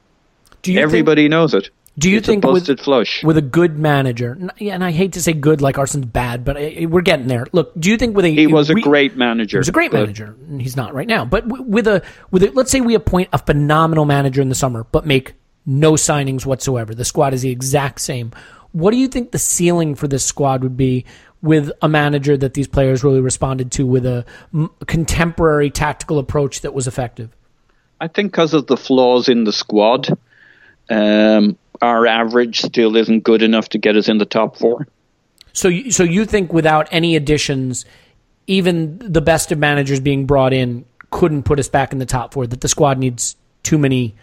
Everybody 0.68 1.24
think, 1.24 1.30
knows 1.30 1.54
it. 1.54 1.70
Do 1.98 2.10
you 2.10 2.18
it's 2.18 2.26
think 2.26 2.44
with, 2.44 2.80
flush 2.80 3.24
with 3.24 3.38
a 3.38 3.42
good 3.42 3.78
manager, 3.78 4.38
and 4.60 4.84
I 4.84 4.90
hate 4.90 5.14
to 5.14 5.22
say 5.22 5.32
good 5.32 5.62
like 5.62 5.76
Arsene's 5.76 6.04
bad, 6.04 6.44
but 6.44 6.56
we're 6.56 7.00
getting 7.00 7.26
there. 7.26 7.46
Look, 7.52 7.72
do 7.78 7.90
you 7.90 7.96
think 7.96 8.14
with 8.14 8.26
a 8.26 8.28
he 8.28 8.46
was 8.46 8.68
a 8.68 8.74
great 8.74 9.16
manager? 9.16 9.56
He 9.56 9.60
was 9.60 9.68
a 9.68 9.72
great 9.72 9.94
manager. 9.94 10.36
He's 10.58 10.76
not 10.76 10.92
right 10.92 11.08
now, 11.08 11.24
but 11.24 11.46
with 11.46 11.86
a 11.86 12.02
with 12.30 12.42
a, 12.42 12.50
let's 12.50 12.70
say 12.70 12.82
we 12.82 12.94
appoint 12.94 13.30
a 13.32 13.38
phenomenal 13.38 14.04
manager 14.04 14.42
in 14.42 14.50
the 14.50 14.54
summer, 14.54 14.84
but 14.92 15.06
make 15.06 15.34
no 15.64 15.92
signings 15.92 16.44
whatsoever. 16.44 16.94
The 16.94 17.04
squad 17.04 17.32
is 17.32 17.40
the 17.40 17.50
exact 17.50 18.02
same. 18.02 18.32
What 18.72 18.90
do 18.90 18.98
you 18.98 19.08
think 19.08 19.30
the 19.32 19.38
ceiling 19.38 19.94
for 19.94 20.06
this 20.06 20.24
squad 20.24 20.62
would 20.62 20.76
be 20.76 21.06
with 21.40 21.70
a 21.80 21.88
manager 21.88 22.36
that 22.36 22.52
these 22.52 22.68
players 22.68 23.02
really 23.02 23.20
responded 23.20 23.72
to 23.72 23.86
with 23.86 24.04
a 24.04 24.24
m- 24.52 24.70
contemporary 24.86 25.70
tactical 25.70 26.18
approach 26.18 26.60
that 26.60 26.74
was 26.74 26.86
effective? 26.86 27.34
I 28.00 28.08
think 28.08 28.32
because 28.32 28.52
of 28.52 28.66
the 28.66 28.76
flaws 28.76 29.30
in 29.30 29.44
the 29.44 29.52
squad, 29.52 30.08
um, 30.90 31.56
our 31.82 32.06
average 32.06 32.60
still 32.60 32.96
isn't 32.96 33.20
good 33.20 33.42
enough 33.42 33.68
to 33.70 33.78
get 33.78 33.96
us 33.96 34.08
in 34.08 34.18
the 34.18 34.26
top 34.26 34.56
four. 34.56 34.86
So, 35.52 35.68
you, 35.68 35.90
so 35.90 36.02
you 36.02 36.24
think 36.24 36.52
without 36.52 36.88
any 36.90 37.16
additions, 37.16 37.84
even 38.46 38.98
the 38.98 39.20
best 39.20 39.52
of 39.52 39.58
managers 39.58 40.00
being 40.00 40.26
brought 40.26 40.52
in 40.52 40.84
couldn't 41.10 41.44
put 41.44 41.58
us 41.58 41.68
back 41.68 41.92
in 41.92 41.98
the 41.98 42.06
top 42.06 42.34
four? 42.34 42.46
That 42.46 42.60
the 42.60 42.68
squad 42.68 42.98
needs 42.98 43.36
too 43.62 43.78
many 43.78 44.14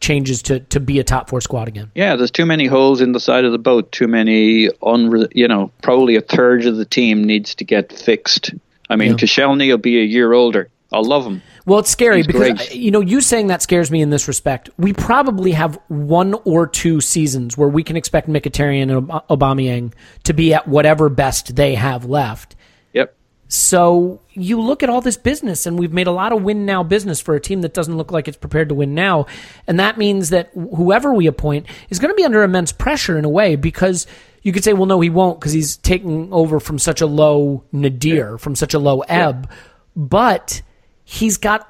changes 0.00 0.42
to, 0.42 0.60
to 0.60 0.80
be 0.80 0.98
a 0.98 1.04
top 1.04 1.28
four 1.28 1.40
squad 1.40 1.68
again. 1.68 1.90
Yeah, 1.94 2.16
there's 2.16 2.30
too 2.30 2.46
many 2.46 2.66
holes 2.66 3.00
in 3.00 3.12
the 3.12 3.20
side 3.20 3.44
of 3.44 3.52
the 3.52 3.58
boat. 3.58 3.92
Too 3.92 4.08
many, 4.08 4.68
unre- 4.68 5.30
you 5.34 5.46
know, 5.46 5.70
probably 5.82 6.16
a 6.16 6.22
third 6.22 6.64
of 6.64 6.76
the 6.76 6.86
team 6.86 7.24
needs 7.24 7.54
to 7.56 7.64
get 7.64 7.92
fixed. 7.92 8.54
I 8.88 8.96
mean, 8.96 9.10
yeah. 9.10 9.16
Koscielny 9.16 9.68
will 9.68 9.78
be 9.78 10.00
a 10.00 10.04
year 10.04 10.32
older. 10.32 10.70
I'll 10.92 11.04
love 11.04 11.24
him. 11.24 11.42
Well, 11.66 11.78
it's 11.78 11.90
scary 11.90 12.18
He's 12.18 12.26
because 12.26 12.52
great. 12.52 12.74
you 12.74 12.90
know 12.90 13.00
you 13.00 13.20
saying 13.20 13.46
that 13.48 13.62
scares 13.62 13.90
me 13.90 14.02
in 14.02 14.10
this 14.10 14.26
respect. 14.26 14.70
We 14.76 14.92
probably 14.92 15.52
have 15.52 15.78
one 15.88 16.34
or 16.44 16.66
two 16.66 17.00
seasons 17.00 17.56
where 17.56 17.68
we 17.68 17.84
can 17.84 17.96
expect 17.96 18.28
Mkhitaryan 18.28 18.96
and 18.96 19.08
Aubameyang 19.08 19.92
to 20.24 20.32
be 20.32 20.52
at 20.52 20.66
whatever 20.66 21.08
best 21.08 21.54
they 21.54 21.76
have 21.76 22.04
left. 22.06 22.56
Yep. 22.92 23.14
So 23.46 24.20
you 24.30 24.60
look 24.60 24.82
at 24.82 24.88
all 24.88 25.00
this 25.00 25.16
business, 25.16 25.64
and 25.64 25.78
we've 25.78 25.92
made 25.92 26.08
a 26.08 26.12
lot 26.12 26.32
of 26.32 26.42
win 26.42 26.66
now 26.66 26.82
business 26.82 27.20
for 27.20 27.36
a 27.36 27.40
team 27.40 27.60
that 27.60 27.74
doesn't 27.74 27.96
look 27.96 28.10
like 28.10 28.26
it's 28.26 28.36
prepared 28.36 28.68
to 28.70 28.74
win 28.74 28.94
now, 28.94 29.26
and 29.68 29.78
that 29.78 29.96
means 29.96 30.30
that 30.30 30.50
whoever 30.54 31.14
we 31.14 31.28
appoint 31.28 31.66
is 31.88 32.00
going 32.00 32.10
to 32.10 32.16
be 32.16 32.24
under 32.24 32.42
immense 32.42 32.72
pressure 32.72 33.16
in 33.16 33.24
a 33.24 33.28
way 33.28 33.54
because 33.54 34.08
you 34.42 34.52
could 34.52 34.64
say, 34.64 34.72
well, 34.72 34.86
no, 34.86 35.00
he 35.00 35.10
won't 35.10 35.38
because 35.38 35.52
he's 35.52 35.76
taking 35.76 36.32
over 36.32 36.58
from 36.58 36.78
such 36.78 37.00
a 37.00 37.06
low 37.06 37.62
nadir, 37.70 38.38
from 38.38 38.56
such 38.56 38.74
a 38.74 38.78
low 38.78 39.00
ebb, 39.00 39.46
yeah. 39.48 39.56
but 39.94 40.62
he's 41.10 41.36
got 41.38 41.66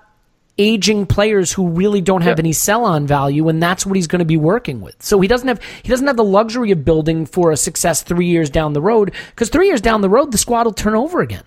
aging 0.59 1.07
players 1.07 1.53
who 1.53 1.69
really 1.69 2.03
don't 2.03 2.21
have 2.21 2.39
any 2.39 2.53
sell 2.53 2.85
on 2.85 3.07
value 3.07 3.49
and 3.49 3.63
that's 3.63 3.87
what 3.87 3.97
he's 3.97 4.07
going 4.07 4.19
to 4.19 4.27
be 4.27 4.37
working 4.37 4.83
with. 4.83 5.03
So 5.03 5.19
he 5.21 5.29
doesn't 5.29 5.49
have 5.49 5.61
he 5.83 5.89
doesn't 5.89 6.07
have 6.07 6.19
the 6.19 6.25
luxury 6.25 6.71
of 6.71 6.85
building 6.85 7.25
for 7.25 7.51
a 7.51 7.57
success 7.57 8.03
3 8.03 8.27
years 8.27 8.51
down 8.51 8.75
the 8.75 8.83
road 8.83 9.13
cuz 9.37 9.49
3 9.49 9.67
years 9.69 9.81
down 9.81 10.03
the 10.03 10.11
road 10.11 10.33
the 10.33 10.39
squad 10.39 10.67
will 10.67 10.75
turn 10.75 10.95
over 10.95 11.21
again. 11.23 11.45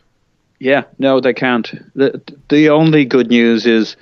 Yeah, 0.59 0.83
no, 0.97 1.19
they 1.19 1.33
can't. 1.33 1.67
The 1.93 2.19
the 2.49 2.69
only 2.69 3.05
good 3.05 3.29
news 3.29 3.65
is 3.67 3.95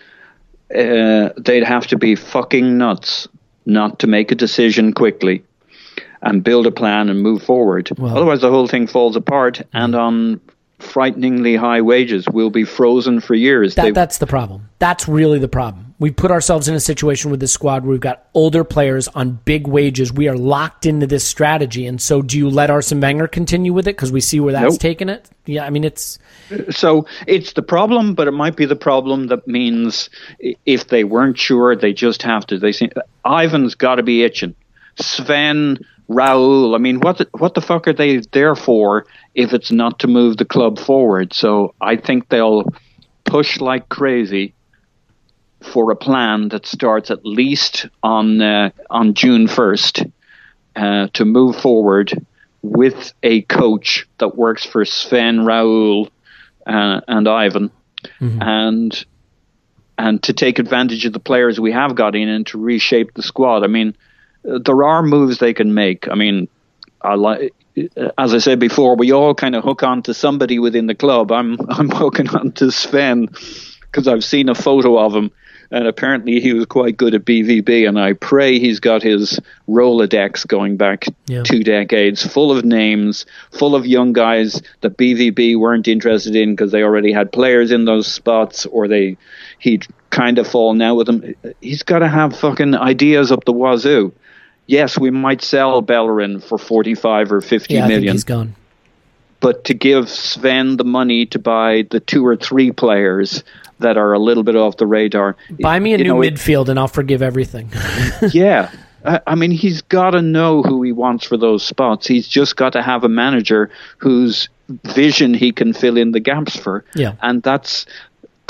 uh, 0.74 1.30
they'd 1.38 1.64
have 1.66 1.88
to 1.88 1.98
be 1.98 2.16
fucking 2.16 2.78
nuts 2.78 3.28
not 3.66 4.00
to 4.00 4.08
make 4.08 4.32
a 4.32 4.36
decision 4.36 4.94
quickly 4.94 5.44
and 6.22 6.44
build 6.44 6.68
a 6.68 6.72
plan 6.72 7.10
and 7.10 7.22
move 7.22 7.42
forward. 7.44 7.90
Well- 7.98 8.16
Otherwise, 8.16 8.42
the 8.42 8.50
whole 8.52 8.68
thing 8.68 8.88
falls 8.88 9.16
apart 9.18 9.62
and 9.74 9.96
on 9.96 10.40
frighteningly 10.82 11.56
high 11.56 11.82
wages 11.82 12.26
will 12.32 12.50
be 12.50 12.64
frozen 12.64 13.20
for 13.22 13.36
years. 13.36 13.76
That, 13.76 13.84
They- 13.84 13.92
that's 13.92 14.18
the 14.18 14.28
problem. 14.28 14.70
That's 14.80 15.08
really 15.08 15.40
the 15.40 15.48
problem. 15.48 15.88
We 16.00 16.10
put 16.10 16.32
ourselves 16.32 16.68
in 16.68 16.74
a 16.74 16.80
situation 16.80 17.30
with 17.30 17.40
this 17.40 17.52
squad 17.54 17.84
where 17.84 17.92
we've 17.92 18.00
got 18.00 18.26
older 18.34 18.64
players 18.64 19.08
on 19.10 19.40
big 19.46 19.68
wages. 19.68 20.12
We 20.12 20.28
are 20.28 20.36
locked 20.36 20.88
into 20.88 21.06
this 21.06 21.24
strategy. 21.24 21.86
And 21.86 22.02
so, 22.02 22.24
do 22.24 22.40
you 22.40 22.50
let 22.50 22.72
Arsene 22.72 23.00
Wenger 23.00 23.28
continue 23.28 23.72
with 23.72 23.88
it 23.88 23.96
because 23.96 24.12
we 24.12 24.20
see 24.20 24.40
where 24.40 24.52
that's 24.54 24.74
Nope. 24.74 24.80
taken 24.80 25.10
it? 25.10 25.30
Yeah, 25.46 25.64
I 25.64 25.70
mean, 25.70 25.84
it's 25.84 26.18
So 26.72 27.06
it's 27.28 27.54
the 27.54 27.62
problem, 27.62 28.16
but 28.16 28.28
it 28.28 28.32
might 28.32 28.56
be 28.56 28.66
the 28.66 28.76
problem 28.76 29.28
that 29.28 29.48
means 29.48 30.10
if 30.66 30.88
they 30.88 31.04
weren't 31.04 31.38
sure, 31.38 31.76
they 31.76 31.94
just 31.94 32.24
have 32.24 32.48
to. 32.48 32.58
They 32.58 32.72
say 32.72 32.90
Ivan's 33.26 33.76
got 33.76 33.96
to 33.96 34.04
be 34.04 34.24
itching. 34.24 34.56
Sven, 35.00 35.78
Raul. 36.12 36.76
I 36.76 36.78
mean, 36.78 37.00
what 37.00 37.18
the, 37.20 37.28
what 37.32 37.54
the 37.54 37.62
fuck 37.62 37.88
are 37.88 37.94
they 37.94 38.18
there 38.32 38.56
for 38.56 39.06
if 39.34 39.54
it's 39.54 39.72
not 39.72 40.00
to 40.00 40.08
move 40.08 40.38
the 40.38 40.46
club 40.46 40.80
forward? 40.80 41.34
So 41.34 41.74
I 41.80 41.96
think 41.96 42.30
they'll 42.30 42.66
push 43.24 43.60
like 43.60 43.88
crazy 43.90 44.54
for 45.62 45.92
a 45.92 45.96
plan 45.96 46.50
that 46.50 46.66
starts 46.66 47.12
at 47.12 47.26
least 47.26 47.88
on 48.02 48.42
uh, 48.42 48.72
on 48.90 49.14
June 49.14 49.48
first 49.48 50.04
uh, 50.76 51.08
to 51.14 51.26
move 51.26 51.56
forward 51.56 52.12
with 52.62 53.14
a 53.24 53.42
coach 53.44 54.08
that 54.20 54.36
works 54.36 54.66
for 54.66 54.86
Sven, 54.86 55.40
Raul, 55.40 56.10
uh, 56.66 57.02
and 57.08 57.28
Ivan, 57.28 57.72
and 58.42 59.06
and 59.98 60.24
to 60.24 60.34
take 60.34 60.60
advantage 60.60 61.06
of 61.06 61.14
the 61.14 61.20
players 61.20 61.60
we 61.60 61.72
have 61.72 61.96
got 61.96 62.16
in 62.16 62.28
and 62.28 62.46
to 62.48 62.58
reshape 62.58 63.14
the 63.14 63.22
squad. 63.22 63.64
I 63.64 63.68
mean, 63.68 63.96
there 64.44 64.84
are 64.84 65.04
moves 65.04 65.38
they 65.40 65.54
can 65.54 65.74
make. 65.74 66.08
I 66.10 66.16
mean, 66.16 66.48
I 67.02 67.16
like. 67.16 67.54
As 68.18 68.34
I 68.34 68.40
said 68.40 68.60
before, 68.60 68.96
we 68.98 69.14
all 69.14 69.34
kind 69.34 69.56
of 69.56 69.64
hook 69.64 69.82
on 69.82 70.04
to 70.04 70.14
somebody 70.14 70.60
within 70.60 70.88
the 70.88 70.96
club. 70.96 71.32
I'm 71.32 71.58
I'm 71.70 71.90
hooking 71.90 72.30
on 72.30 72.52
to 72.54 72.72
Sven 72.72 73.28
because 73.82 74.08
I've 74.08 74.24
seen 74.24 74.50
a 74.50 74.56
photo 74.56 74.98
of 75.00 75.16
him, 75.16 75.32
and 75.72 75.88
apparently 75.88 76.42
he 76.42 76.54
was 76.54 76.66
quite 76.66 76.98
good 76.98 77.14
at 77.16 77.24
BVB. 77.24 77.88
And 77.88 77.98
I 78.00 78.14
pray 78.14 78.60
he's 78.60 78.80
got 78.82 79.04
his 79.04 79.40
Rolodex 79.70 80.46
going 80.48 80.76
back 80.78 81.06
Yeah. 81.28 81.44
two 81.44 81.64
decades, 81.64 82.26
full 82.26 82.52
of 82.56 82.66
names, 82.66 83.26
full 83.52 83.74
of 83.76 83.86
young 83.86 84.12
guys 84.12 84.62
that 84.82 84.98
BVB 84.98 85.58
weren't 85.58 85.88
interested 85.88 86.36
in 86.36 86.52
because 86.56 86.72
they 86.72 86.84
already 86.84 87.14
had 87.14 87.32
players 87.32 87.72
in 87.72 87.86
those 87.86 88.06
spots, 88.08 88.66
or 88.66 88.88
they 88.90 89.18
he'd 89.60 89.88
kind 90.10 90.40
of 90.40 90.48
fallen 90.48 90.82
out 90.82 90.96
with 90.98 91.08
them. 91.08 91.36
He's 91.62 91.84
got 91.84 92.00
to 92.00 92.10
have 92.10 92.38
fucking 92.38 92.76
ideas 92.76 93.32
up 93.32 93.46
the 93.46 93.54
wazoo. 93.54 94.12
Yes, 94.72 94.98
we 94.98 95.12
might 95.12 95.42
sell 95.42 95.82
Bellerin 95.82 96.40
for 96.40 96.58
forty-five 96.58 97.30
or 97.30 97.42
fifty 97.42 97.74
yeah, 97.74 97.88
million 97.88 98.14
he's 98.14 98.24
gone. 98.24 98.56
but 99.42 99.66
to 99.66 99.74
give 99.74 100.10
Sven 100.10 100.78
the 100.78 100.86
money 100.86 101.26
to 101.26 101.40
buy 101.40 101.86
the 101.92 102.00
two 102.00 102.26
or 102.26 102.38
three 102.38 102.72
players 102.72 103.44
that 103.80 103.98
are 103.98 104.14
a 104.14 104.20
little 104.20 104.44
bit 104.44 104.56
off 104.56 104.78
the 104.78 104.88
radar. 104.88 105.36
Buy 105.60 105.78
me 105.78 105.94
a 105.94 105.98
new 105.98 106.06
know, 106.06 106.16
midfield 106.16 106.70
and 106.70 106.80
I'll 106.80 106.88
forgive 106.88 107.22
everything. 107.22 107.70
yeah. 108.32 108.72
I 109.04 109.20
I 109.28 109.36
mean, 109.36 109.52
he's 109.52 109.82
got 109.82 110.12
to 110.12 110.22
know 110.22 110.64
who 110.64 110.82
he 110.84 110.94
wants 110.94 111.26
for 111.26 111.36
those 111.36 111.66
spots. 111.66 112.08
He's 112.08 112.26
just 112.26 112.56
got 112.56 112.72
to 112.72 112.82
have 112.82 113.04
a 113.04 113.10
manager 113.10 113.72
whose 113.98 114.48
vision 114.96 115.34
he 115.34 115.52
can 115.52 115.74
fill 115.74 115.98
in 115.98 116.14
the 116.14 116.22
gaps 116.22 116.56
for. 116.56 116.86
Yeah. 116.96 117.16
And 117.22 117.44
that's 117.44 117.86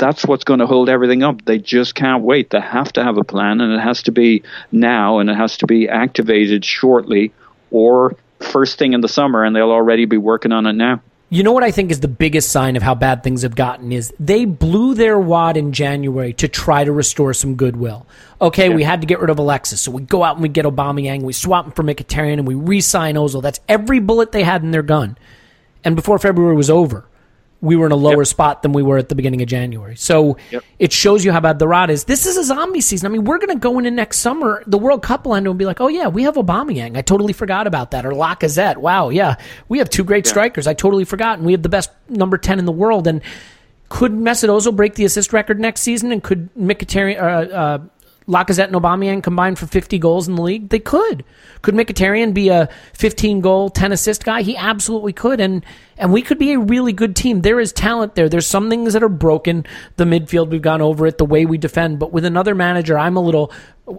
that's 0.02 0.26
what's 0.26 0.42
going 0.42 0.58
to 0.58 0.66
hold 0.66 0.88
everything 0.88 1.22
up. 1.22 1.44
They 1.44 1.58
just 1.58 1.94
can't 1.94 2.24
wait. 2.24 2.50
They 2.50 2.60
have 2.60 2.92
to 2.94 3.04
have 3.04 3.18
a 3.18 3.24
plan, 3.24 3.60
and 3.60 3.72
it 3.72 3.78
has 3.78 4.02
to 4.02 4.10
be 4.10 4.42
now, 4.72 5.20
and 5.20 5.30
it 5.30 5.36
has 5.36 5.56
to 5.58 5.66
be 5.66 5.88
activated 5.88 6.64
shortly, 6.64 7.32
or 7.70 8.16
first 8.40 8.80
thing 8.80 8.94
in 8.94 9.00
the 9.00 9.08
summer, 9.08 9.44
and 9.44 9.54
they'll 9.54 9.70
already 9.70 10.04
be 10.04 10.16
working 10.16 10.50
on 10.50 10.66
it 10.66 10.72
now. 10.72 11.00
You 11.30 11.44
know 11.44 11.52
what 11.52 11.62
I 11.62 11.70
think 11.70 11.92
is 11.92 12.00
the 12.00 12.08
biggest 12.08 12.50
sign 12.50 12.74
of 12.74 12.82
how 12.82 12.96
bad 12.96 13.22
things 13.22 13.42
have 13.42 13.54
gotten 13.54 13.92
is 13.92 14.12
they 14.18 14.44
blew 14.44 14.94
their 14.94 15.20
wad 15.20 15.56
in 15.56 15.72
January 15.72 16.32
to 16.34 16.48
try 16.48 16.82
to 16.82 16.90
restore 16.90 17.32
some 17.32 17.54
goodwill. 17.54 18.04
Okay, 18.40 18.68
we 18.70 18.82
had 18.82 19.00
to 19.02 19.06
get 19.06 19.20
rid 19.20 19.30
of 19.30 19.38
Alexis, 19.38 19.80
so 19.80 19.92
we 19.92 20.02
go 20.02 20.24
out 20.24 20.34
and 20.34 20.42
we 20.42 20.48
get 20.48 20.66
Aubameyang, 20.66 21.22
we 21.22 21.32
swap 21.32 21.64
him 21.64 21.72
for 21.72 21.84
Mkhitaryan, 21.84 22.34
and 22.34 22.46
we 22.46 22.56
re-sign 22.56 23.14
Ozil. 23.14 23.40
That's 23.40 23.60
every 23.68 24.00
bullet 24.00 24.32
they 24.32 24.42
had 24.42 24.62
in 24.64 24.72
their 24.72 24.82
gun. 24.82 25.16
And 25.84 25.94
before 25.94 26.18
February 26.18 26.56
was 26.56 26.68
over, 26.68 27.06
we 27.62 27.76
were 27.76 27.86
in 27.86 27.92
a 27.92 27.96
lower 27.96 28.24
spot 28.24 28.62
than 28.62 28.72
we 28.72 28.82
were 28.82 28.98
at 28.98 29.08
the 29.08 29.14
beginning 29.14 29.40
of 29.40 29.48
January. 29.48 29.96
So 29.96 30.36
it 30.80 30.92
shows 30.92 31.24
you 31.24 31.30
how 31.30 31.40
bad 31.40 31.60
the 31.60 31.68
rot 31.68 31.90
is. 31.90 32.04
This 32.04 32.26
is 32.26 32.36
a 32.36 32.42
zombie 32.42 32.80
season. 32.80 33.06
I 33.06 33.10
mean, 33.10 33.24
we're 33.24 33.38
going 33.38 33.56
to 33.56 33.58
go 33.58 33.78
into 33.78 33.92
next 33.92 34.18
summer. 34.18 34.64
The 34.66 34.76
World 34.76 35.02
Cup 35.02 35.24
will 35.24 35.36
end 35.36 35.46
and 35.46 35.58
be 35.58 35.64
like, 35.64 35.80
oh 35.80 35.86
yeah, 35.86 36.08
we 36.08 36.24
have 36.24 36.34
Aubameyang. 36.34 36.96
I 36.96 37.02
totally 37.02 37.32
forgot 37.32 37.68
about 37.68 37.92
that. 37.92 38.04
Or 38.04 38.10
Lacazette. 38.10 38.78
Wow, 38.78 39.10
yeah, 39.10 39.36
we 39.68 39.78
have 39.78 39.88
two 39.88 40.02
great 40.02 40.26
strikers. 40.26 40.66
I 40.66 40.74
totally 40.74 41.04
forgot, 41.04 41.38
and 41.38 41.46
we 41.46 41.52
have 41.52 41.62
the 41.62 41.68
best 41.68 41.90
number 42.08 42.36
ten 42.36 42.58
in 42.58 42.64
the 42.64 42.72
world. 42.72 43.06
And 43.06 43.22
could 43.88 44.12
Mesut 44.12 44.48
Ozil 44.48 44.74
break 44.74 44.96
the 44.96 45.04
assist 45.04 45.32
record 45.32 45.60
next 45.60 45.82
season? 45.82 46.10
And 46.10 46.22
could 46.22 46.52
Mkhitaryan, 46.54 47.22
uh, 47.22 47.54
uh, 47.54 47.78
Lacazette 48.28 48.66
and 48.66 48.76
Aubameyang 48.76 49.22
combined 49.22 49.58
for 49.58 49.66
50 49.66 49.98
goals 49.98 50.28
in 50.28 50.36
the 50.36 50.42
league? 50.42 50.68
They 50.68 50.78
could. 50.78 51.24
Could 51.62 51.74
Mkhitaryan 51.74 52.34
be 52.34 52.48
a 52.48 52.68
15 52.94 53.40
goal, 53.40 53.68
10 53.68 53.92
assist 53.92 54.24
guy? 54.24 54.42
He 54.42 54.56
absolutely 54.56 55.12
could. 55.12 55.40
And 55.40 55.64
and 55.98 56.12
we 56.12 56.22
could 56.22 56.38
be 56.38 56.52
a 56.52 56.58
really 56.58 56.92
good 56.92 57.14
team. 57.14 57.42
There 57.42 57.60
is 57.60 57.72
talent 57.72 58.14
there. 58.14 58.28
There's 58.28 58.46
some 58.46 58.68
things 58.68 58.94
that 58.94 59.02
are 59.02 59.08
broken. 59.08 59.64
The 59.96 60.04
midfield, 60.04 60.50
we've 60.50 60.62
gone 60.62 60.82
over 60.82 61.06
it, 61.06 61.18
the 61.18 61.24
way 61.24 61.46
we 61.46 61.58
defend. 61.58 61.98
But 61.98 62.12
with 62.12 62.24
another 62.24 62.54
manager, 62.54 62.98
I'm 62.98 63.16
a 63.16 63.20
little 63.20 63.52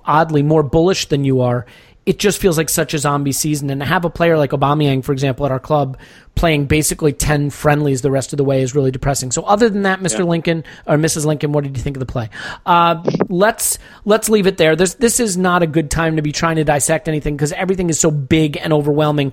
oddly 0.06 0.44
more 0.44 0.64
bullish 0.64 1.08
than 1.08 1.24
you 1.24 1.42
are. 1.42 1.66
It 2.06 2.20
just 2.20 2.42
feels 2.42 2.58
like 2.58 2.70
such 2.70 2.94
a 2.94 3.00
zombie 3.00 3.32
season. 3.32 3.70
And 3.70 3.80
to 3.80 3.86
have 3.86 4.04
a 4.04 4.10
player 4.10 4.38
like 4.38 4.52
Aubameyang, 4.52 5.04
for 5.06 5.14
example, 5.14 5.46
at 5.46 5.52
our 5.52 5.60
club 5.60 5.98
playing 6.36 6.66
basically 6.66 7.14
10 7.14 7.50
friendlies 7.50 8.02
the 8.02 8.12
rest 8.12 8.34
of 8.34 8.38
the 8.38 8.44
way 8.44 8.62
is 8.62 8.76
really 8.76 8.92
depressing. 8.92 9.32
So 9.32 9.44
other 9.44 9.70
than 9.70 9.84
that, 9.84 10.00
Mr. 10.00 10.26
Lincoln 10.26 10.64
or 10.86 10.98
Mrs. 10.98 11.26
Lincoln, 11.26 11.52
what 11.52 11.64
did 11.64 11.78
you 11.78 11.84
think 11.84 11.96
of 11.96 12.00
the 12.00 12.06
play? 12.06 12.30
Uh, 12.66 13.04
let's 13.30 13.80
let's 14.04 14.30
leave 14.30 14.48
it 14.48 14.58
there. 14.58 14.76
This 14.76 14.96
this 14.96 15.20
is 15.20 15.38
not 15.38 15.64
a 15.64 15.68
good 15.68 15.90
time 15.90 16.18
to 16.18 16.22
be 16.22 16.32
trying 16.32 16.58
to 16.58 16.64
dissect 16.64 17.08
anything 17.08 17.38
because 17.38 17.54
everything 17.54 17.90
is 17.90 18.00
so 18.00 18.12
big 18.12 18.58
and 18.58 18.74
overwhelming. 18.74 19.32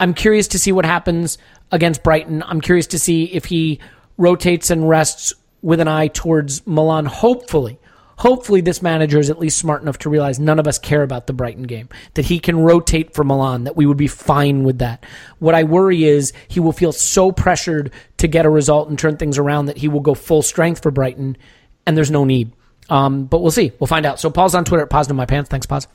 I'm 0.00 0.14
curious 0.14 0.48
to 0.48 0.58
see 0.58 0.72
what 0.72 0.84
happens 0.84 1.38
against 1.70 2.02
Brighton. 2.02 2.42
I'm 2.44 2.60
curious 2.60 2.88
to 2.88 2.98
see 2.98 3.24
if 3.24 3.44
he 3.44 3.80
rotates 4.16 4.70
and 4.70 4.88
rests 4.88 5.32
with 5.62 5.80
an 5.80 5.88
eye 5.88 6.08
towards 6.08 6.66
Milan. 6.66 7.06
Hopefully, 7.06 7.77
hopefully 8.18 8.60
this 8.60 8.82
manager 8.82 9.18
is 9.18 9.30
at 9.30 9.38
least 9.38 9.58
smart 9.58 9.80
enough 9.80 9.98
to 9.98 10.10
realize 10.10 10.38
none 10.38 10.58
of 10.58 10.66
us 10.66 10.78
care 10.78 11.02
about 11.02 11.26
the 11.26 11.32
Brighton 11.32 11.62
game. 11.62 11.88
That 12.14 12.26
he 12.26 12.38
can 12.38 12.58
rotate 12.58 13.14
for 13.14 13.24
Milan. 13.24 13.64
That 13.64 13.76
we 13.76 13.86
would 13.86 13.96
be 13.96 14.08
fine 14.08 14.64
with 14.64 14.78
that. 14.78 15.04
What 15.38 15.54
I 15.54 15.64
worry 15.64 16.04
is 16.04 16.32
he 16.48 16.60
will 16.60 16.72
feel 16.72 16.92
so 16.92 17.32
pressured 17.32 17.92
to 18.18 18.28
get 18.28 18.44
a 18.44 18.50
result 18.50 18.88
and 18.88 18.98
turn 18.98 19.16
things 19.16 19.38
around 19.38 19.66
that 19.66 19.78
he 19.78 19.88
will 19.88 20.00
go 20.00 20.14
full 20.14 20.42
strength 20.42 20.82
for 20.82 20.90
Brighton, 20.90 21.36
and 21.86 21.96
there's 21.96 22.10
no 22.10 22.24
need. 22.24 22.52
Um, 22.90 23.24
but 23.24 23.40
we'll 23.40 23.50
see. 23.50 23.72
We'll 23.78 23.86
find 23.86 24.06
out. 24.06 24.18
So 24.18 24.30
Paul's 24.30 24.54
on 24.54 24.64
Twitter 24.64 24.82
at 24.82 24.90
Positive 24.90 25.16
My 25.16 25.26
Pants. 25.26 25.48
Thanks, 25.48 25.66
Pause. 25.66 25.88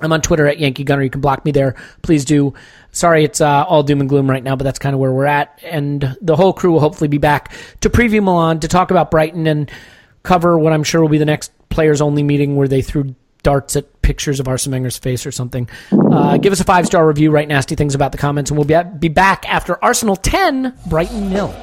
I'm 0.00 0.12
on 0.12 0.20
Twitter 0.20 0.46
at 0.46 0.58
Yankee 0.58 0.84
Gunner. 0.84 1.02
You 1.02 1.10
can 1.10 1.20
block 1.20 1.44
me 1.44 1.52
there. 1.52 1.76
Please 2.02 2.24
do. 2.24 2.54
Sorry, 2.90 3.24
it's 3.24 3.40
uh, 3.40 3.64
all 3.64 3.82
doom 3.82 4.00
and 4.00 4.08
gloom 4.08 4.28
right 4.28 4.42
now, 4.42 4.56
but 4.56 4.64
that's 4.64 4.78
kind 4.78 4.94
of 4.94 5.00
where 5.00 5.12
we're 5.12 5.26
at. 5.26 5.58
And 5.62 6.16
the 6.20 6.36
whole 6.36 6.52
crew 6.52 6.72
will 6.72 6.80
hopefully 6.80 7.08
be 7.08 7.18
back 7.18 7.52
to 7.80 7.90
preview 7.90 8.22
Milan, 8.22 8.60
to 8.60 8.68
talk 8.68 8.90
about 8.90 9.10
Brighton, 9.10 9.46
and 9.46 9.70
cover 10.28 10.58
what 10.58 10.74
I'm 10.74 10.84
sure 10.84 11.00
will 11.00 11.08
be 11.08 11.16
the 11.16 11.24
next 11.24 11.50
players 11.70 12.02
only 12.02 12.22
meeting 12.22 12.54
where 12.54 12.68
they 12.68 12.82
threw 12.82 13.14
darts 13.42 13.76
at 13.76 14.02
pictures 14.02 14.40
of 14.40 14.46
Arsene 14.46 14.72
Wenger's 14.72 14.98
face 14.98 15.24
or 15.24 15.32
something. 15.32 15.66
Uh, 15.90 16.36
give 16.36 16.52
us 16.52 16.60
a 16.60 16.64
five 16.64 16.84
star 16.84 17.08
review, 17.08 17.30
write 17.30 17.48
nasty 17.48 17.74
things 17.74 17.94
about 17.94 18.12
the 18.12 18.18
comments, 18.18 18.50
and 18.50 18.58
we'll 18.58 18.66
be, 18.66 18.76
be 18.98 19.08
back 19.08 19.48
after 19.48 19.82
Arsenal 19.82 20.16
10, 20.16 20.74
Brighton 20.86 21.30
nil. 21.30 21.54